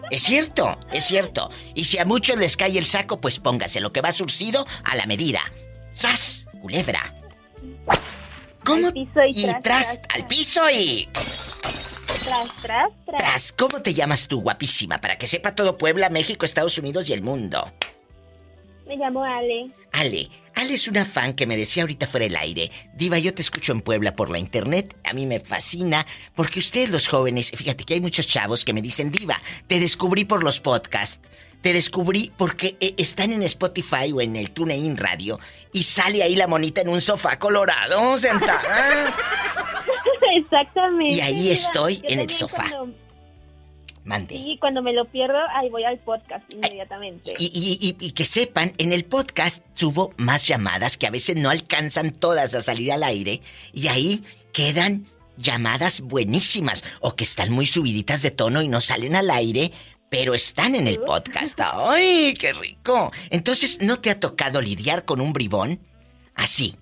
Es 0.10 0.24
cierto, 0.24 0.80
es 0.91 1.06
cierto. 1.06 1.52
Y 1.76 1.84
si 1.84 2.00
a 2.00 2.06
muchos 2.06 2.38
les 2.38 2.58
cae 2.58 2.76
el 2.80 2.88
saco, 2.88 3.22
pues 3.22 3.38
póngase 3.38 3.80
lo 3.80 3.93
que 3.93 4.02
va 4.02 4.12
surcido 4.12 4.66
a 4.84 4.95
la 4.95 5.06
medida. 5.06 5.41
¡Sas! 5.93 6.47
Culebra. 6.60 7.14
¿Cómo? 8.64 8.88
Al 8.88 8.93
piso 8.93 9.24
y 9.28 9.41
y 9.41 9.43
tras, 9.43 9.62
tras, 9.62 10.00
al 10.16 10.26
piso 10.26 10.62
y... 10.72 11.08
Tras, 11.14 12.64
tras, 12.64 12.89
tras. 13.06 13.20
Tras, 13.20 13.52
¿cómo 13.52 13.84
te 13.84 13.93
llamas 13.93 14.28
tú, 14.28 14.41
guapísima? 14.41 15.00
Para 15.00 15.20
que 15.20 15.28
sepa 15.28 15.54
todo 15.54 15.78
Puebla, 15.78 16.10
México, 16.10 16.45
Estados 16.45 16.80
Unidos 16.80 17.08
y 17.10 17.14
el 17.14 17.22
mundo. 17.22 17.72
Me 18.90 18.98
llamo 18.98 19.24
Ale. 19.24 19.70
Ale, 19.92 20.30
Ale 20.56 20.74
es 20.74 20.88
una 20.88 21.06
fan 21.06 21.34
que 21.34 21.46
me 21.46 21.56
decía 21.56 21.84
ahorita 21.84 22.08
fuera 22.08 22.26
del 22.26 22.36
aire. 22.36 22.72
Diva, 22.96 23.20
yo 23.20 23.34
te 23.36 23.42
escucho 23.44 23.72
en 23.72 23.82
Puebla 23.82 24.16
por 24.16 24.32
la 24.32 24.40
internet. 24.40 24.96
A 25.04 25.14
mí 25.14 25.28
me 25.28 25.40
fascina 25.40 26.08
porque 26.36 26.58
ustedes 26.60 26.90
los 26.90 27.08
jóvenes, 27.08 27.52
fíjate 27.56 27.84
que 27.86 27.94
hay 27.94 28.02
muchos 28.02 28.26
chavos 28.28 28.66
que 28.66 28.74
me 28.74 28.82
dicen, 28.82 29.12
Diva, 29.12 29.40
te 29.68 29.80
descubrí 29.80 30.26
por 30.26 30.44
los 30.44 30.60
podcasts. 30.60 31.20
Te 31.62 31.72
descubrí 31.74 32.32
porque 32.36 32.78
eh, 32.80 32.96
están 32.98 33.32
en 33.32 33.44
Spotify 33.44 34.12
o 34.12 34.22
en 34.22 34.36
el 34.38 34.50
TuneIn 34.52 34.98
Radio 34.98 35.40
y 35.72 35.84
sale 35.84 36.24
ahí 36.24 36.36
la 36.36 36.48
monita 36.48 36.82
en 36.82 36.90
un 36.90 37.02
sofá 37.02 37.38
colorado 37.38 38.18
sentada. 38.18 39.14
Exactamente. 40.36 41.14
Y 41.14 41.22
ahí 41.22 41.42
Diva. 41.44 41.54
estoy 41.54 41.96
Yo 41.98 42.02
en 42.08 42.20
el 42.22 42.30
sofá. 42.34 42.64
cuando- 42.70 43.09
Mande. 44.10 44.36
Sí, 44.38 44.57
cuando 44.60 44.82
me 44.82 44.91
lo 44.91 45.05
pierdo, 45.05 45.38
ahí 45.55 45.70
voy 45.70 45.84
al 45.84 45.99
podcast 45.99 46.43
inmediatamente. 46.51 47.36
Y, 47.38 47.45
y- 47.45 47.88
y- 47.89 48.07
y 48.07 48.12
que 48.14 48.26
sepan, 48.26 48.74
en 48.80 48.91
el 48.91 49.05
podcast 49.05 49.64
subo 49.76 50.14
más 50.18 50.47
llamadas 50.47 50.97
que 50.97 51.05
a 51.05 51.12
veces 51.12 51.36
no 51.36 51.51
alcanzan 51.51 52.12
todas 52.12 52.55
a 52.55 52.62
salir 52.62 52.91
al 52.91 53.03
aire 53.03 53.41
y 53.72 53.88
ahí 53.88 54.24
quedan 54.51 55.05
llamadas 55.38 56.01
buenísimas 56.01 56.84
o 57.01 57.16
que 57.16 57.24
están 57.24 57.51
muy 57.51 57.68
subiditas 57.68 58.24
de 58.24 58.32
tono 58.32 58.64
y 58.64 58.68
no 58.68 58.82
salen 58.82 59.16
al 59.16 59.30
aire, 59.30 59.72
pero 60.10 60.34
están 60.34 60.74
en 60.74 60.88
el 60.88 60.99
podcast. 61.01 61.60
¡Ay, 61.64 62.34
qué 62.34 62.51
rico! 62.53 63.12
Entonces, 63.30 63.78
¿no 63.80 63.99
te 63.99 64.10
ha 64.10 64.20
tocado 64.20 64.60
lidiar 64.60 65.05
con 65.05 65.22
un 65.22 65.34
bribón 65.34 65.80
así? 66.34 66.76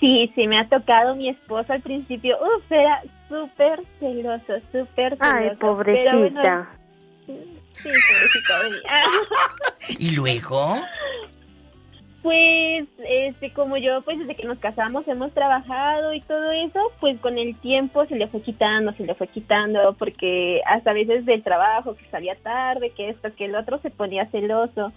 Sí, 0.00 0.30
sí, 0.34 0.46
me 0.46 0.58
ha 0.58 0.68
tocado 0.68 1.16
mi 1.16 1.28
esposo 1.28 1.72
al 1.72 1.80
principio. 1.80 2.36
Uf, 2.40 2.70
era 2.70 3.02
súper 3.28 3.82
celoso, 3.98 4.54
súper 4.72 5.16
celoso. 5.16 5.18
Ay, 5.20 5.48
Pero 5.48 5.58
pobrecita. 5.58 6.12
bueno, 6.16 6.66
sí, 7.26 7.88
pobrecita. 8.48 9.04
¿Y 9.98 10.14
luego? 10.14 10.76
Pues, 12.22 12.86
este, 13.08 13.52
como 13.52 13.76
yo, 13.76 14.02
pues 14.02 14.18
desde 14.18 14.34
que 14.34 14.46
nos 14.46 14.58
casamos 14.58 15.06
hemos 15.08 15.32
trabajado 15.32 16.12
y 16.12 16.20
todo 16.22 16.50
eso, 16.50 16.80
pues 17.00 17.18
con 17.20 17.38
el 17.38 17.56
tiempo 17.60 18.04
se 18.06 18.16
le 18.16 18.26
fue 18.26 18.42
quitando, 18.42 18.92
se 18.92 19.04
le 19.04 19.14
fue 19.14 19.28
quitando, 19.28 19.94
porque 19.98 20.60
hasta 20.66 20.90
a 20.90 20.94
veces 20.94 21.24
del 21.26 21.42
trabajo, 21.42 21.96
que 21.96 22.04
salía 22.10 22.34
tarde, 22.36 22.90
que 22.90 23.10
esto, 23.10 23.34
que 23.36 23.46
el 23.46 23.54
otro, 23.54 23.78
se 23.78 23.90
ponía 23.90 24.26
celoso. 24.26 24.92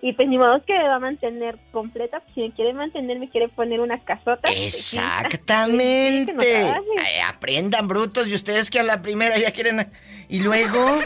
Y 0.00 0.12
pues 0.12 0.28
ni 0.28 0.38
modo 0.38 0.62
que 0.64 0.72
me 0.74 0.88
va 0.88 0.96
a 0.96 1.00
mantener 1.00 1.58
completa, 1.72 2.20
pues 2.20 2.34
si 2.34 2.40
me 2.42 2.52
quiere 2.52 2.72
mantener, 2.72 3.18
me 3.18 3.28
quiere 3.28 3.48
poner 3.48 3.80
una 3.80 3.98
casota. 4.04 4.42
pues, 4.42 4.56
sí. 4.56 4.98
Exactamente. 4.98 6.32
Pues, 6.34 6.46
sí. 6.46 7.04
Ay, 7.04 7.20
aprendan, 7.26 7.88
brutos, 7.88 8.28
y 8.28 8.34
ustedes 8.34 8.70
que 8.70 8.78
a 8.78 8.84
la 8.84 9.02
primera 9.02 9.38
ya 9.38 9.50
quieren... 9.50 9.90
¿Y 10.28 10.40
luego? 10.40 11.00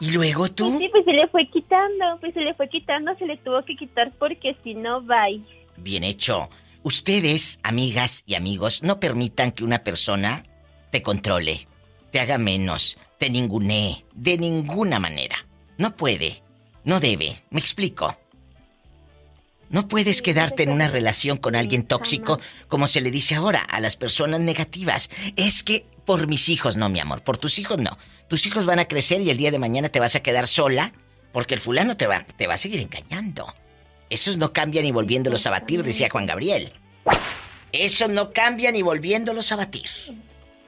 ¿Y 0.00 0.10
luego 0.10 0.50
tú? 0.50 0.70
Pues 0.70 0.78
sí, 0.80 0.88
pues 0.90 1.04
se 1.04 1.12
le 1.12 1.28
fue 1.28 1.48
quitando, 1.48 2.18
pues 2.20 2.34
se 2.34 2.40
le 2.40 2.54
fue 2.54 2.68
quitando, 2.68 3.14
se 3.16 3.26
le 3.26 3.36
tuvo 3.38 3.62
que 3.64 3.76
quitar 3.76 4.12
porque 4.18 4.56
si 4.62 4.74
no, 4.74 5.00
bye. 5.02 5.42
Bien 5.76 6.04
hecho. 6.04 6.50
Ustedes, 6.82 7.60
amigas 7.62 8.22
y 8.26 8.34
amigos, 8.34 8.82
no 8.82 9.00
permitan 9.00 9.52
que 9.52 9.64
una 9.64 9.80
persona 9.80 10.44
te 10.90 11.02
controle, 11.02 11.66
te 12.10 12.20
haga 12.20 12.38
menos, 12.38 12.98
te 13.18 13.28
ningunee, 13.28 14.04
de 14.14 14.38
ninguna 14.38 15.00
manera. 15.00 15.36
No 15.78 15.96
puede, 15.96 16.42
no 16.86 17.00
debe. 17.00 17.42
¿Me 17.50 17.60
explico? 17.60 18.16
No 19.68 19.88
puedes 19.88 20.22
quedarte 20.22 20.62
en 20.62 20.70
una 20.70 20.86
relación 20.86 21.36
con 21.36 21.56
alguien 21.56 21.84
tóxico, 21.84 22.38
como 22.68 22.86
se 22.86 23.00
le 23.00 23.10
dice 23.10 23.34
ahora 23.34 23.60
a 23.60 23.80
las 23.80 23.96
personas 23.96 24.40
negativas. 24.40 25.10
Es 25.34 25.64
que 25.64 25.84
por 26.04 26.28
mis 26.28 26.48
hijos 26.48 26.76
no, 26.76 26.88
mi 26.88 27.00
amor, 27.00 27.22
por 27.22 27.38
tus 27.38 27.58
hijos 27.58 27.78
no. 27.78 27.98
Tus 28.28 28.46
hijos 28.46 28.64
van 28.64 28.78
a 28.78 28.86
crecer 28.86 29.20
y 29.20 29.30
el 29.30 29.36
día 29.36 29.50
de 29.50 29.58
mañana 29.58 29.88
te 29.88 29.98
vas 29.98 30.14
a 30.14 30.20
quedar 30.20 30.46
sola 30.46 30.92
porque 31.32 31.54
el 31.54 31.60
fulano 31.60 31.96
te 31.96 32.06
va, 32.06 32.24
te 32.24 32.46
va 32.46 32.54
a 32.54 32.58
seguir 32.58 32.80
engañando. 32.80 33.52
Esos 34.08 34.36
no 34.36 34.52
cambian 34.52 34.84
ni 34.84 34.92
volviéndolos 34.92 35.44
a 35.48 35.50
batir, 35.50 35.82
decía 35.82 36.08
Juan 36.08 36.26
Gabriel. 36.26 36.72
Esos 37.72 38.08
no 38.08 38.32
cambian 38.32 38.74
ni 38.74 38.82
volviéndolos 38.82 39.50
a 39.50 39.56
batir. 39.56 39.86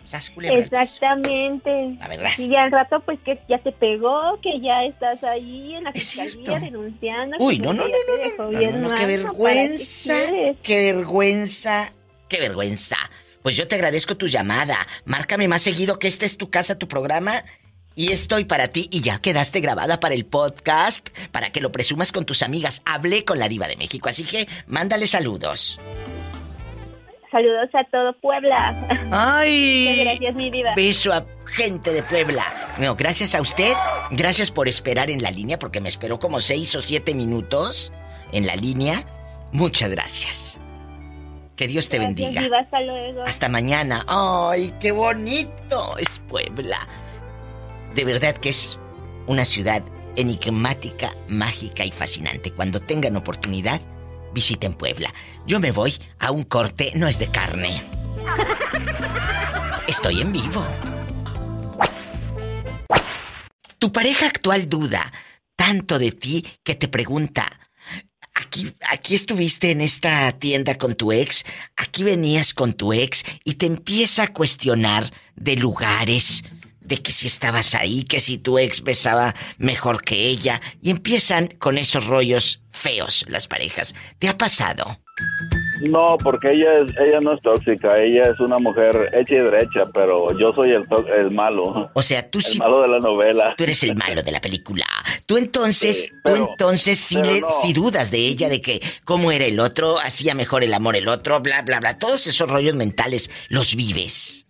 Sas, 0.08 0.30
culebra. 0.30 0.58
Exactamente. 0.58 1.96
La 1.98 2.08
verdad. 2.08 2.30
Y 2.38 2.48
ya 2.48 2.62
al 2.62 2.70
rato, 2.70 3.00
pues 3.00 3.20
que 3.20 3.38
ya 3.46 3.58
te 3.58 3.72
pegó, 3.72 4.40
que 4.40 4.58
ya 4.58 4.84
estás 4.84 5.22
ahí 5.22 5.74
en 5.74 5.84
la 5.84 5.92
fiscalía 5.92 6.58
denunciando. 6.58 7.36
Uy, 7.38 7.58
no, 7.58 7.74
no, 7.74 7.84
no, 7.84 7.88
no, 7.88 8.16
no, 8.16 8.50
no, 8.50 8.50
no, 8.50 8.58
qué 8.58 8.66
mal, 8.66 8.82
¿no? 8.82 8.88
¿Para 8.88 9.06
vergüenza, 9.06 10.14
qué 10.62 10.92
vergüenza, 10.92 11.92
qué 12.26 12.40
vergüenza. 12.40 12.96
Pues 13.42 13.54
yo 13.54 13.68
te 13.68 13.74
agradezco 13.74 14.16
tu 14.16 14.28
llamada. 14.28 14.78
Márcame 15.04 15.46
más 15.46 15.60
seguido 15.60 15.98
que 15.98 16.08
este 16.08 16.24
es 16.24 16.38
tu 16.38 16.48
casa, 16.48 16.78
tu 16.78 16.88
programa. 16.88 17.44
Y 17.94 18.12
estoy 18.12 18.46
para 18.46 18.68
ti 18.68 18.88
y 18.90 19.02
ya 19.02 19.20
quedaste 19.20 19.60
grabada 19.60 20.00
para 20.00 20.14
el 20.14 20.24
podcast, 20.24 21.10
para 21.32 21.50
que 21.50 21.60
lo 21.60 21.70
presumas 21.70 22.12
con 22.12 22.24
tus 22.24 22.42
amigas. 22.42 22.80
Hablé 22.86 23.26
con 23.26 23.38
la 23.38 23.48
diva 23.48 23.68
de 23.68 23.76
México, 23.76 24.08
así 24.08 24.24
que 24.24 24.48
mándale 24.66 25.06
saludos. 25.06 25.78
Saludos 27.30 27.68
a 27.74 27.84
todo 27.84 28.12
Puebla. 28.20 28.74
¡Ay! 29.12 29.86
Muchas 29.88 30.04
gracias, 30.04 30.34
mi 30.34 30.50
vida. 30.50 30.72
Beso 30.74 31.12
a 31.12 31.24
gente 31.46 31.92
de 31.92 32.02
Puebla. 32.02 32.44
No, 32.78 32.96
gracias 32.96 33.34
a 33.34 33.40
usted. 33.40 33.74
Gracias 34.10 34.50
por 34.50 34.68
esperar 34.68 35.10
en 35.10 35.22
la 35.22 35.30
línea, 35.30 35.58
porque 35.58 35.80
me 35.80 35.88
esperó 35.88 36.18
como 36.18 36.40
seis 36.40 36.74
o 36.74 36.82
siete 36.82 37.14
minutos 37.14 37.92
en 38.32 38.46
la 38.46 38.56
línea. 38.56 39.04
Muchas 39.52 39.90
gracias. 39.90 40.58
Que 41.56 41.66
Dios 41.66 41.88
te 41.88 41.98
Gracias, 41.98 42.16
bendiga. 42.16 42.42
Diva, 42.42 42.58
hasta 42.60 42.80
luego. 42.80 43.22
Hasta 43.24 43.48
mañana. 43.48 44.04
¡Ay, 44.06 44.72
qué 44.80 44.92
bonito 44.92 45.98
es 45.98 46.20
Puebla! 46.28 46.86
De 47.94 48.04
verdad 48.04 48.36
que 48.36 48.50
es 48.50 48.78
una 49.26 49.44
ciudad 49.44 49.82
enigmática, 50.16 51.12
mágica 51.28 51.84
y 51.84 51.90
fascinante. 51.90 52.52
Cuando 52.52 52.80
tengan 52.80 53.16
oportunidad, 53.16 53.80
visiten 54.32 54.74
Puebla. 54.74 55.12
Yo 55.46 55.60
me 55.60 55.72
voy 55.72 55.94
a 56.18 56.30
un 56.30 56.44
corte, 56.44 56.92
no 56.94 57.08
es 57.08 57.18
de 57.18 57.28
carne. 57.28 57.82
Estoy 59.86 60.20
en 60.20 60.32
vivo. 60.32 60.64
Tu 63.78 63.92
pareja 63.92 64.26
actual 64.26 64.68
duda 64.68 65.12
tanto 65.58 65.98
de 65.98 66.12
ti 66.12 66.46
que 66.62 66.74
te 66.74 66.88
pregunta, 66.88 67.60
aquí, 68.32 68.72
aquí 68.90 69.14
estuviste 69.14 69.70
en 69.70 69.80
esta 69.80 70.32
tienda 70.38 70.78
con 70.78 70.94
tu 70.94 71.12
ex, 71.12 71.44
aquí 71.76 72.04
venías 72.04 72.54
con 72.54 72.74
tu 72.74 72.92
ex 72.92 73.24
y 73.44 73.54
te 73.54 73.66
empieza 73.66 74.22
a 74.22 74.32
cuestionar 74.32 75.12
de 75.34 75.56
lugares, 75.56 76.44
de 76.88 76.98
que 77.02 77.12
si 77.12 77.26
estabas 77.26 77.74
ahí, 77.74 78.04
que 78.04 78.18
si 78.18 78.38
tu 78.38 78.58
ex 78.58 78.82
besaba 78.82 79.34
mejor 79.58 80.02
que 80.02 80.16
ella, 80.26 80.60
y 80.82 80.90
empiezan 80.90 81.48
con 81.58 81.78
esos 81.78 82.06
rollos 82.06 82.62
feos 82.70 83.24
las 83.28 83.46
parejas. 83.46 83.94
¿Te 84.18 84.28
ha 84.28 84.38
pasado? 84.38 84.98
No, 85.90 86.16
porque 86.22 86.50
ella 86.50 86.72
es, 86.80 86.90
ella 86.96 87.20
no 87.20 87.34
es 87.34 87.40
tóxica, 87.40 87.88
ella 88.00 88.30
es 88.32 88.40
una 88.40 88.56
mujer 88.58 89.10
hecha 89.14 89.34
y 89.34 89.38
derecha, 89.38 89.80
pero 89.94 90.36
yo 90.38 90.50
soy 90.52 90.70
el, 90.70 90.88
to- 90.88 91.06
el 91.12 91.30
malo. 91.30 91.90
O 91.94 92.02
sea, 92.02 92.28
tú 92.28 92.38
el 92.38 92.44
sí- 92.44 92.58
malo 92.58 92.82
de 92.82 92.88
la 92.88 92.98
novela. 92.98 93.54
Tú 93.56 93.64
eres 93.64 93.82
el 93.84 93.94
malo 93.94 94.22
de 94.22 94.32
la 94.32 94.40
película. 94.40 94.84
Tú 95.26 95.36
entonces, 95.36 96.04
Sí, 96.04 96.10
pero- 96.24 96.46
tú 96.46 96.50
entonces 96.52 96.98
sí, 96.98 97.16
pero 97.20 97.32
le, 97.32 97.40
no. 97.42 97.48
sí 97.50 97.72
dudas 97.72 98.10
de 98.10 98.18
ella, 98.18 98.48
de 98.48 98.60
que 98.60 98.80
cómo 99.04 99.30
era 99.30 99.44
el 99.44 99.60
otro, 99.60 99.98
hacía 100.00 100.34
mejor 100.34 100.64
el 100.64 100.74
amor 100.74 100.96
el 100.96 101.06
otro, 101.08 101.40
bla, 101.40 101.62
bla, 101.62 101.78
bla. 101.80 101.98
Todos 101.98 102.26
esos 102.26 102.48
rollos 102.50 102.74
mentales 102.74 103.30
los 103.48 103.76
vives. 103.76 104.46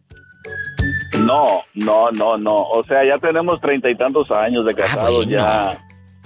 No, 1.29 1.63
no, 1.75 2.11
no, 2.11 2.39
no. 2.39 2.63
O 2.71 2.83
sea, 2.85 3.05
ya 3.05 3.19
tenemos 3.19 3.61
treinta 3.61 3.91
y 3.91 3.97
tantos 3.97 4.31
años 4.31 4.65
de 4.65 4.75
casados. 4.75 5.27
Ya, 5.27 5.79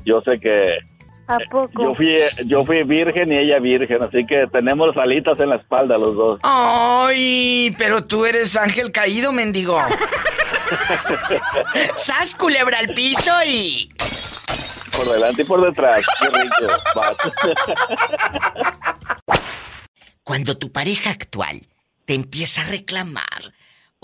yo 0.04 0.20
sé 0.20 0.38
que 0.38 0.78
¿A 1.26 1.38
poco? 1.50 1.82
yo 1.82 1.94
fui, 1.96 2.14
yo 2.46 2.64
fui 2.64 2.84
virgen 2.84 3.32
y 3.32 3.38
ella 3.38 3.58
virgen, 3.58 4.00
así 4.00 4.24
que 4.26 4.46
tenemos 4.52 4.96
alitas 4.96 5.40
en 5.40 5.48
la 5.50 5.56
espalda 5.56 5.98
los 5.98 6.14
dos. 6.14 6.38
Ay, 6.44 7.74
pero 7.78 8.04
tú 8.04 8.24
eres 8.24 8.56
ángel 8.56 8.92
caído, 8.92 9.32
mendigo. 9.32 9.76
¡Sas 11.96 12.36
culebra 12.36 12.78
al 12.78 12.94
piso 12.94 13.32
y... 13.44 13.88
Por 14.96 15.06
delante 15.14 15.42
y 15.42 15.44
por 15.44 15.62
detrás. 15.62 16.04
Qué 16.20 16.28
rico. 16.28 16.72
Vas. 16.94 17.16
Cuando 20.22 20.56
tu 20.56 20.70
pareja 20.70 21.10
actual 21.10 21.66
te 22.04 22.14
empieza 22.14 22.60
a 22.60 22.64
reclamar 22.64 23.52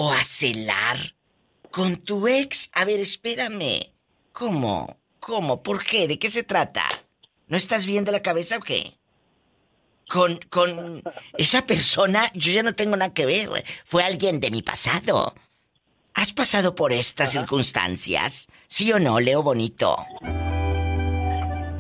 o 0.01 0.13
a 0.13 0.23
celar 0.23 1.17
con 1.71 1.97
tu 1.97 2.29
ex, 2.29 2.71
a 2.73 2.85
ver, 2.85 3.01
espérame. 3.01 3.81
¿Cómo? 4.33 4.97
¿Cómo? 5.19 5.63
¿Por 5.63 5.85
qué? 5.85 6.07
¿De 6.07 6.19
qué 6.19 6.31
se 6.31 6.45
trata? 6.45 6.85
¿No 7.49 7.57
estás 7.57 7.85
bien 7.85 8.05
de 8.05 8.13
la 8.13 8.23
cabeza 8.23 8.59
o 8.59 8.61
qué? 8.61 8.97
Con, 10.09 10.39
con 10.49 11.03
esa 11.37 11.67
persona 11.67 12.31
yo 12.35 12.53
ya 12.53 12.63
no 12.63 12.75
tengo 12.75 12.97
nada 12.97 13.13
que 13.13 13.27
ver. 13.27 13.65
Fue 13.85 14.05
alguien 14.05 14.39
de 14.39 14.53
mi 14.53 14.63
pasado. 14.63 15.35
¿Has 16.15 16.33
pasado 16.33 16.75
por 16.77 16.93
estas 16.93 17.33
circunstancias? 17.33 18.47
¿Sí 18.69 18.93
o 18.93 19.01
no, 19.01 19.19
Leo 19.19 19.43
Bonito? 19.43 19.97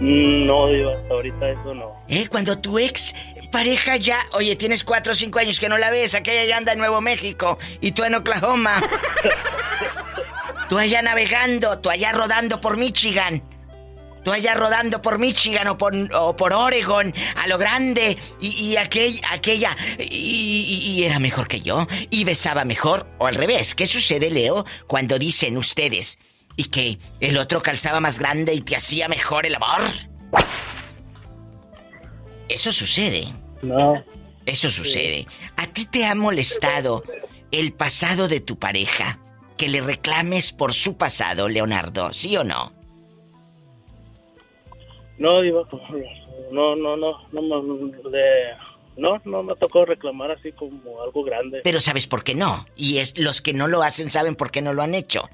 No, 0.00 0.68
Diva, 0.68 0.92
hasta 0.92 1.14
ahorita 1.14 1.50
eso 1.50 1.74
no. 1.74 2.04
¿Eh? 2.08 2.26
Cuando 2.28 2.58
tu 2.58 2.78
ex 2.78 3.14
pareja 3.50 3.96
ya, 3.96 4.26
oye, 4.32 4.56
tienes 4.56 4.84
cuatro 4.84 5.12
o 5.12 5.14
cinco 5.14 5.38
años 5.38 5.58
que 5.60 5.68
no 5.68 5.78
la 5.78 5.90
ves, 5.90 6.14
aquella 6.14 6.44
ya 6.44 6.56
anda 6.56 6.72
en 6.72 6.78
Nuevo 6.78 7.00
México 7.00 7.58
y 7.80 7.92
tú 7.92 8.04
en 8.04 8.14
Oklahoma. 8.14 8.82
tú 10.68 10.78
allá 10.78 11.02
navegando, 11.02 11.78
tú 11.78 11.90
allá 11.90 12.12
rodando 12.12 12.60
por 12.60 12.76
Michigan. 12.76 13.42
Tú 14.24 14.32
allá 14.32 14.54
rodando 14.54 15.00
por 15.00 15.18
Michigan 15.18 15.68
o 15.68 15.78
por, 15.78 15.94
o 16.14 16.36
por 16.36 16.52
Oregon, 16.52 17.14
a 17.36 17.46
lo 17.46 17.56
grande, 17.56 18.18
y, 18.40 18.48
y 18.48 18.76
aquel- 18.76 19.22
aquella, 19.30 19.74
y- 19.98 20.80
y 20.98 21.04
era 21.04 21.18
mejor 21.18 21.48
que 21.48 21.62
yo, 21.62 21.86
y 22.10 22.24
besaba 22.24 22.64
mejor, 22.66 23.06
o 23.18 23.26
al 23.26 23.36
revés. 23.36 23.74
¿Qué 23.74 23.86
sucede, 23.86 24.30
Leo, 24.30 24.66
cuando 24.86 25.18
dicen 25.18 25.56
ustedes 25.56 26.18
y 26.56 26.64
que 26.64 26.98
el 27.20 27.38
otro 27.38 27.62
calzaba 27.62 28.00
más 28.00 28.18
grande 28.18 28.52
y 28.52 28.60
te 28.60 28.76
hacía 28.76 29.08
mejor 29.08 29.46
el 29.46 29.54
amor? 29.54 29.80
Eso 32.48 32.72
sucede. 32.72 33.32
No. 33.62 34.02
Eso 34.46 34.70
sucede. 34.70 35.26
¿A 35.56 35.66
ti 35.66 35.84
te 35.84 36.06
ha 36.06 36.14
molestado 36.14 37.02
el 37.50 37.72
pasado 37.72 38.28
de 38.28 38.40
tu 38.40 38.58
pareja? 38.58 39.18
Que 39.56 39.68
le 39.68 39.80
reclames 39.80 40.52
por 40.52 40.72
su 40.72 40.96
pasado, 40.96 41.48
Leonardo, 41.48 42.12
¿sí 42.12 42.36
o 42.36 42.44
no? 42.44 42.72
No, 45.18 45.40
Diva, 45.42 45.62
no, 46.52 46.76
no, 46.76 46.96
no, 46.96 47.18
no, 47.32 47.62
me- 47.62 48.10
de- 48.10 48.54
no, 48.96 49.20
no 49.24 49.42
me 49.42 49.54
tocó 49.56 49.84
reclamar 49.84 50.30
así 50.32 50.52
como 50.52 51.02
algo 51.02 51.22
grande. 51.24 51.60
Pero 51.64 51.80
¿sabes 51.80 52.06
por 52.06 52.24
qué 52.24 52.34
no? 52.34 52.66
Y 52.76 52.98
es 52.98 53.18
los 53.18 53.40
que 53.40 53.52
no 53.52 53.66
lo 53.68 53.82
hacen 53.82 54.10
saben 54.10 54.34
por 54.36 54.50
qué 54.50 54.62
no 54.62 54.72
lo 54.72 54.82
han 54.82 54.94
hecho. 54.94 55.28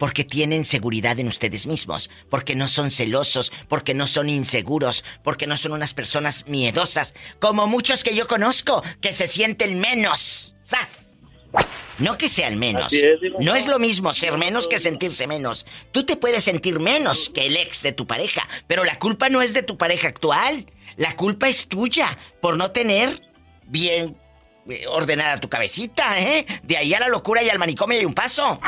Porque 0.00 0.24
tienen 0.24 0.64
seguridad 0.64 1.18
en 1.20 1.28
ustedes 1.28 1.66
mismos, 1.66 2.10
porque 2.30 2.56
no 2.56 2.68
son 2.68 2.90
celosos, 2.90 3.52
porque 3.68 3.92
no 3.94 4.06
son 4.06 4.30
inseguros, 4.30 5.04
porque 5.22 5.46
no 5.46 5.56
son 5.58 5.72
unas 5.72 5.92
personas 5.94 6.46
miedosas, 6.48 7.14
como 7.38 7.68
muchos 7.68 8.02
que 8.02 8.16
yo 8.16 8.26
conozco, 8.26 8.82
que 9.02 9.12
se 9.12 9.28
sienten 9.28 9.78
menos. 9.78 10.56
¡Sas! 10.64 11.10
No 11.98 12.16
que 12.16 12.30
sean 12.30 12.58
menos. 12.58 12.94
Es, 12.94 13.20
no. 13.40 13.54
es 13.54 13.66
lo 13.66 13.78
mismo 13.78 14.14
ser 14.14 14.38
menos 14.38 14.68
que 14.68 14.78
sentirse 14.78 15.26
menos. 15.26 15.66
Tú 15.92 16.04
te 16.04 16.16
puedes 16.16 16.44
sentir 16.44 16.80
menos 16.80 17.28
que 17.28 17.46
el 17.46 17.56
ex 17.58 17.82
de 17.82 17.92
tu 17.92 18.06
pareja, 18.06 18.48
pero 18.66 18.84
la 18.84 18.98
culpa 18.98 19.28
no 19.28 19.42
es 19.42 19.52
de 19.52 19.62
tu 19.62 19.76
pareja 19.76 20.08
actual. 20.08 20.64
La 20.96 21.14
culpa 21.14 21.46
es 21.46 21.68
tuya 21.68 22.16
por 22.40 22.56
no 22.56 22.70
tener 22.70 23.20
bien 23.66 24.16
eh, 24.66 24.86
ordenada 24.86 25.38
tu 25.38 25.50
cabecita, 25.50 26.18
¿eh? 26.20 26.46
De 26.62 26.78
ahí 26.78 26.94
a 26.94 27.00
la 27.00 27.08
locura 27.08 27.42
y 27.42 27.50
al 27.50 27.58
manicomio 27.58 27.98
hay 27.98 28.06
un 28.06 28.14
paso. 28.14 28.58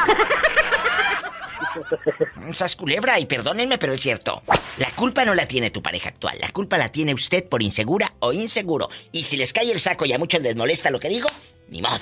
Sas 2.53 2.77
culebra, 2.77 3.19
y 3.19 3.27
perdónenme, 3.27 3.79
pero 3.79 3.93
es 3.93 4.01
cierto. 4.01 4.43
La 4.79 4.91
culpa 4.93 5.25
no 5.25 5.35
la 5.35 5.47
tiene 5.47 5.71
tu 5.71 5.83
pareja 5.83 6.09
actual. 6.11 6.39
La 6.41 6.51
culpa 6.51 6.77
la 6.79 6.91
tiene 6.91 7.15
usted 7.15 7.49
por 7.49 7.63
insegura 7.63 8.15
o 8.21 8.33
inseguro. 8.33 8.89
Y 9.13 9.25
si 9.25 9.37
les 9.37 9.53
cae 9.53 9.71
el 9.71 9.81
saco 9.81 10.05
y 10.07 10.13
a 10.13 10.19
muchos 10.19 10.41
les 10.43 10.57
molesta 10.57 10.91
lo 10.91 11.01
que 11.01 11.09
digo, 11.09 11.29
ni 11.69 11.83
modo. 11.83 11.99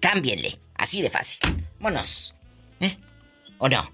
Cámbienle. 0.00 0.58
Así 0.74 1.02
de 1.02 1.10
fácil. 1.10 1.40
Vámonos. 1.78 2.34
¿Eh? 2.80 2.96
¿O 3.58 3.68
no? 3.68 3.90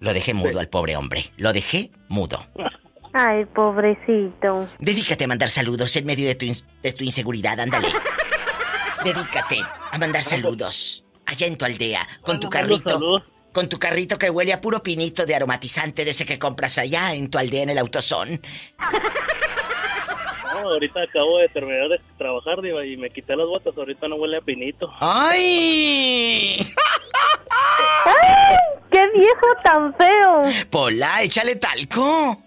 Lo 0.00 0.12
dejé 0.12 0.34
mudo 0.34 0.58
al 0.60 0.68
pobre 0.68 0.96
hombre. 0.96 1.32
Lo 1.36 1.52
dejé 1.52 1.90
mudo. 2.08 2.46
Ay, 3.12 3.44
pobrecito. 3.46 4.68
Dedícate 4.78 5.24
a 5.24 5.28
mandar 5.28 5.48
saludos 5.48 5.94
en 5.96 6.04
medio 6.04 6.26
de 6.26 6.34
tu, 6.34 6.44
in- 6.44 6.62
de 6.82 6.92
tu 6.92 7.02
inseguridad, 7.04 7.58
ándale. 7.58 7.88
Dedícate 9.04 9.60
a 9.90 9.98
mandar 9.98 10.22
saludos. 10.22 11.04
Allá 11.24 11.46
en 11.46 11.56
tu 11.56 11.64
aldea, 11.64 12.06
con 12.22 12.38
tu 12.40 12.48
carrito. 12.50 13.00
Con 13.56 13.70
tu 13.70 13.78
carrito 13.78 14.18
que 14.18 14.28
huele 14.28 14.52
a 14.52 14.60
puro 14.60 14.82
pinito 14.82 15.24
de 15.24 15.34
aromatizante 15.34 16.04
de 16.04 16.10
ese 16.10 16.26
que 16.26 16.38
compras 16.38 16.76
allá 16.76 17.14
en 17.14 17.30
tu 17.30 17.38
aldea 17.38 17.62
en 17.62 17.70
el 17.70 17.78
autosón. 17.78 18.38
No, 20.52 20.70
ahorita 20.70 21.02
acabo 21.02 21.38
de 21.38 21.48
terminar 21.50 21.88
de 21.88 22.00
trabajar, 22.16 22.62
Diva, 22.62 22.84
y 22.86 22.96
me 22.96 23.10
quité 23.10 23.36
las 23.36 23.46
botas, 23.46 23.76
ahorita 23.76 24.08
no 24.08 24.16
huele 24.16 24.38
a 24.38 24.40
pinito. 24.40 24.90
¡Ay! 25.00 26.56
¡Ay! 28.06 28.56
¡Qué 28.90 29.02
viejo 29.14 29.46
tan 29.62 29.94
feo! 29.96 30.44
Pola, 30.70 31.22
échale 31.22 31.56
talco. 31.56 32.42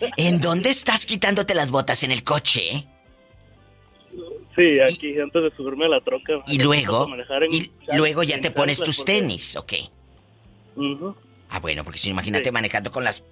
¿En 0.16 0.40
dónde 0.40 0.70
estás 0.70 1.06
quitándote 1.06 1.54
las 1.54 1.72
botas? 1.72 2.04
¿En 2.04 2.12
el 2.12 2.22
coche? 2.22 2.86
Sí, 4.60 4.78
aquí 4.80 5.18
antes 5.18 5.42
de 5.42 5.50
subirme 5.56 5.86
a 5.86 5.88
la 5.88 6.00
troca. 6.02 6.34
Y 6.46 6.58
luego, 6.58 7.08
y 7.50 7.70
luego 7.96 8.22
ya 8.22 8.38
te 8.42 8.50
pones 8.50 8.78
tus 8.82 8.98
porque- 8.98 9.12
tenis, 9.20 9.56
¿ok? 9.56 9.72
Ah, 11.48 11.58
bueno, 11.60 11.82
porque 11.82 11.98
si 11.98 12.08
no, 12.08 12.12
imagínate 12.12 12.44
Sí. 12.44 12.50
manejando 12.50 12.90
con 12.90 13.02
las 13.02 13.24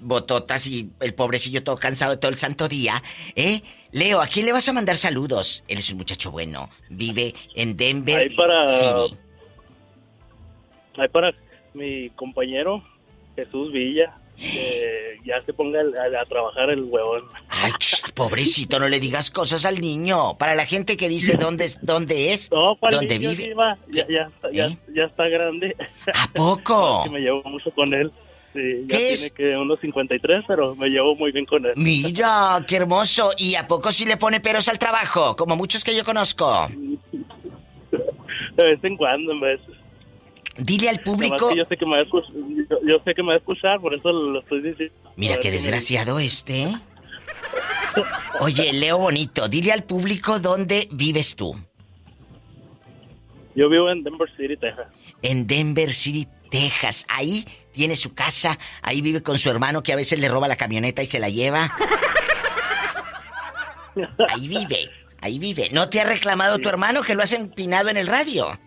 bototas 0.00 0.66
y 0.66 0.90
el 0.98 1.14
pobrecillo 1.14 1.62
todo 1.62 1.76
cansado 1.76 2.10
de 2.12 2.16
todo 2.16 2.30
el 2.32 2.38
santo 2.38 2.66
día, 2.68 3.00
¿eh? 3.36 3.62
Leo, 3.92 4.20
¿a 4.20 4.26
quién 4.26 4.46
le 4.46 4.52
vas 4.52 4.68
a 4.68 4.72
mandar 4.72 4.96
saludos? 4.96 5.62
Él 5.68 5.78
es 5.78 5.90
un 5.92 5.98
muchacho 5.98 6.32
bueno, 6.32 6.68
vive 6.88 7.34
en 7.54 7.76
Denver 7.76 8.18
Ahí 8.22 8.30
para- 8.34 8.68
City. 8.68 9.16
Ahí 10.96 11.08
para 11.08 11.32
mi 11.72 12.10
compañero 12.10 12.82
Jesús 13.36 13.72
Villa, 13.72 14.16
que 14.36 15.18
ya 15.24 15.40
se 15.44 15.52
ponga 15.52 15.80
a, 15.80 16.20
a 16.22 16.24
trabajar 16.26 16.70
el 16.70 16.82
huevón. 16.82 17.22
Ay, 17.48 17.70
pobrecito, 18.14 18.78
no 18.78 18.88
le 18.88 19.00
digas 19.00 19.30
cosas 19.30 19.64
al 19.64 19.80
niño. 19.80 20.36
Para 20.38 20.54
la 20.54 20.66
gente 20.66 20.96
que 20.96 21.08
dice 21.08 21.36
dónde, 21.36 21.64
es- 21.66 21.78
dónde 21.82 22.32
es, 22.32 22.50
No, 22.50 22.76
¿cuál 22.78 22.94
dónde 22.94 23.18
niño, 23.18 23.30
vive. 23.30 23.44
Diva? 23.48 23.78
Ya, 23.90 24.06
ya, 24.08 24.22
está- 24.34 24.50
ya, 24.52 24.66
¿Eh? 24.66 24.78
ya 24.94 25.04
está 25.04 25.28
grande. 25.28 25.76
¿A 26.14 26.28
poco? 26.32 27.04
me 27.10 27.20
llevo 27.20 27.42
mucho 27.44 27.70
con 27.72 27.92
él. 27.94 28.10
Sí, 28.52 28.60
ya 28.82 28.86
¿Qué 28.88 28.96
tiene 28.98 29.12
es? 29.12 29.32
que 29.32 29.56
unos 29.56 29.80
53, 29.80 30.44
pero 30.46 30.74
me 30.76 30.88
llevo 30.88 31.16
muy 31.16 31.32
bien 31.32 31.46
con 31.46 31.64
él. 31.64 31.72
Mira, 31.76 32.62
qué 32.66 32.76
hermoso. 32.76 33.32
¿Y 33.38 33.54
a 33.54 33.66
poco 33.66 33.90
sí 33.92 34.04
le 34.04 34.18
pone 34.18 34.40
peros 34.40 34.68
al 34.68 34.78
trabajo? 34.78 35.34
Como 35.36 35.56
muchos 35.56 35.82
que 35.82 35.96
yo 35.96 36.04
conozco. 36.04 36.68
De 37.90 38.64
vez 38.64 38.84
en 38.84 38.96
cuando, 38.98 39.32
en 39.32 39.40
vez. 39.40 39.60
Dile 40.58 40.90
al 40.90 41.00
público. 41.00 41.54
yo 41.56 41.64
sé 41.64 41.78
que 41.78 41.86
me 41.86 41.92
va 41.92 41.98
a 42.00 42.02
escuchar, 42.02 42.30
yo, 42.68 42.76
yo 42.86 43.02
sé 43.04 43.14
que 43.14 43.22
me 43.22 43.28
va 43.28 43.34
a 43.34 43.38
escuchar, 43.38 43.80
por 43.80 43.94
eso 43.94 44.12
lo 44.12 44.40
estoy 44.40 44.60
diciendo. 44.60 44.94
Mira 45.16 45.38
qué 45.38 45.50
desgraciado 45.50 46.18
este. 46.18 46.66
Oye, 48.40 48.72
Leo 48.72 48.98
Bonito, 48.98 49.48
dile 49.48 49.72
al 49.72 49.84
público 49.84 50.40
dónde 50.40 50.88
vives 50.90 51.36
tú. 51.36 51.56
Yo 53.54 53.68
vivo 53.68 53.90
en 53.90 54.02
Denver 54.02 54.30
City, 54.36 54.56
Texas. 54.56 54.86
En 55.22 55.46
Denver 55.46 55.92
City, 55.92 56.26
Texas. 56.50 57.04
Ahí 57.08 57.44
tiene 57.72 57.96
su 57.96 58.14
casa, 58.14 58.58
ahí 58.82 59.02
vive 59.02 59.22
con 59.22 59.38
su 59.38 59.50
hermano 59.50 59.82
que 59.82 59.92
a 59.92 59.96
veces 59.96 60.18
le 60.18 60.28
roba 60.28 60.48
la 60.48 60.56
camioneta 60.56 61.02
y 61.02 61.06
se 61.06 61.20
la 61.20 61.28
lleva. 61.28 61.70
Ahí 64.30 64.48
vive, 64.48 64.90
ahí 65.20 65.38
vive. 65.38 65.68
¿No 65.72 65.90
te 65.90 66.00
ha 66.00 66.04
reclamado 66.04 66.58
tu 66.58 66.68
hermano 66.68 67.02
que 67.02 67.14
lo 67.14 67.22
has 67.22 67.32
empinado 67.32 67.90
en 67.90 67.98
el 67.98 68.06
radio? 68.06 68.58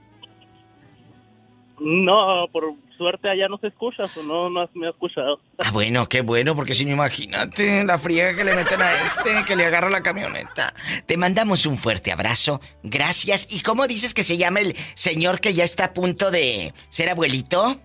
No, 1.80 2.48
por 2.52 2.64
suerte 2.98 3.30
allá 3.30 3.48
no 3.48 3.58
se 3.58 3.68
escucha, 3.68 4.04
o 4.16 4.24
no, 4.24 4.50
no 4.50 4.70
me 4.74 4.88
ha 4.88 4.89
escuchado. 4.89 5.39
Ah, 5.58 5.72
bueno, 5.72 6.08
qué 6.08 6.22
bueno, 6.22 6.56
porque 6.56 6.74
si 6.74 6.86
no 6.86 6.91
imagínate 6.91 7.84
la 7.84 7.98
friega 7.98 8.36
que 8.36 8.43
le 8.43 8.56
meten 8.56 8.82
a 8.82 8.93
este, 8.93 9.43
que 9.46 9.56
le 9.56 9.66
agarra 9.66 9.89
la 9.89 10.02
camioneta. 10.02 10.74
Te 11.06 11.18
mandamos 11.18 11.66
un 11.66 11.78
fuerte 11.78 12.12
abrazo, 12.12 12.62
gracias. 12.84 13.48
¿Y 13.50 13.62
cómo 13.62 13.88
dices 13.88 14.14
que 14.14 14.24
se 14.24 14.38
llama 14.38 14.60
el 14.60 14.76
señor 14.96 15.39
que 15.39 15.54
ya 15.54 15.64
está 15.64 15.86
a 15.86 15.93
punto 15.93 16.32
de 16.32 16.74
ser 16.89 17.10
abuelito? 17.10 17.80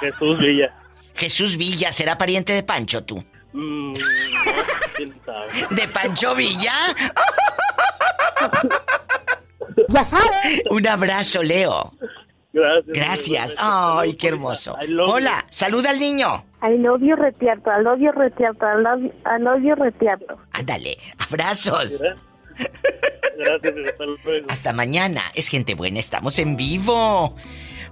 Jesús 0.00 0.38
Villa. 0.38 0.74
Jesús 1.14 1.56
Villa, 1.56 1.92
¿será 1.92 2.18
pariente 2.18 2.52
de 2.52 2.62
Pancho 2.62 3.04
tú? 3.04 3.24
Mm, 3.52 3.92
no, 3.92 3.98
quién 4.94 5.14
sabe. 5.24 5.46
¿De 5.70 5.88
Pancho 5.88 6.34
Villa? 6.34 6.74
Ya 9.88 10.04
sabes. 10.04 10.62
Un 10.70 10.86
abrazo, 10.86 11.42
Leo. 11.42 11.92
Gracias. 12.56 12.96
Gracias. 12.96 13.54
Ay, 13.58 14.14
qué 14.14 14.28
hermoso. 14.28 14.76
Hola, 15.06 15.44
saluda 15.50 15.90
al 15.90 16.00
niño. 16.00 16.46
I 16.62 16.78
love 16.78 17.02
you 17.02 17.14
retierto, 17.14 17.70
I 17.70 17.82
love, 17.82 18.00
I 18.00 19.42
love 19.42 19.62
you 19.62 19.74
retierto. 19.74 20.38
Ándale, 20.52 20.96
abrazos. 21.18 22.00
Gracias, 23.38 23.74
hasta 23.86 24.04
luego. 24.06 24.46
Hasta 24.48 24.72
mañana. 24.72 25.22
Es 25.34 25.48
gente 25.48 25.74
buena, 25.74 26.00
estamos 26.00 26.38
en 26.38 26.56
vivo. 26.56 27.36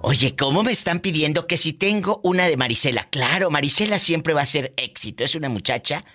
Oye, 0.01 0.35
¿cómo 0.35 0.63
me 0.63 0.73
están 0.73 1.01
pidiendo 1.01 1.47
que 1.47 1.59
si 1.59 1.75
tengo 1.75 2.21
una 2.23 2.47
de 2.47 2.57
Marisela? 2.57 3.09
Claro, 3.11 3.51
Marisela 3.51 3.99
siempre 3.99 4.33
va 4.33 4.41
a 4.41 4.47
ser 4.47 4.73
éxito. 4.79 5.25
Es 5.25 5.35
una 5.35 5.51
muchacha 5.51 6.07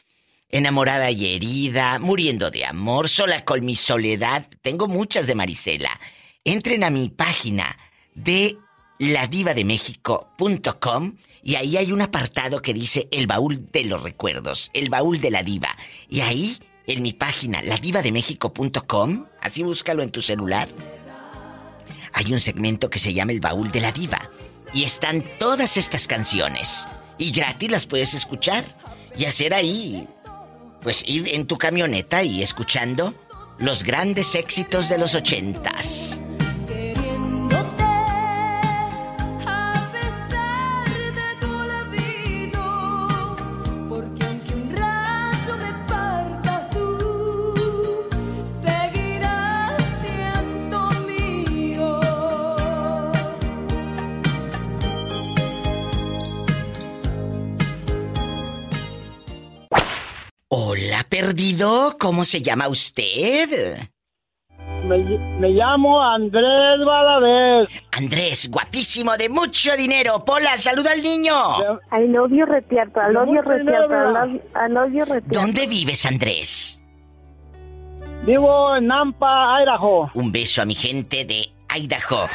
enamorada 0.50 1.12
y 1.12 1.36
herida, 1.36 2.00
muriendo 2.00 2.50
de 2.50 2.66
amor, 2.66 3.10
sola 3.10 3.46
con 3.46 3.64
mi 3.64 3.76
soledad. 3.76 4.48
Tengo 4.64 4.88
muchas 4.88 5.28
de 5.28 5.36
Marisela. 5.36 6.00
Entren 6.44 6.84
a 6.84 6.90
mi 6.90 7.10
página 7.10 7.78
de 8.16 8.58
ladivademéxico.com 9.00 11.16
y 11.42 11.56
ahí 11.56 11.78
hay 11.78 11.92
un 11.92 12.02
apartado 12.02 12.62
que 12.62 12.74
dice 12.74 13.08
el 13.12 13.28
baúl 13.28 13.70
de 13.72 13.86
los 13.86 14.04
recuerdos, 14.04 14.70
el 14.74 14.90
baúl 14.90 15.22
de 15.22 15.32
la 15.32 15.42
diva. 15.42 15.76
Y 16.10 16.22
ahí, 16.22 16.60
en 16.86 17.02
mi 17.02 17.14
página 17.14 17.62
ladivademéxico.com, 17.62 19.26
así 19.42 19.64
búscalo 19.64 20.04
en 20.04 20.12
tu 20.12 20.22
celular, 20.22 20.68
hay 22.14 22.34
un 22.34 22.40
segmento 22.40 22.90
que 22.90 23.00
se 23.00 23.14
llama 23.14 23.32
el 23.32 23.40
baúl 23.40 23.72
de 23.72 23.82
la 23.82 23.92
diva. 23.92 24.30
Y 24.74 24.84
están 24.84 25.24
todas 25.40 25.78
estas 25.78 26.06
canciones. 26.06 26.88
Y 27.18 27.32
gratis 27.32 27.72
las 27.72 27.86
puedes 27.86 28.14
escuchar 28.14 28.64
y 29.18 29.26
hacer 29.26 29.54
ahí, 29.54 30.08
pues 30.82 31.04
ir 31.08 31.34
en 31.34 31.48
tu 31.48 31.58
camioneta 31.58 32.24
y 32.24 32.44
escuchando 32.44 33.14
los 33.58 33.84
grandes 33.84 34.36
éxitos 34.36 34.90
de 34.90 34.98
los 34.98 35.16
ochentas. 35.16 36.20
¿Cómo 61.98 62.24
se 62.24 62.42
llama 62.42 62.68
usted? 62.68 63.90
Me, 64.86 64.98
me 65.40 65.50
llamo 65.50 66.02
Andrés 66.02 66.80
Valadez. 66.86 67.70
Andrés, 67.92 68.50
guapísimo, 68.50 69.18
de 69.18 69.28
mucho 69.28 69.76
dinero. 69.76 70.24
Pola, 70.24 70.58
saluda 70.58 70.92
al 70.94 71.04
niño. 71.04 71.34
Love 71.92 72.32
you 72.32 72.46
retierto, 72.46 73.02
love 73.10 73.28
you 73.28 73.42
retierto, 73.42 73.94
love 74.70 74.92
you 74.92 75.06
retierto. 75.06 75.40
¿Dónde 75.40 75.68
vives, 75.68 76.06
Andrés? 76.06 76.82
Vivo 78.26 78.76
en 78.76 78.88
Nampa, 78.88 79.62
Idaho. 79.62 80.10
Un 80.14 80.32
beso 80.32 80.62
a 80.62 80.66
mi 80.66 80.76
gente 80.76 81.26
de 81.26 81.50
Idaho. 81.76 82.28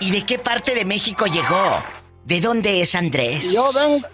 ¿Y 0.00 0.10
de 0.10 0.24
qué 0.24 0.38
parte 0.38 0.74
de 0.74 0.84
México 0.84 1.26
llegó? 1.26 1.82
¿De 2.24 2.40
dónde 2.40 2.80
es 2.80 2.94
Andrés? 2.94 3.52
Yo 3.52 3.70
vengo, 3.72 4.06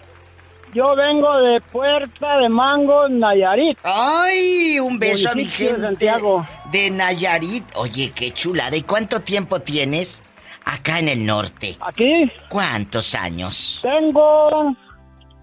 yo 0.77 0.95
vengo 0.95 1.39
de 1.41 1.59
Puerta 1.59 2.37
de 2.37 2.49
Mango, 2.49 3.09
Nayarit. 3.09 3.79
¡Ay! 3.83 4.79
Un 4.79 4.99
beso 4.99 5.31
a 5.31 5.33
mi 5.33 5.41
Municipio 5.41 5.65
de 5.65 5.71
gente 5.71 5.87
Santiago. 5.87 6.45
de 6.71 6.91
Nayarit. 6.91 7.63
Oye, 7.75 8.11
qué 8.13 8.29
chulada. 8.31 8.75
¿Y 8.77 8.83
cuánto 8.83 9.21
tiempo 9.21 9.59
tienes 9.59 10.21
acá 10.65 10.99
en 10.99 11.09
el 11.09 11.25
norte? 11.25 11.77
¿Aquí? 11.79 12.31
¿Cuántos 12.47 13.15
años? 13.15 13.79
Tengo 13.81 14.75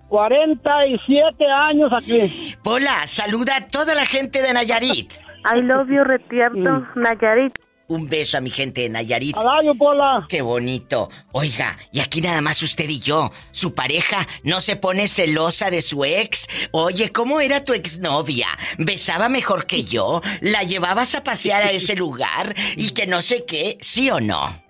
47 0.08 1.44
años 1.50 1.90
aquí. 1.92 2.54
Pola, 2.62 3.04
saluda 3.08 3.56
a 3.56 3.66
toda 3.66 3.96
la 3.96 4.06
gente 4.06 4.40
de 4.40 4.52
Nayarit. 4.52 5.14
I 5.52 5.60
love 5.62 5.88
you 5.88 6.04
retierto, 6.04 6.86
Nayarit. 6.94 7.58
Un 7.86 8.08
beso 8.08 8.38
a 8.38 8.40
mi 8.40 8.50
gente 8.50 8.80
de 8.82 8.88
Nayarit. 8.88 9.36
Alayo, 9.36 9.74
Pola. 9.74 10.26
Qué 10.28 10.40
bonito. 10.40 11.10
Oiga, 11.32 11.76
y 11.92 12.00
aquí 12.00 12.22
nada 12.22 12.40
más 12.40 12.62
usted 12.62 12.88
y 12.88 12.98
yo. 12.98 13.30
Su 13.50 13.74
pareja 13.74 14.26
no 14.42 14.60
se 14.60 14.76
pone 14.76 15.06
celosa 15.06 15.70
de 15.70 15.82
su 15.82 16.04
ex. 16.04 16.48
Oye, 16.72 17.12
¿cómo 17.12 17.40
era 17.40 17.62
tu 17.62 17.74
exnovia? 17.74 18.48
¿Besaba 18.78 19.28
mejor 19.28 19.66
que 19.66 19.84
yo? 19.84 20.22
¿La 20.40 20.62
llevabas 20.62 21.14
a 21.14 21.22
pasear 21.22 21.62
a 21.62 21.72
ese 21.72 21.94
lugar? 21.94 22.54
Y 22.76 22.92
que 22.92 23.06
no 23.06 23.20
sé 23.20 23.44
qué, 23.44 23.76
¿sí 23.80 24.10
o 24.10 24.18
no? 24.18 24.62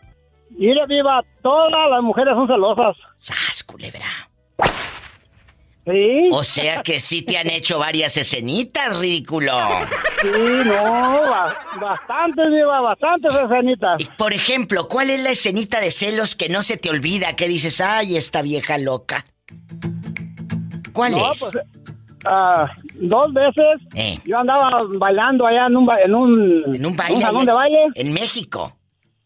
Mire, 0.50 0.86
viva, 0.86 1.22
todas 1.42 1.90
las 1.90 2.02
mujeres 2.02 2.34
son 2.34 2.46
celosas. 2.48 2.96
¡Sas, 3.18 3.62
culebra! 3.64 4.28
Sí. 5.86 6.28
O 6.32 6.42
sea 6.44 6.82
que 6.82 6.98
sí 6.98 7.20
te 7.22 7.36
han 7.36 7.50
hecho 7.50 7.78
varias 7.78 8.16
escenitas, 8.16 8.98
ridículo. 8.98 9.52
Sí, 10.22 10.28
no, 10.64 10.72
ba- 10.82 11.54
bastantes, 11.78 12.50
viva, 12.50 12.80
bastantes 12.80 13.34
escenitas. 13.34 14.02
Por 14.16 14.32
ejemplo, 14.32 14.88
¿cuál 14.88 15.10
es 15.10 15.20
la 15.22 15.30
escenita 15.30 15.80
de 15.80 15.90
celos 15.90 16.34
que 16.34 16.48
no 16.48 16.62
se 16.62 16.78
te 16.78 16.88
olvida? 16.88 17.36
Que 17.36 17.48
dices, 17.48 17.82
ay, 17.82 18.16
esta 18.16 18.40
vieja 18.40 18.78
loca. 18.78 19.26
¿Cuál 20.94 21.12
No, 21.12 21.30
es? 21.32 21.40
pues, 21.52 21.64
ah, 22.24 22.70
dos 22.94 23.32
veces 23.34 23.82
Eh. 23.94 24.18
yo 24.24 24.38
andaba 24.38 24.84
bailando 24.98 25.46
allá 25.46 25.66
en 25.66 25.76
un, 25.76 25.88
en 26.02 26.14
un, 26.14 26.76
En 26.76 26.86
un 26.86 26.96
baile 26.96 27.20
salón 27.20 27.42
allá 27.42 27.50
de 27.50 27.56
baile. 27.56 27.78
En 27.96 28.12
México. 28.12 28.74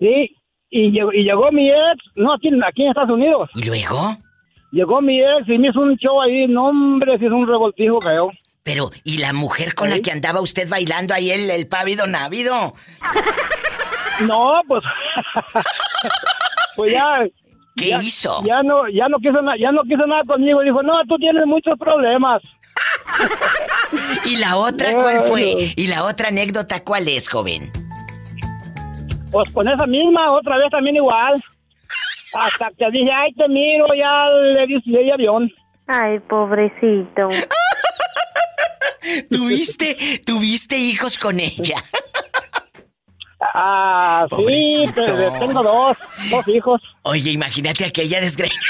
Sí, 0.00 0.34
y 0.70 0.90
llegó, 0.90 1.12
y 1.12 1.22
llegó 1.22 1.52
mi 1.52 1.68
ex, 1.68 2.02
no 2.16 2.32
aquí, 2.32 2.48
aquí 2.66 2.82
en 2.82 2.88
Estados 2.88 3.10
Unidos. 3.10 3.48
¿Y 3.54 3.64
luego? 3.64 4.16
Llegó 4.70 5.00
mi 5.00 5.20
ex 5.20 5.48
y 5.48 5.58
me 5.58 5.68
hizo 5.68 5.80
un 5.80 5.96
show 5.96 6.20
ahí, 6.20 6.46
no 6.46 6.66
hombre, 6.68 7.18
se 7.18 7.24
hizo 7.26 7.34
un 7.34 7.46
revoltijo 7.48 8.00
feo. 8.00 8.30
Pero, 8.62 8.90
¿y 9.02 9.18
la 9.18 9.32
mujer 9.32 9.74
con 9.74 9.88
la 9.88 9.98
que 10.00 10.10
andaba 10.12 10.42
usted 10.42 10.68
bailando 10.68 11.14
ahí, 11.14 11.30
el, 11.30 11.48
el 11.50 11.66
pávido 11.68 12.06
návido? 12.06 12.74
No, 14.26 14.60
pues. 14.66 14.82
pues 16.76 16.92
ya. 16.92 17.04
¿Qué 17.76 17.90
ya- 17.90 18.02
hizo? 18.02 18.42
Ya 18.44 18.62
no, 18.64 18.88
ya 18.88 19.08
no 19.08 19.18
quiso 19.18 19.40
nada, 19.40 19.56
ya 19.56 19.70
no 19.70 19.82
quiso 19.82 20.04
nada 20.08 20.22
conmigo. 20.26 20.60
Dijo, 20.62 20.82
no, 20.82 20.94
tú 21.08 21.16
tienes 21.18 21.46
muchos 21.46 21.78
problemas. 21.78 22.42
¿Y 24.24 24.36
la 24.36 24.56
otra 24.56 24.92
cuál 24.96 25.20
fue? 25.20 25.72
¿Y 25.76 25.86
la 25.86 26.02
otra 26.04 26.28
anécdota 26.30 26.82
cuál 26.82 27.06
es, 27.06 27.28
joven? 27.28 27.70
Pues 29.30 29.48
con 29.52 29.68
esa 29.68 29.86
misma, 29.86 30.32
otra 30.32 30.56
vez 30.58 30.70
también 30.70 30.96
igual. 30.96 31.42
Hasta 32.38 32.68
que 32.78 32.84
dije, 32.92 33.10
ay, 33.12 33.32
te 33.34 33.48
miro, 33.48 33.86
ya 33.96 34.28
le 34.54 34.66
di, 34.66 34.80
le 34.86 35.02
di 35.04 35.10
avión. 35.10 35.50
Ay, 35.86 36.18
pobrecito. 36.20 37.28
¿Tuviste, 39.30 40.20
tuviste 40.24 40.76
hijos 40.76 41.18
con 41.18 41.40
ella? 41.40 41.76
Ah, 43.54 44.26
sí, 44.28 44.36
Pobrecito. 44.36 45.04
pero 45.04 45.32
tengo 45.38 45.62
dos, 45.62 45.96
dos 46.30 46.48
hijos. 46.48 46.80
Oye, 47.02 47.30
imagínate 47.30 47.84
aquella 47.86 48.20
desgreña. 48.20 48.54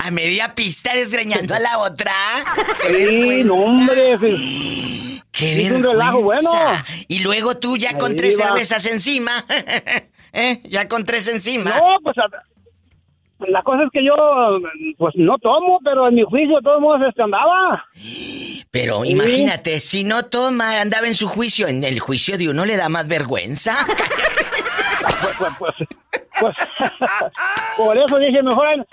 A 0.00 0.10
media 0.10 0.54
pista 0.54 0.94
desgreñando 0.94 1.54
a 1.54 1.58
la 1.60 1.78
otra. 1.78 2.12
Sí, 2.86 3.42
no, 3.42 3.54
hombre. 3.54 4.18
sí. 4.18 5.22
¡Qué 5.32 5.62
Es 5.62 5.70
un 5.70 5.80
vergüenza! 5.80 5.92
relajo 5.92 6.20
bueno. 6.22 6.50
Y 7.08 7.20
luego 7.20 7.56
tú 7.56 7.78
ya 7.78 7.96
con 7.96 8.10
Ahí 8.10 8.16
tres 8.18 8.38
va. 8.38 8.48
cervezas 8.48 8.84
encima. 8.84 9.46
¿Eh? 10.34 10.60
Ya 10.64 10.88
con 10.88 11.06
tres 11.06 11.26
encima. 11.28 11.70
No, 11.70 11.82
pues 12.02 12.18
a- 12.18 12.44
la 13.46 13.62
cosa 13.62 13.84
es 13.84 13.90
que 13.92 14.04
yo, 14.04 14.14
pues 14.98 15.14
no 15.16 15.38
tomo, 15.38 15.78
pero 15.84 16.08
en 16.08 16.14
mi 16.16 16.22
juicio 16.24 16.56
de 16.56 16.62
todos 16.62 16.80
modos 16.80 17.00
este 17.08 17.22
andaba. 17.22 17.84
Pero 18.70 19.02
Sí. 19.04 19.10
imagínate, 19.12 19.80
si 19.80 20.04
no 20.04 20.24
toma, 20.26 20.80
andaba 20.80 21.06
en 21.06 21.14
su 21.14 21.28
juicio. 21.28 21.68
En 21.68 21.82
el 21.84 22.00
juicio 22.00 22.36
de 22.36 22.48
uno 22.50 22.64
le 22.66 22.76
da 22.76 22.88
más 22.88 23.06
vergüenza. 23.08 23.76
Pues, 25.38 25.52
pues, 25.58 25.74
pues, 25.78 25.88
pues, 26.40 26.56
por 27.76 27.96
eso 27.96 28.18
dije, 28.18 28.42
mejor, 28.42 28.86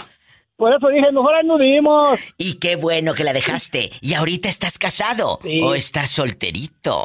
por 0.55 0.73
eso 0.73 0.87
dije, 0.89 1.11
mejor. 1.11 2.19
Y 2.37 2.57
qué 2.59 2.75
bueno 2.77 3.13
que 3.13 3.23
la 3.23 3.33
dejaste. 3.33 3.91
¿Y 4.01 4.13
ahorita 4.13 4.47
estás 4.49 4.77
casado? 4.77 5.39
¿O 5.63 5.75
estás 5.75 6.09
solterito? 6.11 6.95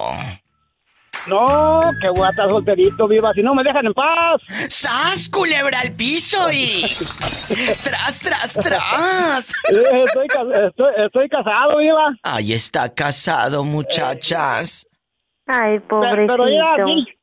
No, 1.26 1.80
que 2.00 2.08
voy 2.08 2.26
a 2.26 2.30
estar 2.30 2.48
solterito, 2.48 3.06
viva, 3.06 3.32
si 3.34 3.42
no 3.42 3.54
me 3.54 3.62
dejan 3.62 3.86
en 3.86 3.92
paz. 3.94 4.40
¡Sas, 4.68 5.28
culebra 5.28 5.80
al 5.80 5.92
piso 5.92 6.50
y... 6.50 6.82
¡Tras, 7.84 8.20
tras, 8.20 8.52
tras! 8.54 9.52
Estoy, 9.68 10.28
ca- 10.28 10.66
estoy, 10.66 10.92
estoy 11.04 11.28
casado, 11.28 11.78
viva. 11.78 12.14
Ahí 12.22 12.52
está 12.54 12.88
casado, 12.92 13.64
muchachas. 13.64 14.86
Ay, 15.46 15.78
Pero, 15.88 16.00
pero 16.26 16.44
mira, 16.44 16.76
pobrecito. 16.78 16.86
dile, 16.86 17.18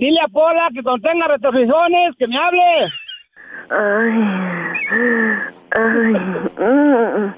dile 0.00 0.20
a 0.20 0.28
Pola 0.28 0.68
que 0.74 0.82
cuando 0.82 1.08
tenga 1.08 1.26
retorcijones, 1.28 2.14
que 2.18 2.26
me 2.26 2.36
hable. 2.36 2.88
Ay, 3.70 5.54
ay, 5.78 6.12
mm, 6.58 7.34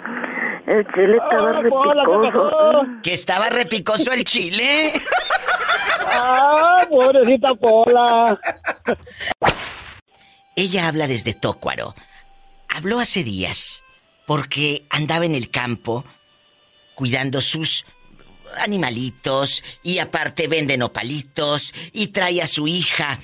el 0.70 0.86
chile 0.94 1.16
estaba 1.16 1.50
Ay, 1.56 1.68
Pola, 1.70 2.02
¿qué 2.04 2.12
repicoso. 2.12 2.50
pasó? 2.50 3.02
¿Que 3.02 3.12
estaba 3.12 3.48
repicoso 3.50 4.12
el 4.12 4.24
chile? 4.24 4.92
Ah, 6.12 6.86
pobrecita 6.90 7.54
Pola. 7.54 8.38
Ella 10.56 10.88
habla 10.88 11.06
desde 11.06 11.34
Tócuaro. 11.34 11.94
Habló 12.68 13.00
hace 13.00 13.24
días 13.24 13.82
porque 14.26 14.84
andaba 14.90 15.24
en 15.24 15.34
el 15.34 15.50
campo 15.50 16.04
cuidando 16.94 17.40
sus 17.40 17.84
animalitos 18.62 19.62
y 19.82 19.98
aparte 19.98 20.46
vende 20.48 20.76
nopalitos 20.76 21.72
y 21.92 22.08
trae 22.08 22.42
a 22.42 22.46
su 22.46 22.68
hija 22.68 23.18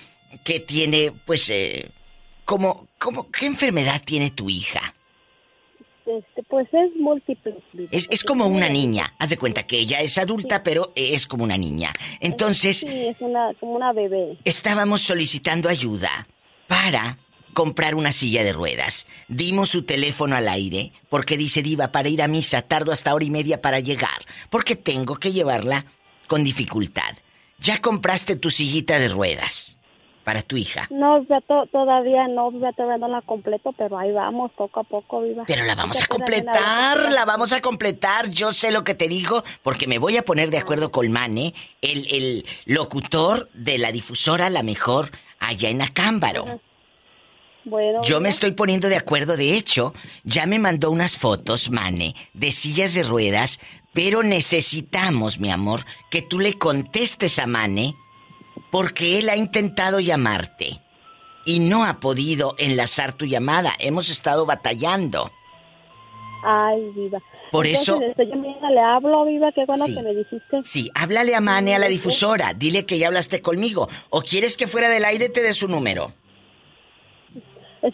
que 0.45 0.61
tiene 0.61 1.13
pues 1.27 1.51
eh, 1.51 1.91
como 2.45 2.89
como 2.99 3.31
qué 3.31 3.47
enfermedad 3.47 4.01
tiene 4.05 4.31
tu 4.31 4.49
hija 4.49 4.95
Este, 6.07 6.43
pues 6.45 6.69
es 6.73 6.95
múltiple. 7.01 7.57
es, 7.91 8.07
es 8.11 8.23
como 8.23 8.47
una 8.47 8.69
niña 8.69 9.13
haz 9.19 9.31
de 9.31 9.37
cuenta 9.39 9.65
que 9.67 9.79
ella 9.79 10.01
es 10.01 10.19
adulta 10.19 10.63
pero 10.63 10.93
es 10.95 11.27
como 11.27 11.43
una 11.43 11.59
niña 11.59 11.93
entonces 12.21 12.79
Sí, 12.79 12.87
es 13.09 13.17
una, 13.21 13.53
como 13.59 13.73
una 13.75 13.93
bebé. 13.93 14.39
estábamos 14.45 15.03
solicitando 15.03 15.69
ayuda 15.69 16.29
para 16.69 17.19
comprar 17.55 17.95
una 17.95 18.13
silla 18.13 18.45
de 18.45 18.53
ruedas. 18.53 19.07
Dimos 19.29 19.71
su 19.71 19.83
teléfono 19.85 20.37
al 20.37 20.47
aire 20.49 20.93
porque 21.09 21.39
dice 21.39 21.63
Diva, 21.63 21.89
para 21.89 22.09
ir 22.11 22.21
a 22.21 22.29
misa 22.29 22.61
tardo 22.63 22.93
hasta 22.93 23.15
hora 23.15 23.25
y 23.25 23.31
media 23.31 23.63
para 23.63 23.81
llegar, 23.81 24.27
porque 24.51 24.77
tengo 24.77 25.17
que 25.17 25.33
llevarla 25.33 25.87
con 26.27 26.45
dificultad. 26.45 27.17
Ya 27.59 27.81
compraste 27.81 28.37
tu 28.37 28.51
sillita 28.51 28.99
de 28.99 29.09
ruedas 29.09 29.76
para 30.27 30.43
tu 30.43 30.57
hija, 30.57 30.89
No, 30.91 31.23
ya 31.29 31.41
to- 31.43 31.67
todavía 31.71 32.27
no, 32.27 32.51
ya 32.61 32.73
todavía 32.73 32.99
no 32.99 33.07
la 33.07 33.23
completo, 33.23 33.73
pero 33.79 33.97
ahí 33.97 34.11
vamos, 34.11 34.51
poco 34.57 34.81
a 34.81 34.83
poco, 34.83 35.21
viva. 35.23 35.45
pero 35.47 35.65
la 35.65 35.77
vamos 35.77 36.03
a 36.03 36.07
completar, 36.09 37.13
la 37.13 37.25
vamos 37.25 37.53
a 37.53 37.61
completar. 37.61 38.29
Yo 38.29 38.51
sé 38.53 38.73
lo 38.73 38.83
que 38.83 38.95
te 38.95 39.07
digo 39.07 39.45
porque 39.63 39.87
me 39.87 39.99
voy 40.01 40.17
a 40.17 40.25
poner 40.25 40.51
de 40.51 40.59
acuerdo 40.59 40.91
con 40.91 41.09
Mane, 41.13 41.55
el, 41.81 42.09
el 42.13 42.45
locutor 42.65 43.49
de 43.55 43.79
la 43.79 43.93
difusora 43.93 44.51
La 44.51 44.65
Mejor 44.65 45.13
allá 45.39 45.69
en 45.69 45.81
Acámbaro. 45.81 46.61
Bueno, 47.63 48.03
Yo 48.03 48.21
me 48.21 48.29
estoy 48.29 48.51
poniendo 48.51 48.89
de 48.89 48.97
acuerdo, 48.97 49.37
de 49.37 49.53
hecho, 49.55 49.95
ya 50.25 50.47
me 50.47 50.59
mandó 50.59 50.91
unas 50.91 51.17
fotos, 51.17 51.71
Mane, 51.71 52.17
de 52.33 52.51
sillas 52.51 52.95
de 52.95 53.05
ruedas, 53.05 53.61
pero 53.93 54.25
necesitamos, 54.25 55.39
mi 55.39 55.53
amor, 55.53 55.85
que 56.11 56.21
tú 56.23 56.41
le 56.41 56.55
contestes 56.55 57.39
a 57.39 57.47
Mane, 57.47 57.95
porque 58.71 59.19
él 59.19 59.29
ha 59.29 59.37
intentado 59.37 60.01
llamarte 60.01 60.81
y 61.45 61.61
no 61.61 61.85
ha 61.85 62.01
podido 62.01 62.55
enlazar 62.59 63.13
tu 63.13 63.25
llamada. 63.27 63.73
Hemos 63.79 64.11
estado 64.11 64.47
batallando. 64.47 65.31
Ay, 66.45 66.91
viva. 66.95 67.19
Por 67.51 67.67
Entonces, 67.67 68.11
eso- 68.17 68.23
yo 68.23 68.37
misma 68.37 68.71
le 68.71 68.81
hablo, 68.81 69.25
viva, 69.25 69.49
qué 69.55 69.65
bueno 69.67 69.87
Sí. 69.87 69.95
que 69.95 70.03
me 70.03 70.15
dijiste. 70.15 70.59
Sí, 70.63 70.91
háblale 70.95 71.35
a 71.35 71.41
Mane, 71.41 71.75
a 71.75 71.79
la 71.79 71.89
difusora, 71.89 72.53
dile 72.55 72.85
que 72.87 72.99
ya 72.99 73.07
hablaste 73.07 73.41
conmigo. 73.41 73.89
¿O 74.11 74.21
quieres 74.21 74.57
que 74.57 74.67
fuera 74.67 74.89
del 74.89 75.05
aire 75.05 75.29
te 75.29 75.43
dé 75.43 75.53
su 75.53 75.69
número? 75.69 76.13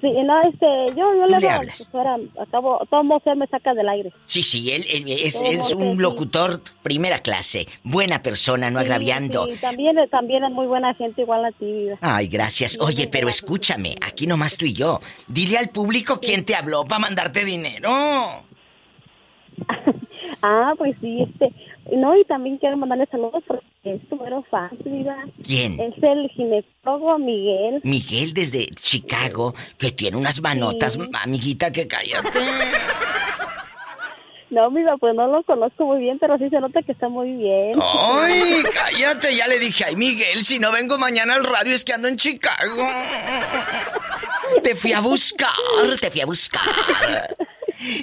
Sí, 0.01 0.11
no, 0.25 0.43
este, 0.49 0.67
yo, 0.97 1.15
yo 1.15 1.27
le 1.27 1.39
le 1.41 1.49
hablo, 1.49 1.49
hablas. 1.51 1.89
fuera, 1.91 2.17
acabo, 2.41 2.81
todo 2.89 3.03
él 3.27 3.37
me 3.37 3.47
saca 3.49 3.75
del 3.75 3.89
aire. 3.89 4.13
Sí, 4.25 4.43
sí, 4.43 4.71
él, 4.73 4.87
él 4.89 5.05
es, 5.09 5.35
¿Cómo 5.35 5.51
es 5.51 5.75
un 5.75 5.93
sí? 5.97 5.99
locutor 5.99 6.61
primera 6.83 7.19
clase, 7.21 7.67
buena 7.83 8.23
persona, 8.23 8.71
no 8.71 8.79
Sí, 8.79 8.85
agraviando. 8.87 9.47
Sí, 9.47 9.59
también, 9.61 9.97
también 10.11 10.45
es 10.45 10.51
muy 10.51 10.67
buena 10.67 10.95
gente, 10.95 11.23
igual 11.23 11.45
a 11.45 11.53
ti. 11.53 11.89
Ay, 12.01 12.29
gracias. 12.29 12.79
Oye, 12.81 13.09
pero 13.09 13.29
escúchame, 13.29 13.97
aquí 14.01 14.27
nomás 14.27 14.57
tú 14.57 14.65
y 14.65 14.73
yo. 14.73 15.01
Dile 15.29 15.59
al 15.59 15.69
público 15.69 16.19
quién 16.21 16.45
te 16.45 16.55
habló 16.55 16.85
para 16.85 17.01
mandarte 17.01 17.45
dinero. 17.45 17.91
Ah, 20.45 20.73
pues 20.77 20.97
sí, 21.01 21.23
este, 21.23 21.55
no, 21.91 22.17
y 22.17 22.25
también 22.25 22.59
quiero 22.59 22.77
mandarle 22.77 23.07
saludos 23.11 23.43
porque 23.47 23.65
es 23.85 24.09
tu 24.09 24.17
mero 24.17 24.45
fan. 24.51 24.71
¿Quién? 25.45 25.81
Es 25.81 25.95
el 26.03 26.29
ginecólogo 26.31 27.19
Miguel. 27.19 27.81
Miguel 27.83 28.33
desde 28.35 28.67
Chicago, 28.75 29.55
que 29.79 29.91
tiene 29.91 30.17
unas 30.17 30.41
manotas, 30.41 30.93
Sí. 30.95 31.01
amiguita, 31.13 31.73
que 31.73 31.89
cállate. 31.89 32.29
No, 34.51 34.71
viva, 34.71 34.99
pues 34.99 35.15
no 35.15 35.27
lo 35.29 35.43
conozco 35.45 35.87
muy 35.87 36.01
bien, 36.01 36.19
pero 36.19 36.37
sí 36.37 36.51
se 36.51 36.61
nota 36.61 36.83
que 36.83 36.93
está 36.93 37.09
muy 37.09 37.33
bien. 37.37 37.73
Ay, 37.81 38.63
cállate, 38.75 39.35
ya 39.35 39.49
le 39.49 39.59
dije, 39.59 39.83
ay 39.87 39.97
Miguel, 39.97 40.45
si 40.45 40.59
no 40.59 40.71
vengo 40.71 40.99
mañana 40.99 41.33
al 41.37 41.45
radio 41.45 41.75
es 41.75 41.87
que 41.87 41.95
ando 41.95 42.07
en 42.09 42.19
Chicago. 42.19 42.87
Te 44.63 44.75
fui 44.75 44.93
a 44.93 45.01
buscar, 45.01 45.49
te 45.99 46.11
fui 46.11 46.21
a 46.21 46.27
buscar. 46.27 47.35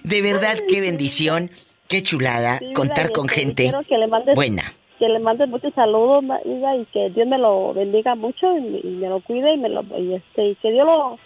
De 0.04 0.22
verdad, 0.24 0.58
qué 0.68 0.82
bendición, 0.82 1.52
qué 1.90 2.02
chulada 2.02 2.60
Sí, 2.60 2.72
contar 2.74 3.12
con 3.12 3.28
gente 3.28 3.70
que 3.90 3.98
le 3.98 4.08
mandes- 4.08 4.36
buena. 4.36 4.74
Que 5.00 5.08
le 5.10 5.20
mandes 5.20 5.48
muchos 5.50 5.74
saludos, 5.74 6.24
y 6.46 6.86
que 6.94 7.10
Dios 7.10 7.28
me 7.28 7.38
lo 7.38 7.74
bendiga 7.74 8.16
mucho 8.16 8.58
y, 8.58 8.62
me- 8.62 8.80
y 8.80 8.88
me 9.02 9.08
lo 9.10 9.22
cuide 9.22 9.54
y 9.54 9.58
me 9.58 9.68
lo 9.70 9.82
y 9.98 10.14
este 10.16 10.50
y 10.50 10.56
que 10.56 10.72
Dios 10.72 10.86
lo 10.86 11.18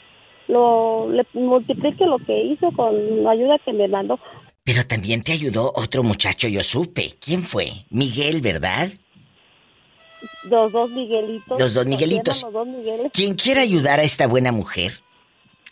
lo 0.47 1.09
le 1.09 1.25
multiplique 1.33 2.05
lo 2.05 2.17
que 2.19 2.43
hizo 2.43 2.69
con 2.75 3.23
la 3.23 3.31
ayuda 3.31 3.57
que 3.63 3.71
me 3.73 3.87
mandó. 3.87 4.19
Pero 4.65 4.85
también 4.85 5.23
te 5.23 5.31
ayudó 5.33 5.71
otro 5.75 6.03
muchacho, 6.03 6.47
yo 6.47 6.63
supe. 6.63 7.13
¿Quién 7.19 7.43
fue? 7.43 7.85
Miguel, 7.89 8.41
¿verdad? 8.41 8.89
Los 10.49 10.71
dos 10.71 10.89
Miguelitos. 10.91 11.59
Los 11.59 11.73
dos 11.73 11.85
Miguelitos. 11.85 12.41
llaman 12.43 12.53
Los 12.53 12.65
dos 12.65 12.67
Migueles. 12.77 13.11
Quien 13.13 13.35
quiera 13.35 13.61
ayudar 13.61 13.99
a 13.99 14.03
esta 14.03 14.27
buena 14.27 14.51
mujer, 14.51 14.93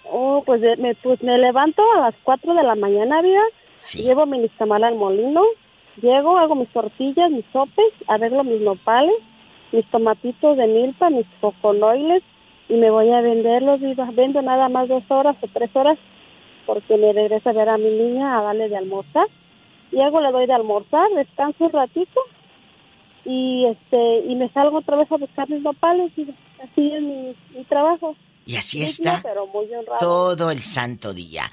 Oh, 0.04 0.42
pues 0.44 0.60
de- 0.60 0.76
me, 0.76 0.94
pues 0.96 1.22
me 1.22 1.38
levanto 1.38 1.82
a 1.96 2.00
las 2.00 2.14
4 2.22 2.52
de 2.52 2.62
la 2.64 2.74
mañana, 2.74 3.22
vida. 3.22 3.40
Llevo 3.94 4.26
mi 4.26 4.40
nixtamal 4.40 4.84
al 4.84 4.96
molino. 4.96 5.40
Llego, 6.02 6.36
hago 6.38 6.54
mis 6.54 6.68
tortillas, 6.68 7.30
mis 7.30 7.46
sopes, 7.50 7.94
arreglo 8.08 8.44
mis 8.44 8.60
nopales, 8.60 9.14
mis 9.72 9.86
tomatitos 9.90 10.58
de 10.58 10.66
milpa, 10.66 11.08
mis 11.08 11.24
coconoiles 11.40 12.22
y 12.68 12.74
me 12.74 12.90
voy 12.90 13.10
a 13.10 13.20
venderlos, 13.20 13.80
viva. 13.80 14.08
Vendo 14.12 14.42
nada 14.42 14.68
más 14.68 14.88
dos 14.88 15.02
horas 15.08 15.36
o 15.40 15.48
tres 15.48 15.70
horas 15.74 15.98
porque 16.66 16.96
me 16.98 17.12
regreso 17.12 17.48
a 17.48 17.52
ver 17.54 17.68
a 17.68 17.78
mi 17.78 17.90
niña 17.90 18.38
a 18.38 18.42
darle 18.42 18.68
de 18.68 18.76
almorzar. 18.76 19.26
Llego, 19.90 20.20
le 20.20 20.30
doy 20.32 20.46
de 20.46 20.52
almorzar, 20.52 21.08
descanso 21.14 21.64
un 21.64 21.72
ratito 21.72 22.20
y 23.24 23.66
este 23.66 24.18
y 24.26 24.34
me 24.34 24.48
salgo 24.50 24.78
otra 24.78 24.96
vez 24.96 25.10
a 25.10 25.16
buscar 25.16 25.48
mis 25.48 25.62
nopales 25.62 26.12
y 26.16 26.22
así 26.62 26.92
es 26.92 27.02
mi, 27.02 27.34
mi 27.56 27.64
trabajo. 27.64 28.14
Y 28.44 28.56
así 28.56 28.82
está 28.82 29.20
pero 29.22 29.46
muy 29.46 29.72
honrado. 29.72 29.98
todo 30.00 30.50
el 30.50 30.62
santo 30.62 31.12
día. 31.12 31.50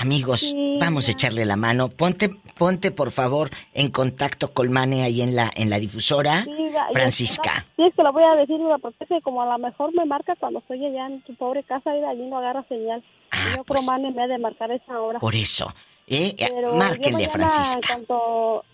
Amigos, 0.00 0.40
Sí, 0.40 0.78
vamos 0.80 1.08
a 1.08 1.12
echarle 1.12 1.44
la 1.44 1.56
mano. 1.56 1.88
Ponte, 1.88 2.30
ponte 2.56 2.90
por 2.92 3.10
favor 3.10 3.50
en 3.74 3.90
contacto 3.90 4.52
con 4.52 4.70
Mane 4.70 5.02
ahí 5.02 5.22
en 5.22 5.34
la, 5.34 5.50
en 5.56 5.70
la 5.70 5.78
difusora. 5.80 6.44
Sí, 6.44 6.52
Francisca. 6.92 7.66
Sí, 7.76 7.82
es 7.82 7.94
que 7.94 8.02
lo 8.04 8.12
voy 8.12 8.22
a 8.22 8.36
decir, 8.36 8.60
Iba, 8.60 8.78
porque 8.78 9.06
como 9.22 9.42
a 9.42 9.46
lo 9.46 9.58
mejor 9.58 9.92
me 9.94 10.04
marca 10.04 10.36
cuando 10.38 10.60
estoy 10.60 10.84
allá 10.86 11.06
en 11.06 11.20
tu 11.22 11.34
pobre 11.34 11.64
casa 11.64 11.96
y 11.96 12.00
de 12.00 12.06
allí 12.06 12.26
no 12.26 12.38
agarra 12.38 12.64
señal. 12.68 13.02
Y 13.32 13.56
yo 13.56 13.64
creo 13.64 13.82
Mane 13.82 14.12
me 14.12 14.22
ha 14.22 14.26
de 14.28 14.38
marcar 14.38 14.70
esa 14.70 15.00
hora. 15.00 15.18
Ah, 15.18 15.20
pues. 15.20 15.32
Por 15.32 15.34
eso, 15.34 15.74
¿eh? 16.06 16.34
Pero 16.38 16.74
Márquenle 16.74 17.26
mañana, 17.28 17.32
Francisca. 17.32 17.94
En 17.94 18.04
cuanto, 18.06 18.64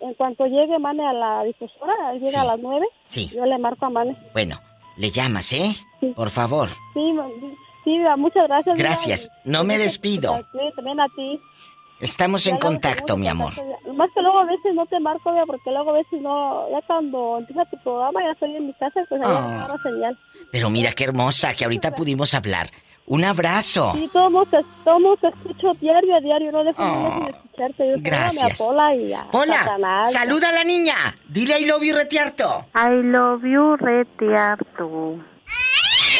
en 0.00 0.14
cuanto 0.14 0.46
llegue 0.46 0.78
Mane 0.78 1.06
a 1.06 1.12
la 1.12 1.44
difusora, 1.44 2.14
llega 2.14 2.28
Sí. 2.30 2.36
a 2.36 2.44
las 2.44 2.58
nueve, 2.58 2.86
Sí. 3.04 3.30
yo 3.34 3.44
le 3.44 3.58
marco 3.58 3.84
a 3.84 3.90
Mane. 3.90 4.16
Bueno, 4.32 4.58
le 4.96 5.10
llamas, 5.10 5.52
¿eh? 5.52 5.74
Por 6.16 6.30
favor. 6.30 6.70
Sí, 6.94 7.12
Iba, 7.84 8.16
muchas 8.16 8.46
gracias. 8.48 8.78
Gracias. 8.78 9.30
No 9.44 9.64
me 9.64 9.78
despido. 9.78 10.40
También 10.76 11.00
a 11.00 11.06
ti. 11.16 11.40
Estamos 12.00 12.46
en 12.48 12.56
contacto, 12.58 13.16
mi 13.16 13.28
amor. 13.28 13.52
Más 13.94 14.10
que 14.12 14.22
luego 14.22 14.40
a 14.40 14.44
veces 14.44 14.74
no 14.74 14.84
te 14.86 14.98
marco, 14.98 15.32
porque 15.46 15.70
luego 15.70 15.90
a 15.90 15.92
veces 15.94 16.20
no, 16.20 16.68
ya 16.70 16.84
cuando 16.84 17.38
empieza 17.38 17.64
tu 17.66 17.78
programa, 17.84 18.20
ya 18.24 18.32
estoy 18.32 18.56
en 18.56 18.66
mi 18.66 18.72
casa, 18.74 19.00
pues 19.08 19.22
allá 19.22 19.36
Ah. 19.38 19.40
no 19.40 19.54
agarra 19.64 19.82
señal. 19.84 20.18
Pero 20.50 20.68
mira 20.68 20.92
qué 20.92 21.04
hermosa 21.04 21.54
que 21.54 21.62
ahorita 21.62 21.94
pudimos 21.94 22.34
hablar. 22.34 22.66
Un 23.06 23.24
abrazo. 23.24 23.92
Sí, 23.94 24.08
todos 24.12 24.48
te, 24.50 25.28
escucho 25.28 25.72
diario 25.80 26.16
a 26.16 26.20
diario, 26.20 26.50
no 26.50 26.64
dejo 26.64 26.82
ni 26.82 27.24
de 27.24 27.30
escucharte. 27.30 27.88
Yo 27.90 27.94
gracias. 27.98 28.60
A 28.60 28.64
Pola 28.64 28.94
y 28.94 29.12
a 29.12 29.24
Pola, 29.30 30.04
saluda 30.04 30.48
a 30.48 30.52
la 30.52 30.64
niña. 30.64 30.94
Dile 31.28 31.60
I 31.60 31.66
love 31.66 31.82
you, 31.82 31.94
retiarto. 31.94 32.66
I 32.74 33.02
love 33.02 33.42
you, 33.44 33.76
retiarto. 33.76 35.18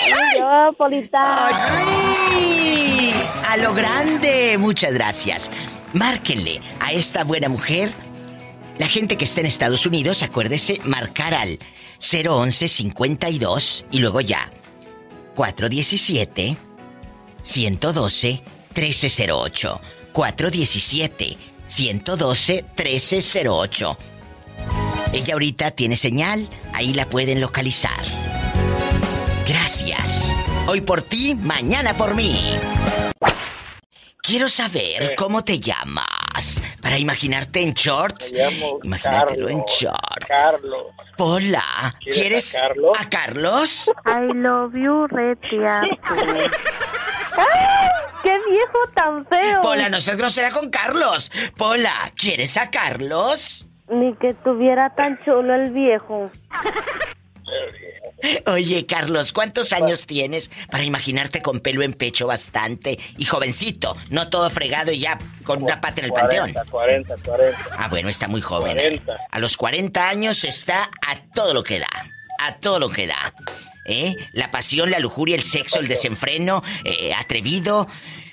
Ay, 0.07 0.39
yo, 0.39 0.73
Polita. 0.77 1.49
¡Ay! 1.49 3.13
A 3.49 3.57
lo 3.57 3.75
grande. 3.75 4.57
Muchas 4.59 4.93
gracias. 4.93 5.51
Márquenle 5.93 6.61
a 6.81 6.93
esta 6.93 7.25
buena 7.25 7.49
mujer. 7.49 7.91
La 8.79 8.87
gente 8.87 9.17
que 9.17 9.25
está 9.25 9.41
en 9.41 9.47
Estados 9.47 9.87
Unidos, 9.87 10.23
acuérdese, 10.23 10.81
marcar 10.85 11.35
al 11.35 11.59
011 12.01 12.69
52 12.69 13.87
y 13.91 13.99
luego 13.99 14.21
ya. 14.21 14.51
417 15.35 16.57
112 17.43 18.43
1308. 18.75 19.81
417 20.13 21.53
112-1308. 21.73 23.97
Ella 25.13 25.35
ahorita 25.35 25.73
tiene 25.73 25.97
señal, 25.97 26.49
ahí 26.73 26.93
la 26.93 27.07
pueden 27.07 27.41
localizar. 27.41 28.22
Gracias. 29.57 30.35
Hoy 30.67 30.81
por 30.81 31.03
ti, 31.03 31.35
mañana 31.35 31.93
por 31.93 32.15
mí. 32.15 32.59
Quiero 34.23 34.49
saber 34.49 35.15
cómo 35.15 35.45
te 35.45 35.61
llamas. 35.61 36.63
Para 36.81 36.97
imaginarte 36.97 37.61
en 37.61 37.75
shorts. 37.75 38.33
Me 38.33 38.39
llamo 38.39 38.79
Imagínatelo 38.83 39.51
en 39.51 39.63
shorts. 39.67 40.27
Carlos. 40.27 40.87
Pola, 41.19 41.95
¿Quieres 42.01 42.55
¿quieres 42.55 42.55
a 42.57 42.61
Carlos? 42.63 42.97
a 42.99 43.11
Carlos? 43.11 43.91
I 44.07 44.33
love 44.39 44.73
you, 44.75 45.07
retiato. 45.09 46.15
¡Ay! 47.37 47.89
¡Qué 48.23 48.39
viejo 48.49 48.79
tan 48.95 49.27
feo! 49.27 49.61
Pola, 49.61 49.91
no 49.91 50.01
seas 50.01 50.17
grosera 50.17 50.51
con 50.51 50.71
Carlos. 50.71 51.31
Pola, 51.59 52.11
¿quieres 52.17 52.57
a 52.57 52.71
Carlos? 52.71 53.67
Ni 53.91 54.15
que 54.17 54.33
tuviera 54.33 54.95
tan 54.95 55.23
chulo 55.27 55.55
el 55.55 55.73
viejo. 55.73 56.31
Oye, 58.47 58.87
Carlos, 58.87 59.33
¿cuántos 59.33 59.73
años 59.73 60.07
tienes 60.07 60.51
para 60.71 60.85
imaginarte 60.85 61.43
con 61.43 61.61
pelo 61.61 61.83
en 61.83 61.93
pecho 61.93 62.27
bastante 62.27 62.99
y 63.19 63.25
jovencito? 63.25 63.97
No 64.11 64.29
todo 64.31 64.51
fregado 64.51 64.93
y 64.93 65.01
ya 65.01 65.19
con 65.45 65.63
una 65.63 65.81
pata 65.81 66.01
en 66.01 66.07
el 66.07 66.13
panteón. 66.13 66.53
40, 66.53 66.71
40, 66.71 67.17
40. 67.25 67.67
Ah, 67.79 67.89
bueno, 67.89 68.09
está 68.09 68.29
muy 68.29 68.41
joven. 68.41 68.79
¿eh? 68.79 69.01
40. 69.05 69.17
A 69.31 69.39
los 69.39 69.57
40 69.57 70.09
años 70.09 70.45
está 70.45 70.91
a 71.07 71.17
todo 71.35 71.55
lo 71.55 71.63
que 71.63 71.81
da. 71.81 71.89
A 72.39 72.57
todo 72.57 72.79
lo 72.79 72.89
que 72.89 73.07
da. 73.07 73.35
¿Eh? 73.85 74.17
La 74.33 74.51
pasión, 74.51 74.91
la 74.91 75.01
lujuria, 75.01 75.35
el 75.35 75.43
sexo, 75.43 75.81
el 75.81 75.89
desenfreno, 75.89 76.63
eh, 76.85 77.13
atrevido. 77.15 77.89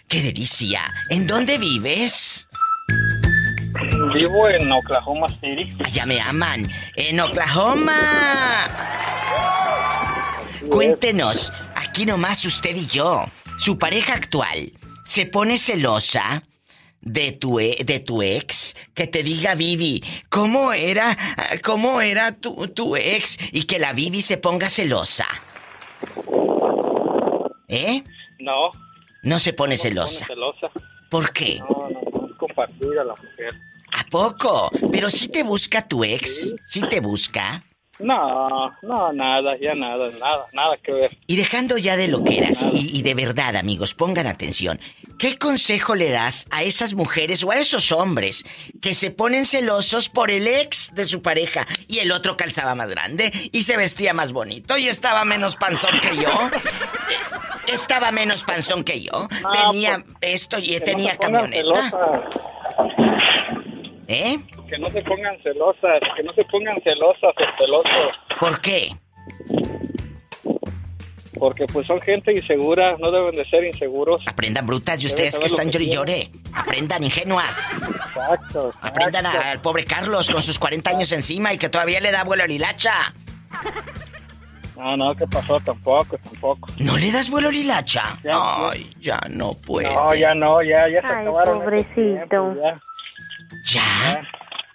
¡Qué 0.07 0.21
delicia! 0.21 0.81
¿En 1.09 1.27
dónde 1.27 1.57
vives? 1.57 2.47
Vivo 4.13 4.49
en 4.49 4.71
Oklahoma 4.71 5.27
City. 5.39 5.75
Ya 5.93 6.05
me 6.05 6.19
aman. 6.19 6.69
En 6.95 7.19
Oklahoma. 7.19 7.95
Cuéntenos, 10.69 11.51
aquí 11.75 12.05
nomás 12.05 12.45
usted 12.45 12.75
y 12.75 12.85
yo, 12.85 13.25
su 13.57 13.77
pareja 13.77 14.13
actual, 14.13 14.71
¿se 15.05 15.25
pone 15.25 15.57
celosa 15.57 16.43
de 17.01 17.31
tu, 17.31 17.59
e- 17.59 17.77
de 17.83 17.99
tu 17.99 18.21
ex? 18.21 18.75
Que 18.93 19.07
te 19.07 19.23
diga 19.23 19.55
Vivi, 19.55 20.03
¿cómo 20.29 20.71
era, 20.73 21.17
cómo 21.63 22.01
era 22.01 22.31
tu, 22.33 22.67
tu 22.67 22.95
ex? 22.95 23.37
Y 23.51 23.63
que 23.63 23.79
la 23.79 23.93
Vivi 23.93 24.21
se 24.21 24.37
ponga 24.37 24.69
celosa. 24.69 25.25
¿Eh? 27.67 28.03
No. 28.39 28.71
No 29.23 29.39
se 29.39 29.53
pone 29.53 29.75
no 29.75 29.77
se 29.81 29.89
pone 29.89 30.07
celosa. 30.07 30.25
celosa. 30.27 30.71
¿Por 31.09 31.33
qué? 31.33 31.59
No, 31.59 31.89
no, 31.89 32.27
no 32.27 32.37
compartida 32.37 33.03
la 33.03 33.15
mujer. 33.15 33.53
¿A 33.91 34.03
poco? 34.09 34.71
Pero 34.91 35.09
si 35.09 35.29
te 35.29 35.43
busca 35.43 35.87
tu 35.87 36.03
ex, 36.03 36.53
si 36.67 36.81
te 36.87 36.99
busca. 36.99 37.63
No, 37.99 38.71
no, 38.81 39.11
nada, 39.11 39.57
ya 39.59 39.75
nada, 39.75 40.09
nada, 40.11 40.45
nada 40.53 40.77
que 40.77 40.91
ver. 40.93 41.17
Y 41.27 41.35
dejando 41.35 41.77
ya 41.77 41.97
de 41.97 42.07
lo 42.07 42.23
que 42.23 42.37
eras, 42.37 42.65
y, 42.71 42.97
y 42.97 43.01
de 43.01 43.13
verdad, 43.13 43.57
amigos, 43.57 43.93
pongan 43.93 44.25
atención. 44.25 44.79
¿Qué 45.17 45.37
consejo 45.37 45.95
le 45.95 46.09
das 46.09 46.47
a 46.49 46.63
esas 46.63 46.93
mujeres 46.93 47.43
o 47.43 47.51
a 47.51 47.57
esos 47.57 47.91
hombres 47.91 48.45
que 48.81 48.93
se 48.93 49.11
ponen 49.11 49.45
celosos 49.45 50.07
por 50.07 50.31
el 50.31 50.47
ex 50.47 50.95
de 50.95 51.03
su 51.03 51.21
pareja 51.21 51.67
y 51.89 51.99
el 51.99 52.13
otro 52.13 52.37
calzaba 52.37 52.73
más 52.73 52.89
grande 52.89 53.31
y 53.51 53.63
se 53.63 53.75
vestía 53.75 54.13
más 54.13 54.31
bonito 54.31 54.77
y 54.77 54.87
estaba 54.87 55.25
menos 55.25 55.57
panzón 55.57 55.99
que 55.99 56.15
yo? 56.15 56.31
Estaba 57.67 58.11
menos 58.11 58.43
panzón 58.43 58.83
que 58.83 59.01
yo. 59.01 59.27
tenía 59.51 60.03
esto 60.21 60.57
y 60.57 60.71
no 60.79 60.85
tenía 60.85 61.17
pongan 61.17 61.51
camioneta. 61.51 61.91
¿Eh? 64.11 64.39
que 64.67 64.77
no 64.79 64.87
se 64.87 65.01
pongan 65.03 65.39
celosas, 65.43 65.99
que 66.17 66.23
no 66.23 66.33
se 66.33 66.43
pongan 66.45 66.81
celosas 66.81 67.31
o 67.37 67.57
celosos. 67.57 68.15
¿Por 68.39 68.59
qué? 68.59 68.95
Porque 71.37 71.65
pues 71.67 71.87
son 71.87 72.01
gente 72.01 72.33
insegura, 72.33 72.97
no 72.97 73.11
deben 73.11 73.35
de 73.35 73.45
ser 73.45 73.63
inseguros. 73.63 74.19
Aprendan 74.27 74.65
brutas 74.67 75.01
y 75.01 75.05
ustedes 75.05 75.37
que 75.37 75.45
están 75.45 75.69
llore 75.69 75.85
y 75.85 75.87
quieren. 75.89 76.31
llore. 76.31 76.31
Aprendan 76.53 77.03
ingenuas. 77.03 77.71
Exacto. 77.73 78.71
Aprendan 78.81 79.25
a- 79.27 79.51
al 79.51 79.61
pobre 79.61 79.85
Carlos 79.85 80.29
con 80.29 80.43
sus 80.43 80.59
40 80.59 80.89
años 80.89 81.11
encima 81.13 81.53
y 81.53 81.57
que 81.57 81.69
todavía 81.69 82.01
le 82.01 82.11
da 82.11 82.23
vuelo 82.25 82.43
a 82.43 82.47
la 82.47 82.53
hilacha. 82.53 83.13
No, 84.75 84.97
no, 84.97 85.13
¿qué 85.13 85.25
pasó? 85.27 85.59
Tampoco, 85.61 86.17
tampoco. 86.17 86.69
¿No 86.79 86.97
le 86.97 87.11
das 87.11 87.29
vuelo 87.29 87.51
a? 87.51 88.17
Ya, 88.23 88.31
ya. 88.31 88.69
Ay, 88.71 88.93
ya 88.99 89.19
no 89.29 89.53
puede. 89.53 89.93
No, 89.93 90.13
ya 90.15 90.33
no, 90.33 90.61
ya, 90.61 90.87
ya 90.89 91.01
se 91.01 91.07
Ay, 91.07 91.21
acabaron. 91.27 91.59
pobrecito. 91.59 92.55
ya. 92.55 92.79
¿Ya? 93.65 94.21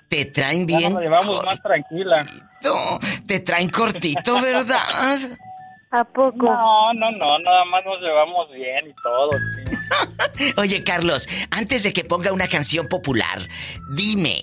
Te 0.09 0.27
traen 0.27 0.67
Ya 0.69 0.79
bien. 0.79 0.93
nos 0.95 1.03
llevamos 1.03 1.45
más 1.45 1.61
tranquila. 1.63 2.25
cortito. 2.25 3.01
Te 3.27 3.41
traen 3.41 3.69
cortito, 3.69 4.41
¿verdad? 4.41 5.19
¿A 5.91 6.05
poco? 6.05 6.47
No, 6.47 6.93
no, 6.95 7.11
no, 7.13 7.39
nada 7.39 7.65
más 7.67 7.85
nos 7.85 8.01
llevamos 8.01 8.51
bien 8.53 8.89
y 8.89 8.95
todo. 9.03 9.31
sí. 9.33 10.53
Oye, 10.57 10.83
Carlos, 10.83 11.29
antes 11.51 11.83
de 11.85 11.93
que 11.93 12.05
ponga 12.05 12.33
una 12.33 12.49
canción 12.49 12.89
popular, 12.89 13.39
dime, 13.95 14.41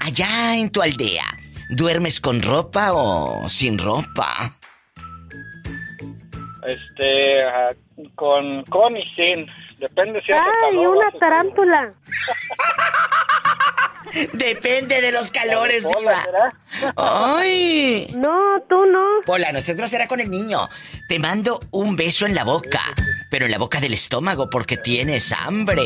allá 0.00 0.56
en 0.56 0.70
tu 0.70 0.80
aldea, 0.82 1.24
¿duermes 1.70 2.20
con 2.20 2.40
ropa 2.42 2.92
o 2.92 3.48
sin 3.48 3.78
ropa? 3.78 4.54
Este, 6.66 7.42
ah, 7.44 7.70
con, 8.14 8.62
con 8.64 8.96
y 8.96 9.02
sin. 9.16 9.46
Depende 9.78 10.22
si 10.22 10.32
¡Ay, 10.32 10.76
una 10.76 11.10
tarántula! 11.18 11.90
Depende 14.32 15.00
de 15.00 15.12
los 15.12 15.30
calores, 15.30 15.84
Hola, 15.84 15.98
diva. 15.98 16.22
¿será? 16.24 16.92
¡Ay! 16.96 18.12
No, 18.14 18.60
tú 18.68 18.84
no. 18.86 19.02
Pola, 19.24 19.52
nosotros 19.52 19.90
será 19.90 20.06
con 20.06 20.20
el 20.20 20.30
niño. 20.30 20.68
Te 21.08 21.18
mando 21.18 21.60
un 21.70 21.96
beso 21.96 22.26
en 22.26 22.34
la 22.34 22.44
boca, 22.44 22.82
pero 23.30 23.46
en 23.46 23.50
la 23.50 23.58
boca 23.58 23.80
del 23.80 23.94
estómago 23.94 24.50
porque 24.50 24.76
tienes 24.76 25.32
hambre. 25.32 25.82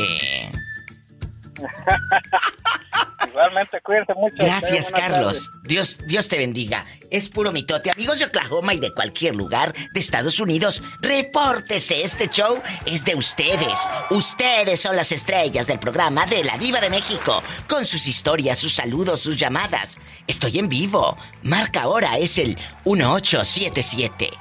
Igualmente, 3.27 3.81
cuídense 3.81 4.13
mucho. 4.13 4.35
Gracias, 4.37 4.91
Carlos. 4.91 5.51
Dios, 5.63 5.99
Dios 6.07 6.27
te 6.27 6.37
bendiga. 6.37 6.85
Es 7.11 7.29
puro 7.29 7.51
mitote. 7.51 7.91
Amigos 7.91 8.19
de 8.19 8.25
Oklahoma 8.25 8.73
y 8.73 8.79
de 8.79 8.93
cualquier 8.93 9.35
lugar 9.35 9.73
de 9.93 9.99
Estados 9.99 10.39
Unidos, 10.39 10.83
repórtese. 11.01 12.01
Este 12.01 12.27
show 12.27 12.61
es 12.85 13.05
de 13.05 13.15
ustedes. 13.15 13.89
Ustedes 14.09 14.79
son 14.79 14.95
las 14.95 15.11
estrellas 15.11 15.67
del 15.67 15.79
programa 15.79 16.25
de 16.25 16.43
La 16.43 16.57
Diva 16.57 16.81
de 16.81 16.89
México. 16.89 17.43
Con 17.67 17.85
sus 17.85 18.07
historias, 18.07 18.57
sus 18.57 18.73
saludos, 18.73 19.19
sus 19.19 19.37
llamadas. 19.37 19.97
Estoy 20.25 20.59
en 20.59 20.69
vivo. 20.69 21.17
Marca 21.43 21.83
ahora 21.83 22.17
es 22.17 22.37
el 22.37 22.57
1877 22.85 24.31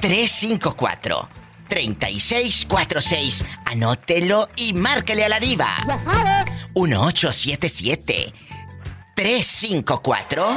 354 0.00 1.39
3646. 1.70 3.46
Anótelo 3.64 4.50
y 4.56 4.74
márquele 4.74 5.24
a 5.24 5.30
la 5.30 5.40
diva. 5.40 5.74
1877 6.74 8.34
354 9.14 10.54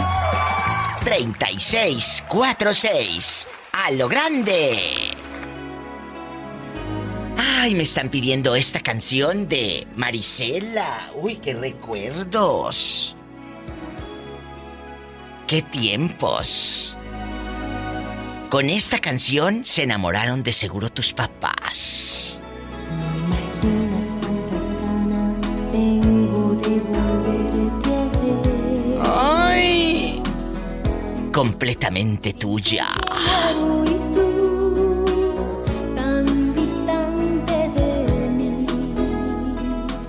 3646. 1.06 3.48
A 3.72 3.92
lo 3.92 4.10
grande. 4.10 5.16
Ay, 7.38 7.76
me 7.76 7.84
están 7.84 8.10
pidiendo 8.10 8.56
esta 8.56 8.82
canción 8.82 9.48
de 9.48 9.88
Marisela. 9.96 11.12
Uy, 11.16 11.38
qué 11.38 11.54
recuerdos. 11.54 13.16
Qué 15.48 15.62
tiempos. 15.62 16.98
Con 18.54 18.70
esta 18.70 19.00
canción 19.00 19.66
se 19.66 19.82
enamoraron 19.82 20.44
de 20.44 20.54
seguro 20.54 20.92
tus 20.92 21.12
papás. 21.12 22.40
¡Ay! 29.04 30.22
Completamente 31.34 32.34
tuya. 32.34 32.90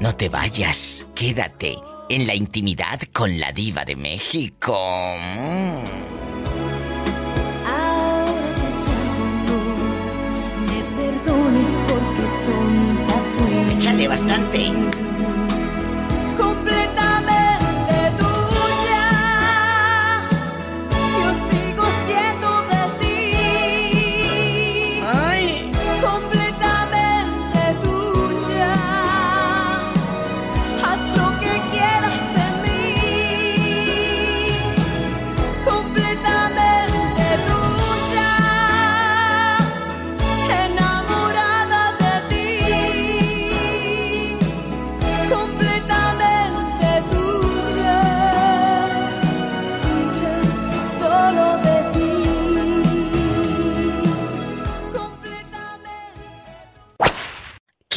No 0.01 0.17
te 0.17 0.29
vayas, 0.29 1.07
quédate 1.15 1.79
en 2.11 2.27
la 2.27 2.35
intimidad 2.35 3.01
con 3.11 3.41
la 3.41 3.53
diva 3.53 3.87
de 3.87 3.97
México. 3.97 4.77
Bastante. 14.09 15.14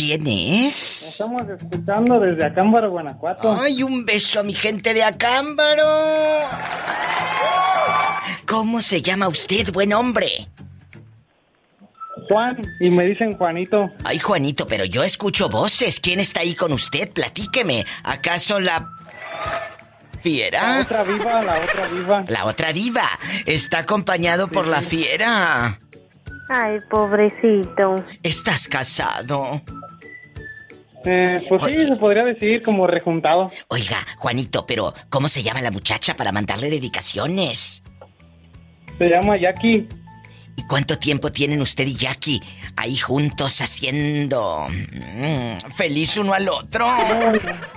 ¿Quién 0.07 0.25
es? 0.25 1.19
Estamos 1.19 1.41
escuchando 1.49 2.17
desde 2.21 2.45
Acámbaro, 2.45 2.91
Guanajuato. 2.91 3.59
Ay, 3.59 3.83
un 3.83 4.05
beso 4.05 4.39
a 4.39 4.43
mi 4.43 4.53
gente 4.53 4.93
de 4.93 5.03
Acámbaro. 5.03 6.47
¿Cómo 8.45 8.81
se 8.81 9.01
llama 9.01 9.27
usted, 9.27 9.69
buen 9.73 9.91
hombre? 9.91 10.47
Juan, 12.29 12.57
y 12.79 12.89
me 12.89 13.03
dicen 13.03 13.35
Juanito. 13.37 13.91
Ay, 14.05 14.19
Juanito, 14.19 14.65
pero 14.65 14.85
yo 14.85 15.03
escucho 15.03 15.49
voces. 15.49 15.99
¿Quién 15.99 16.21
está 16.21 16.39
ahí 16.39 16.55
con 16.55 16.71
usted? 16.71 17.11
Platíqueme. 17.11 17.85
¿Acaso 18.03 18.61
la 18.61 18.89
fiera? 20.21 20.61
La 20.61 20.81
otra 20.83 21.03
viva, 21.03 21.43
la 21.43 21.59
otra 21.59 21.87
viva. 21.89 22.25
La 22.29 22.45
otra 22.45 22.71
diva. 22.71 23.09
Está 23.45 23.79
acompañado 23.79 24.47
por 24.47 24.67
la 24.67 24.81
fiera. 24.81 25.77
Ay, 26.47 26.79
pobrecito. 26.89 28.05
¿Estás 28.23 28.69
casado? 28.69 29.61
Eh, 31.05 31.37
pues 31.47 31.63
sí, 31.65 31.87
se 31.87 31.95
podría 31.95 32.23
decir 32.23 32.61
como 32.63 32.87
rejuntado. 32.87 33.51
Oiga, 33.69 34.05
Juanito, 34.17 34.65
pero 34.65 34.93
¿cómo 35.09 35.29
se 35.29 35.43
llama 35.43 35.61
la 35.61 35.71
muchacha 35.71 36.15
para 36.15 36.31
mandarle 36.31 36.69
dedicaciones? 36.69 37.83
Se 38.97 39.07
llama 39.09 39.37
Jackie. 39.37 39.87
¿Y 40.59 40.63
cuánto 40.63 40.97
tiempo 40.97 41.31
tienen 41.31 41.61
usted 41.61 41.85
y 41.85 41.95
Jackie 41.95 42.41
ahí 42.75 42.97
juntos 42.97 43.61
haciendo 43.61 44.67
mm, 44.69 45.69
feliz 45.71 46.17
uno 46.17 46.33
al 46.33 46.49
otro? 46.49 46.87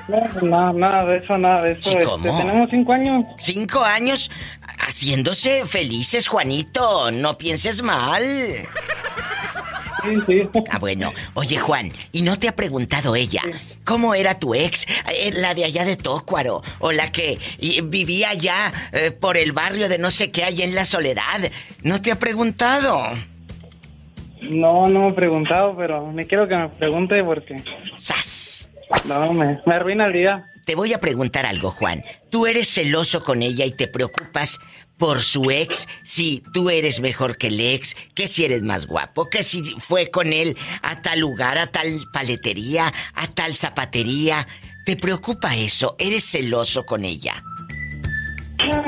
No, 0.08 0.18
no, 0.40 0.48
nada, 0.48 0.72
nada 0.72 1.04
de 1.04 1.18
eso, 1.18 1.36
nada 1.36 1.62
de 1.62 1.72
eso. 1.72 1.82
Sí, 1.82 1.90
Este, 1.90 2.04
¿cómo? 2.04 2.38
tenemos 2.38 2.70
cinco 2.70 2.92
años. 2.94 3.24
Cinco 3.36 3.80
años 3.82 4.30
haciéndose 4.78 5.66
felices, 5.66 6.26
Juanito. 6.26 7.10
No 7.10 7.36
pienses 7.36 7.82
mal. 7.82 8.22
Sí, 10.04 10.18
sí. 10.26 10.48
Ah, 10.70 10.78
bueno. 10.78 11.12
Oye, 11.34 11.58
Juan, 11.58 11.92
¿y 12.12 12.22
no 12.22 12.38
te 12.38 12.48
ha 12.48 12.56
preguntado 12.56 13.16
ella 13.16 13.42
cómo 13.84 14.14
era 14.14 14.38
tu 14.38 14.54
ex? 14.54 14.86
Eh, 15.12 15.32
La 15.34 15.54
de 15.54 15.64
allá 15.64 15.84
de 15.84 15.96
Tócuaro. 15.96 16.62
O 16.78 16.92
la 16.92 17.12
que 17.12 17.38
vivía 17.84 18.30
allá 18.30 18.72
eh, 18.92 19.10
por 19.10 19.36
el 19.36 19.52
barrio 19.52 19.88
de 19.88 19.98
no 19.98 20.10
sé 20.10 20.30
qué, 20.30 20.44
allá 20.44 20.64
en 20.64 20.74
la 20.74 20.84
soledad. 20.84 21.50
¿No 21.82 22.00
te 22.02 22.12
ha 22.12 22.18
preguntado? 22.18 23.02
No, 24.42 24.88
no 24.88 25.00
me 25.00 25.08
he 25.08 25.12
preguntado, 25.12 25.76
pero 25.76 26.06
me 26.06 26.26
quiero 26.26 26.48
que 26.48 26.56
me 26.56 26.68
pregunte 26.68 27.22
porque... 27.22 27.62
¡Sas! 27.98 28.59
No, 29.06 29.32
me, 29.32 29.60
me 29.66 29.74
arruina 29.74 30.06
el 30.06 30.12
día. 30.12 30.46
Te 30.64 30.74
voy 30.74 30.92
a 30.92 31.00
preguntar 31.00 31.46
algo, 31.46 31.70
Juan. 31.70 32.04
¿Tú 32.30 32.46
eres 32.46 32.68
celoso 32.68 33.22
con 33.22 33.42
ella 33.42 33.64
y 33.64 33.72
te 33.72 33.88
preocupas 33.88 34.60
por 34.98 35.20
su 35.20 35.50
ex? 35.50 35.88
Si 36.04 36.42
tú 36.52 36.70
eres 36.70 37.00
mejor 37.00 37.36
que 37.38 37.48
el 37.48 37.60
ex, 37.60 37.96
que 38.14 38.26
si 38.26 38.44
eres 38.44 38.62
más 38.62 38.86
guapo, 38.86 39.28
que 39.28 39.42
si 39.42 39.62
fue 39.80 40.10
con 40.10 40.32
él 40.32 40.56
a 40.82 41.02
tal 41.02 41.20
lugar, 41.20 41.58
a 41.58 41.68
tal 41.68 41.86
paletería, 42.12 42.92
a 43.14 43.26
tal 43.28 43.54
zapatería. 43.56 44.46
¿Te 44.84 44.96
preocupa 44.96 45.56
eso? 45.56 45.96
¿Eres 45.98 46.24
celoso 46.30 46.84
con 46.84 47.04
ella? 47.04 47.42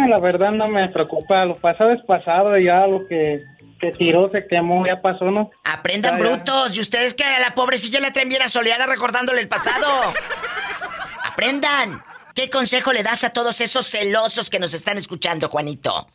La 0.08 0.18
verdad 0.18 0.52
no 0.52 0.68
me 0.68 0.88
preocupa. 0.90 1.44
Lo 1.44 1.56
pasado 1.56 1.92
es 1.92 2.02
pasado 2.04 2.56
y 2.58 2.66
ya 2.66 2.86
lo 2.86 3.06
que 3.08 3.42
se 3.82 3.90
tiró, 3.98 4.30
se 4.30 4.46
quemó, 4.46 4.86
ya 4.86 5.02
pasó, 5.02 5.30
¿no? 5.30 5.50
Aprendan, 5.64 6.16
Ya, 6.18 6.24
ya. 6.24 6.30
brutos. 6.36 6.76
Y 6.76 6.80
ustedes 6.80 7.14
que 7.14 7.24
a 7.24 7.40
la 7.40 7.52
pobrecilla 7.54 7.98
la 8.00 8.12
traen 8.12 8.28
bien 8.28 8.40
asoleada 8.42 8.86
recordándole 8.86 9.40
el 9.40 9.48
pasado. 9.48 9.86
Aprendan. 11.24 12.00
¿Qué 12.34 12.48
consejo 12.48 12.92
le 12.92 13.02
das 13.02 13.24
a 13.24 13.30
todos 13.30 13.60
esos 13.60 13.86
celosos 13.90 14.48
que 14.48 14.58
nos 14.60 14.72
están 14.72 14.96
escuchando, 14.98 15.48
Juanito? 15.48 16.06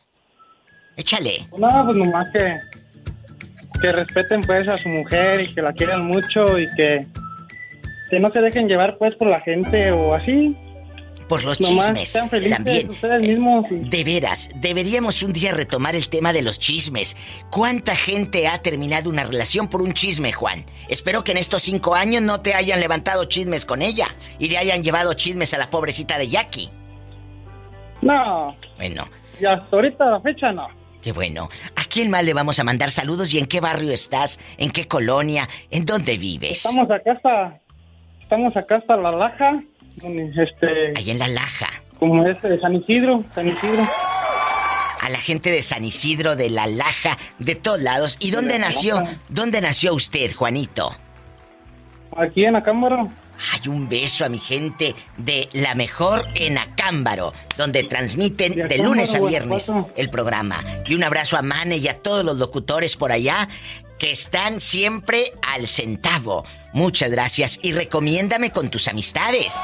Échale. 0.96 1.46
No, 1.56 1.68
pues 1.84 1.96
nomás 1.96 2.26
que, 2.32 2.56
que 3.80 3.92
respeten 3.92 4.40
pues 4.40 4.66
a 4.66 4.76
su 4.76 4.88
mujer 4.88 5.42
y 5.42 5.54
que 5.54 5.62
la 5.62 5.72
quieran 5.72 6.06
mucho 6.06 6.58
y 6.58 6.66
que, 6.74 7.06
que 8.10 8.18
no 8.18 8.30
se 8.32 8.40
dejen 8.40 8.66
llevar 8.66 8.96
pues 8.98 9.14
por 9.16 9.28
la 9.28 9.40
gente 9.42 9.92
o 9.92 10.14
así. 10.14 10.56
Por 11.28 11.44
los 11.44 11.60
Nomás 11.60 11.86
chismes. 11.86 12.08
sean 12.08 12.30
felices 12.30 12.56
También. 12.56 12.88
ustedes 12.90 13.28
mismos. 13.28 13.66
y- 13.70 13.88
De 13.88 14.04
veras, 14.04 14.48
deberíamos 14.54 15.22
un 15.22 15.32
día 15.32 15.52
retomar 15.52 15.94
el 15.94 16.08
tema 16.08 16.32
de 16.32 16.40
los 16.42 16.58
chismes. 16.58 17.16
¿Cuánta 17.50 17.94
gente 17.94 18.48
ha 18.48 18.62
terminado 18.62 19.10
una 19.10 19.24
relación 19.24 19.68
por 19.68 19.82
un 19.82 19.92
chisme, 19.92 20.32
Juan? 20.32 20.64
Espero 20.88 21.24
que 21.24 21.32
en 21.32 21.38
estos 21.38 21.62
cinco 21.62 21.94
años 21.94 22.22
no 22.22 22.40
te 22.40 22.54
hayan 22.54 22.80
levantado 22.80 23.24
chismes 23.26 23.66
con 23.66 23.82
ella 23.82 24.06
y 24.38 24.48
le 24.48 24.56
hayan 24.58 24.82
llevado 24.82 25.12
chismes 25.14 25.52
a 25.52 25.58
la 25.58 25.68
pobrecita 25.70 26.16
de 26.18 26.28
Jackie. 26.28 26.70
No, 28.00 28.56
Bueno, 28.76 29.08
y 29.40 29.44
hasta 29.46 29.66
ahorita 29.76 30.04
la 30.06 30.20
fecha 30.20 30.52
no. 30.52 30.68
qué 31.02 31.12
bueno. 31.12 31.48
¿A 31.76 31.84
quién 31.84 32.10
más 32.10 32.24
le 32.24 32.32
vamos 32.32 32.58
a 32.60 32.64
mandar 32.64 32.90
saludos 32.90 33.34
y 33.34 33.38
en 33.38 33.46
qué 33.46 33.60
barrio 33.60 33.92
estás? 33.92 34.38
¿En 34.56 34.70
qué 34.70 34.86
colonia? 34.86 35.48
¿En 35.70 35.84
dónde 35.84 36.16
vives? 36.16 36.64
Estamos 36.64 36.90
acá 36.90 37.12
hasta, 37.12 37.60
estamos 38.22 38.56
acá 38.56 38.76
hasta 38.76 38.96
La 38.96 39.10
Laja, 39.10 39.62
este... 40.36 40.92
Ahí 40.96 41.10
en 41.10 41.18
La 41.18 41.28
Laja. 41.28 41.68
Como 41.98 42.26
este 42.26 42.48
de 42.48 42.60
San 42.60 42.74
Isidro, 42.74 43.24
San 43.34 43.48
Isidro. 43.48 43.86
A 45.00 45.08
la 45.10 45.18
gente 45.18 45.50
de 45.50 45.62
San 45.62 45.84
Isidro, 45.84 46.36
de 46.36 46.50
La 46.50 46.66
Laja, 46.66 47.18
de 47.38 47.54
todos 47.54 47.80
lados. 47.80 48.16
¿Y 48.20 48.30
dónde 48.30 48.58
nació? 48.58 49.02
¿Dónde 49.28 49.60
nació 49.60 49.94
usted, 49.94 50.34
Juanito? 50.34 50.94
Aquí 52.18 52.44
en 52.44 52.56
Acámbaro. 52.56 53.08
Hay 53.52 53.68
un 53.68 53.88
beso 53.88 54.24
a 54.24 54.28
mi 54.28 54.38
gente 54.38 54.94
de 55.16 55.48
La 55.52 55.76
Mejor 55.76 56.26
en 56.34 56.58
Acámbaro, 56.58 57.32
donde 57.56 57.84
transmiten 57.84 58.68
de, 58.68 58.78
lunes 58.78 59.14
a 59.14 59.20
viernes 59.20 59.72
el 59.94 60.10
programa. 60.10 60.60
Y 60.86 60.94
un 60.96 61.04
abrazo 61.04 61.36
a 61.36 61.42
Mane 61.42 61.76
y 61.76 61.86
a 61.86 61.94
todos 61.94 62.24
los 62.24 62.36
locutores 62.36 62.96
por 62.96 63.12
allá 63.12 63.48
que 64.00 64.10
están 64.10 64.60
siempre 64.60 65.32
al 65.46 65.68
centavo. 65.68 66.44
Muchas 66.72 67.10
gracias 67.10 67.60
y 67.62 67.72
recomiéndame 67.72 68.50
con 68.50 68.70
tus 68.70 68.88
amistades. 68.88 69.56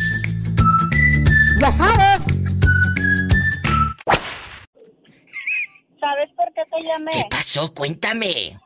Ya 1.60 1.72
sabes. 1.72 2.24
¿Sabes 6.00 6.30
por 6.36 6.54
qué 6.54 6.62
te 6.70 6.84
llamé? 6.86 7.12
¿Qué 7.14 7.24
pasó? 7.32 7.74
Cuéntame. 7.74 8.60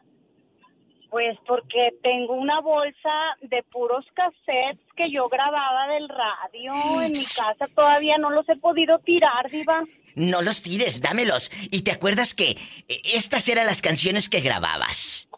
Pues 1.09 1.37
porque 1.47 1.91
tengo 2.03 2.33
una 2.33 2.59
bolsa 2.59 3.37
de 3.41 3.63
puros 3.71 4.05
cassettes 4.13 4.85
que 4.95 5.11
yo 5.11 5.29
grababa 5.29 5.87
del 5.87 6.09
radio 6.09 7.01
en 7.01 7.13
mi 7.13 7.23
casa. 7.23 7.67
Todavía 7.73 8.17
no 8.17 8.29
los 8.29 8.47
he 8.49 8.57
podido 8.57 8.99
tirar, 8.99 9.49
Diva. 9.49 9.83
No 10.15 10.41
los 10.41 10.61
tires, 10.61 11.01
dámelos. 11.01 11.51
Y 11.71 11.83
te 11.83 11.91
acuerdas 11.91 12.33
que 12.33 12.51
eh, 12.87 13.01
estas 13.05 13.47
eran 13.47 13.67
las 13.67 13.81
canciones 13.81 14.29
que 14.29 14.41
grababas. 14.41 15.29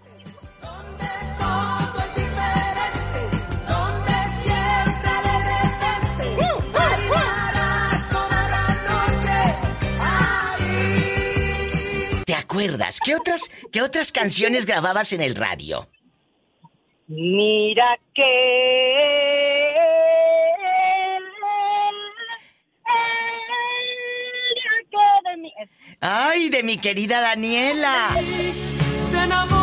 ¿Te 12.30 12.36
acuerdas? 12.36 13.00
¿Qué 13.04 13.16
otras, 13.16 13.50
qué 13.72 13.82
otras 13.82 14.12
canciones 14.12 14.68
grababas 14.68 15.14
en 15.14 15.22
el 15.22 15.34
radio? 15.34 15.88
Mira 17.08 17.98
que. 18.14 18.22
¡Ay, 26.02 26.50
de 26.50 26.62
mi 26.62 26.78
querida 26.78 27.20
Daniela! 27.20 28.10
Te 29.12 29.18
enamores 29.24 29.59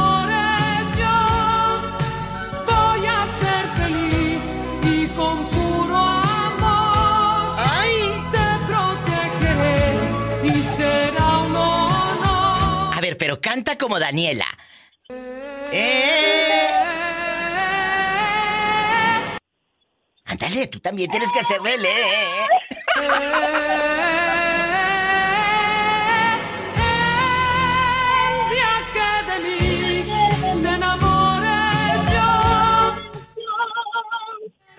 pero 13.26 13.40
canta 13.40 13.76
como 13.76 13.98
Daniela. 13.98 14.46
¡Eh! 15.72 16.70
Ándale, 20.26 20.68
tú 20.68 20.78
también 20.78 21.10
tienes 21.10 21.32
que 21.32 21.40
hacerle 21.40 21.74
eh. 21.74 22.46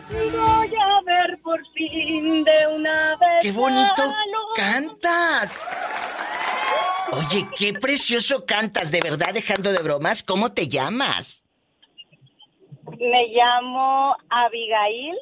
Voy 0.09 0.71
a 0.73 1.01
ver 1.05 1.37
por 1.43 1.59
fin 1.73 2.45
de 2.45 2.67
una 2.73 3.17
vez. 3.17 3.41
¡Qué 3.41 3.51
bonito 3.51 4.13
cantas! 4.55 5.67
Oye, 7.11 7.47
qué 7.57 7.73
precioso 7.73 8.45
cantas, 8.45 8.91
de 8.91 8.99
verdad, 9.01 9.33
dejando 9.33 9.71
de 9.71 9.81
bromas. 9.81 10.23
¿Cómo 10.23 10.53
te 10.53 10.67
llamas? 10.67 11.43
Me 12.99 13.27
llamo 13.27 14.15
Abigail 14.29 15.17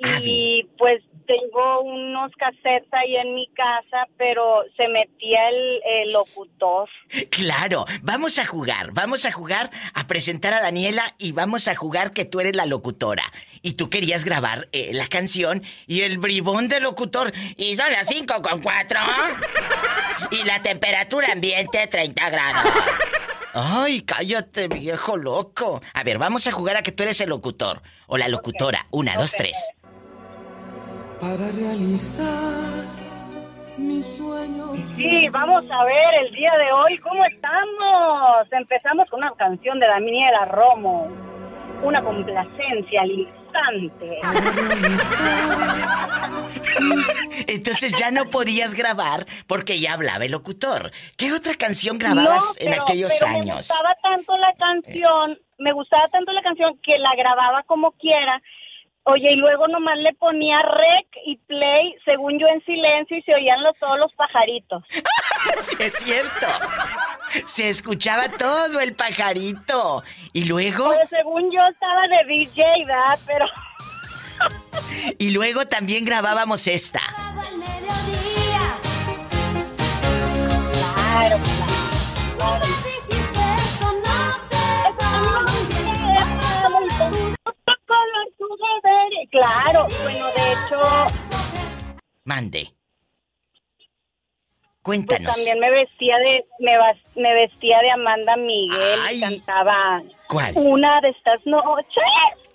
y 0.00 0.64
pues 0.76 1.02
tengo 1.28 1.82
unos 1.82 2.32
cassettes 2.36 2.88
ahí 2.92 3.16
en 3.16 3.34
mi 3.34 3.46
casa, 3.48 4.06
pero 4.16 4.64
se 4.76 4.88
metía 4.88 5.48
el, 5.50 5.80
el 5.84 6.12
locutor. 6.12 6.88
Claro, 7.30 7.84
vamos 8.02 8.38
a 8.38 8.46
jugar, 8.46 8.92
vamos 8.92 9.26
a 9.26 9.32
jugar 9.32 9.70
a 9.92 10.06
presentar 10.06 10.54
a 10.54 10.62
Daniela 10.62 11.14
y 11.18 11.32
vamos 11.32 11.68
a 11.68 11.76
jugar 11.76 12.12
que 12.12 12.24
tú 12.24 12.40
eres 12.40 12.56
la 12.56 12.64
locutora. 12.64 13.24
Y 13.60 13.74
tú 13.74 13.90
querías 13.90 14.24
grabar 14.24 14.68
eh, 14.72 14.90
la 14.92 15.06
canción 15.06 15.62
y 15.86 16.00
el 16.00 16.16
bribón 16.18 16.68
del 16.68 16.84
locutor. 16.84 17.32
Y 17.56 17.76
son 17.76 17.92
las 17.92 18.08
5 18.08 18.40
con 18.40 18.62
4. 18.62 18.98
Y 20.30 20.44
la 20.44 20.62
temperatura 20.62 21.32
ambiente 21.32 21.86
30 21.86 22.30
grados. 22.30 22.72
Ay, 23.52 24.02
cállate, 24.02 24.68
viejo 24.68 25.16
loco. 25.16 25.82
A 25.92 26.02
ver, 26.04 26.18
vamos 26.18 26.46
a 26.46 26.52
jugar 26.52 26.76
a 26.76 26.82
que 26.82 26.92
tú 26.92 27.02
eres 27.02 27.20
el 27.20 27.30
locutor 27.30 27.82
o 28.06 28.16
la 28.16 28.28
locutora. 28.28 28.86
Una, 28.90 29.16
dos, 29.16 29.32
tres. 29.32 29.56
Para 31.20 31.50
realizar 31.50 32.84
mi 33.76 34.02
sueño. 34.02 34.74
Sí, 34.96 35.28
vamos 35.30 35.64
a 35.70 35.84
ver 35.84 36.14
el 36.26 36.32
día 36.34 36.52
de 36.56 36.72
hoy 36.72 36.98
cómo 36.98 37.24
estamos. 37.24 38.46
Empezamos 38.52 39.08
con 39.10 39.18
una 39.20 39.32
canción 39.32 39.78
de 39.80 39.86
Daniela 39.86 40.44
Romo, 40.46 41.08
una 41.82 42.02
complacencia 42.02 43.02
al 43.02 43.10
instante. 43.10 44.20
Entonces 47.48 47.94
ya 47.94 48.10
no 48.10 48.26
podías 48.26 48.74
grabar 48.74 49.26
porque 49.46 49.80
ya 49.80 49.94
hablaba 49.94 50.24
el 50.24 50.32
locutor. 50.32 50.92
¿Qué 51.16 51.32
otra 51.32 51.54
canción 51.54 51.98
grababas 51.98 52.56
No, 52.60 52.66
en 52.66 52.80
aquellos 52.80 53.12
pero 53.18 53.32
Me 53.32 53.38
años? 53.40 53.56
gustaba 53.68 53.94
tanto 54.02 54.36
la 54.36 54.52
canción, 54.58 55.38
me 55.58 55.72
gustaba 55.72 56.08
tanto 56.08 56.30
la 56.32 56.42
canción 56.42 56.78
que 56.82 56.98
la 56.98 57.14
grababa 57.16 57.62
como 57.64 57.92
quiera. 57.92 58.40
Oye, 59.10 59.32
y 59.32 59.36
luego 59.36 59.66
nomás 59.68 59.96
le 59.96 60.12
ponía 60.14 60.60
rec 60.60 61.06
y 61.24 61.36
play, 61.38 61.96
según 62.04 62.38
yo 62.38 62.46
en 62.46 62.62
silencio, 62.66 63.16
y 63.16 63.22
se 63.22 63.34
oían 63.34 63.62
los, 63.62 63.74
todos 63.78 63.98
los 63.98 64.12
pajaritos. 64.12 64.84
sí, 65.60 65.76
es 65.80 65.94
cierto. 65.94 66.46
Se 67.46 67.70
escuchaba 67.70 68.28
todo 68.28 68.80
el 68.80 68.94
pajarito. 68.94 70.02
Y 70.34 70.44
luego, 70.44 70.90
Pero 70.90 71.08
según 71.08 71.50
yo 71.50 71.60
estaba 71.72 72.02
de 72.06 72.34
DJ, 72.34 72.62
¿verdad? 72.86 73.18
Pero 73.26 73.46
y 75.18 75.30
luego 75.30 75.66
también 75.66 76.04
grabábamos 76.04 76.68
esta. 76.68 77.00
Claro, 80.74 81.36
claro. 81.38 81.78
Claro, 82.36 82.77
Mande. 92.38 92.72
pues 94.82 95.00
Cuéntanos. 95.00 95.34
también 95.34 95.58
me 95.58 95.70
vestía 95.72 96.16
de 96.18 96.44
me, 96.60 96.72
me 97.16 97.34
vestía 97.34 97.78
de 97.80 97.90
Amanda 97.90 98.36
Miguel 98.36 99.00
y 99.12 99.20
cantaba 99.20 100.02
¿Cuál? 100.28 100.52
una 100.54 101.00
de 101.00 101.08
estas 101.08 101.44
noches. 101.46 102.04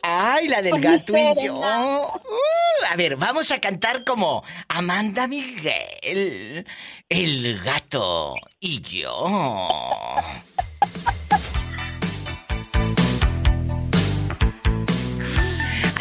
Ay, 0.01 0.47
la 0.47 0.61
del 0.61 0.79
gato 0.79 1.13
y 1.17 1.45
yo. 1.45 1.59
Uh, 1.59 2.85
a 2.89 2.95
ver, 2.95 3.17
vamos 3.17 3.51
a 3.51 3.59
cantar 3.59 4.05
como 4.05 4.43
Amanda 4.69 5.27
Miguel, 5.27 6.65
el 7.09 7.61
gato 7.61 8.35
y 8.61 8.81
yo. 8.81 9.27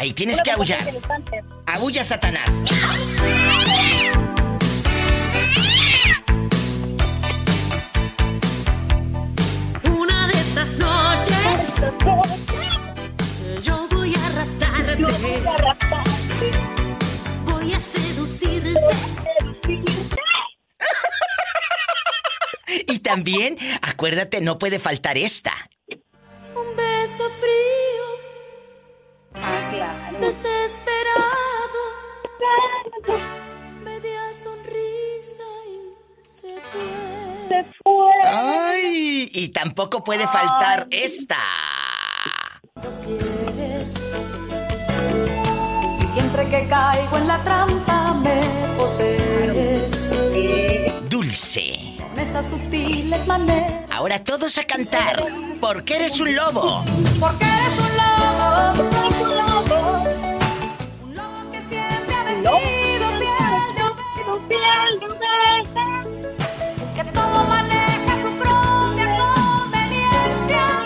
Ahí 0.03 0.11
tienes 0.11 0.41
que 0.43 0.51
aullar. 0.51 0.83
Aúlla, 1.65 2.03
Satanás. 2.03 2.49
Una 9.85 10.27
de 10.27 10.33
estas 10.33 10.77
noches 10.77 11.73
yo 13.63 13.87
voy 13.91 14.13
a 14.13 14.29
raptarte. 14.35 14.97
Voy 17.45 17.73
a 17.73 17.79
seducirte. 17.79 18.73
Y 22.87 22.99
también, 22.99 23.57
acuérdate, 23.81 24.41
no 24.41 24.57
puede 24.59 24.79
faltar 24.79 25.17
esta. 25.17 25.53
Un 26.55 26.75
beso 26.75 27.29
frío. 27.39 27.92
Ah, 29.35 30.11
Desesperado. 30.19 31.81
Media 33.83 34.21
sonrisa 34.33 35.43
y 35.67 36.27
se 36.27 36.55
fue. 36.71 37.47
Se 37.49 37.63
fue. 37.83 38.11
Ay, 38.25 39.29
y 39.33 39.49
tampoco 39.49 40.03
puede 40.03 40.27
faltar 40.27 40.87
esta. 40.91 41.37
Y 46.01 46.07
siempre 46.07 46.47
que 46.49 46.67
caigo 46.67 47.17
en 47.17 47.27
la 47.27 47.37
trampa 47.43 48.13
me 48.13 48.41
posees. 48.77 50.13
Dulce. 51.09 51.97
Esas 52.17 52.49
sutiles 52.49 53.25
maneras. 53.27 53.71
Ahora 53.91 54.23
todos 54.23 54.57
a 54.57 54.63
cantar. 54.63 55.25
Porque 55.61 55.95
eres 55.95 56.19
un 56.19 56.35
lobo. 56.35 56.83
Porque 57.19 57.45
eres 57.45 57.79
un 57.79 57.97
lobo. 57.97 58.22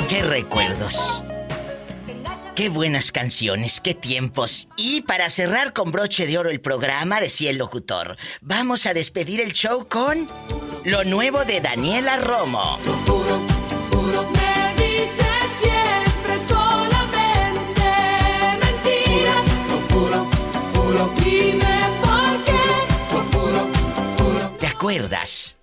¡Qué 0.09 0.21
recuerdos! 0.23 1.23
Qué 2.55 2.69
buenas 2.69 3.11
canciones, 3.11 3.79
qué 3.81 3.93
tiempos. 3.93 4.67
Y 4.77 5.01
para 5.01 5.29
cerrar 5.29 5.73
con 5.73 5.91
broche 5.91 6.25
de 6.25 6.39
oro 6.39 6.49
el 6.49 6.59
programa, 6.59 7.21
decía 7.21 7.51
el 7.51 7.57
locutor, 7.57 8.17
vamos 8.41 8.87
a 8.87 8.95
despedir 8.95 9.41
el 9.41 9.53
show 9.53 9.87
con 9.87 10.27
lo 10.83 11.03
nuevo 11.03 11.45
de 11.45 11.61
Daniela 11.61 12.17
Romo. 12.17 12.79
Dices 14.05 14.56
acuerdas? 24.77 25.57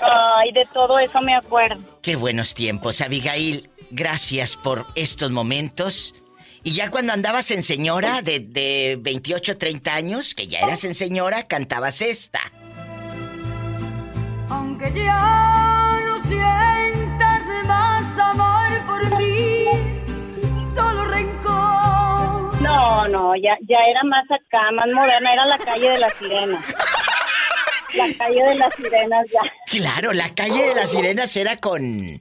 Ay, 0.00 0.52
de 0.52 0.64
todo 0.72 1.00
eso 1.00 1.20
me 1.20 1.34
acuerdo. 1.34 1.82
Qué 2.00 2.14
buenos 2.14 2.54
tiempos, 2.54 3.00
Abigail. 3.00 3.70
Gracias 3.90 4.54
por 4.54 4.86
estos 4.94 5.32
momentos. 5.32 6.14
Y 6.62 6.74
ya 6.74 6.90
cuando 6.90 7.12
andabas 7.12 7.50
en 7.50 7.64
señora 7.64 8.22
de, 8.22 8.38
de 8.38 8.98
28, 9.00 9.58
30 9.58 9.94
años, 9.94 10.34
que 10.34 10.46
ya 10.46 10.60
eras 10.60 10.84
en 10.84 10.94
señora, 10.94 11.48
cantabas 11.48 12.00
esta. 12.02 12.40
Aunque 14.48 14.92
ya 14.92 16.00
no 16.06 16.18
sientas 16.28 17.42
más 17.66 18.18
amor 18.18 18.86
por 18.86 19.18
mí, 19.18 19.64
solo 20.74 21.04
rencor. 21.06 22.62
No, 22.62 23.08
no, 23.08 23.34
ya, 23.36 23.56
ya 23.68 23.78
era 23.90 24.04
más 24.04 24.24
acá, 24.30 24.70
más 24.72 24.86
moderna, 24.94 25.32
era 25.32 25.46
la 25.46 25.58
calle 25.58 25.90
de 25.90 25.98
las 25.98 26.12
sirenas. 26.14 26.64
La 27.94 28.06
calle 28.18 28.42
de 28.42 28.54
las 28.56 28.74
sirenas 28.74 29.26
ya. 29.32 29.40
Claro, 29.66 30.12
la 30.12 30.34
calle 30.34 30.62
de 30.68 30.74
las 30.74 30.90
sirenas 30.90 31.36
era 31.36 31.56
con 31.56 32.20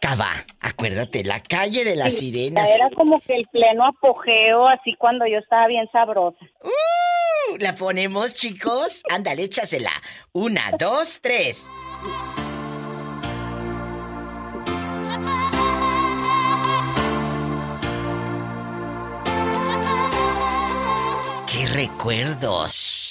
Cava. 0.00 0.32
Acuérdate, 0.60 1.24
la 1.24 1.40
calle 1.42 1.84
de 1.84 1.96
las 1.96 2.12
Sí, 2.14 2.30
sirenas. 2.32 2.68
Era 2.74 2.90
como 2.96 3.20
que 3.20 3.36
el 3.36 3.46
pleno 3.52 3.86
apogeo, 3.86 4.68
así 4.68 4.94
cuando 4.98 5.26
yo 5.26 5.38
estaba 5.38 5.66
bien 5.68 5.88
sabrosa. 5.92 6.44
Uh, 6.62 7.56
¿La 7.58 7.74
ponemos, 7.74 8.34
chicos? 8.34 9.02
Ándale, 9.10 9.44
échasela. 9.44 9.92
Una, 10.32 10.72
dos, 10.78 11.20
tres. 11.20 11.68
¡Qué 21.46 21.66
recuerdos! 21.68 23.03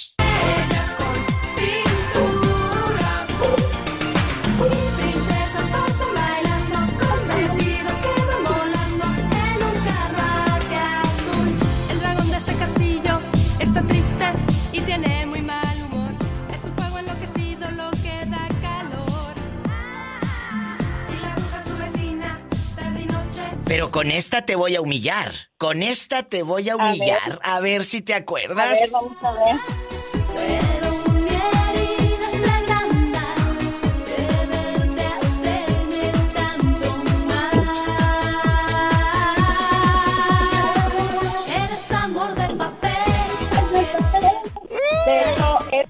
Pero 23.66 23.90
con 23.90 24.10
esta 24.10 24.46
te 24.46 24.54
voy 24.56 24.76
a 24.76 24.80
humillar. 24.80 25.32
Con 25.58 25.82
esta 25.82 26.22
te 26.22 26.44
voy 26.44 26.68
a 26.68 26.76
humillar. 26.76 27.40
A 27.42 27.58
ver, 27.58 27.84
si 27.84 28.02
te 28.02 28.14
A 28.14 28.18
acuerdas. 28.18 28.78
ver, 28.78 28.90
vamos 28.92 29.16
a 29.22 29.32
ver. 29.32 30.83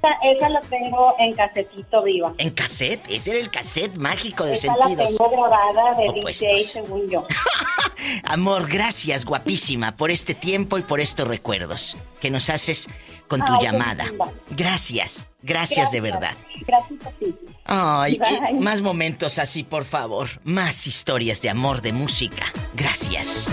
Esa, 0.05 0.37
esa 0.37 0.49
la 0.49 0.61
tengo 0.61 1.15
en 1.19 1.33
casetito 1.35 2.03
viva. 2.03 2.35
¿En 2.39 2.51
cassette? 2.51 3.05
Ese 3.11 3.31
era 3.31 3.41
el 3.41 3.51
cassette 3.51 3.95
mágico 3.97 4.45
de 4.45 4.53
Esa 4.55 4.77
la 4.77 4.87
sentidos. 4.87 5.17
tengo 5.17 5.31
grabada 5.31 5.95
de 5.97 6.09
opuestos. 6.11 6.49
DJ, 6.49 6.61
según 6.65 7.09
yo. 7.09 7.27
Amor, 8.25 8.69
gracias, 8.69 9.25
guapísima, 9.25 9.97
por 9.97 10.11
este 10.11 10.35
tiempo 10.35 10.79
y 10.79 10.83
por 10.83 11.01
estos 11.01 11.27
recuerdos 11.27 11.97
que 12.21 12.31
nos 12.31 12.51
haces 12.51 12.89
con 13.29 13.45
tu 13.45 13.53
Ay, 13.55 13.65
llamada. 13.65 14.05
Gracias, 14.51 15.29
gracias, 15.43 15.91
de 15.91 16.01
verdad. 16.01 16.35
Gracias 16.67 17.07
a 17.07 17.11
ti. 17.13 17.35
Ay, 17.65 18.21
más 18.61 18.83
momentos 18.83 19.39
así, 19.39 19.63
por 19.63 19.85
favor. 19.85 20.29
Más 20.45 20.87
historias 20.87 21.41
de 21.41 21.49
amor, 21.51 21.81
de 21.81 21.93
música. 21.93 22.45
Gracias. 22.75 23.49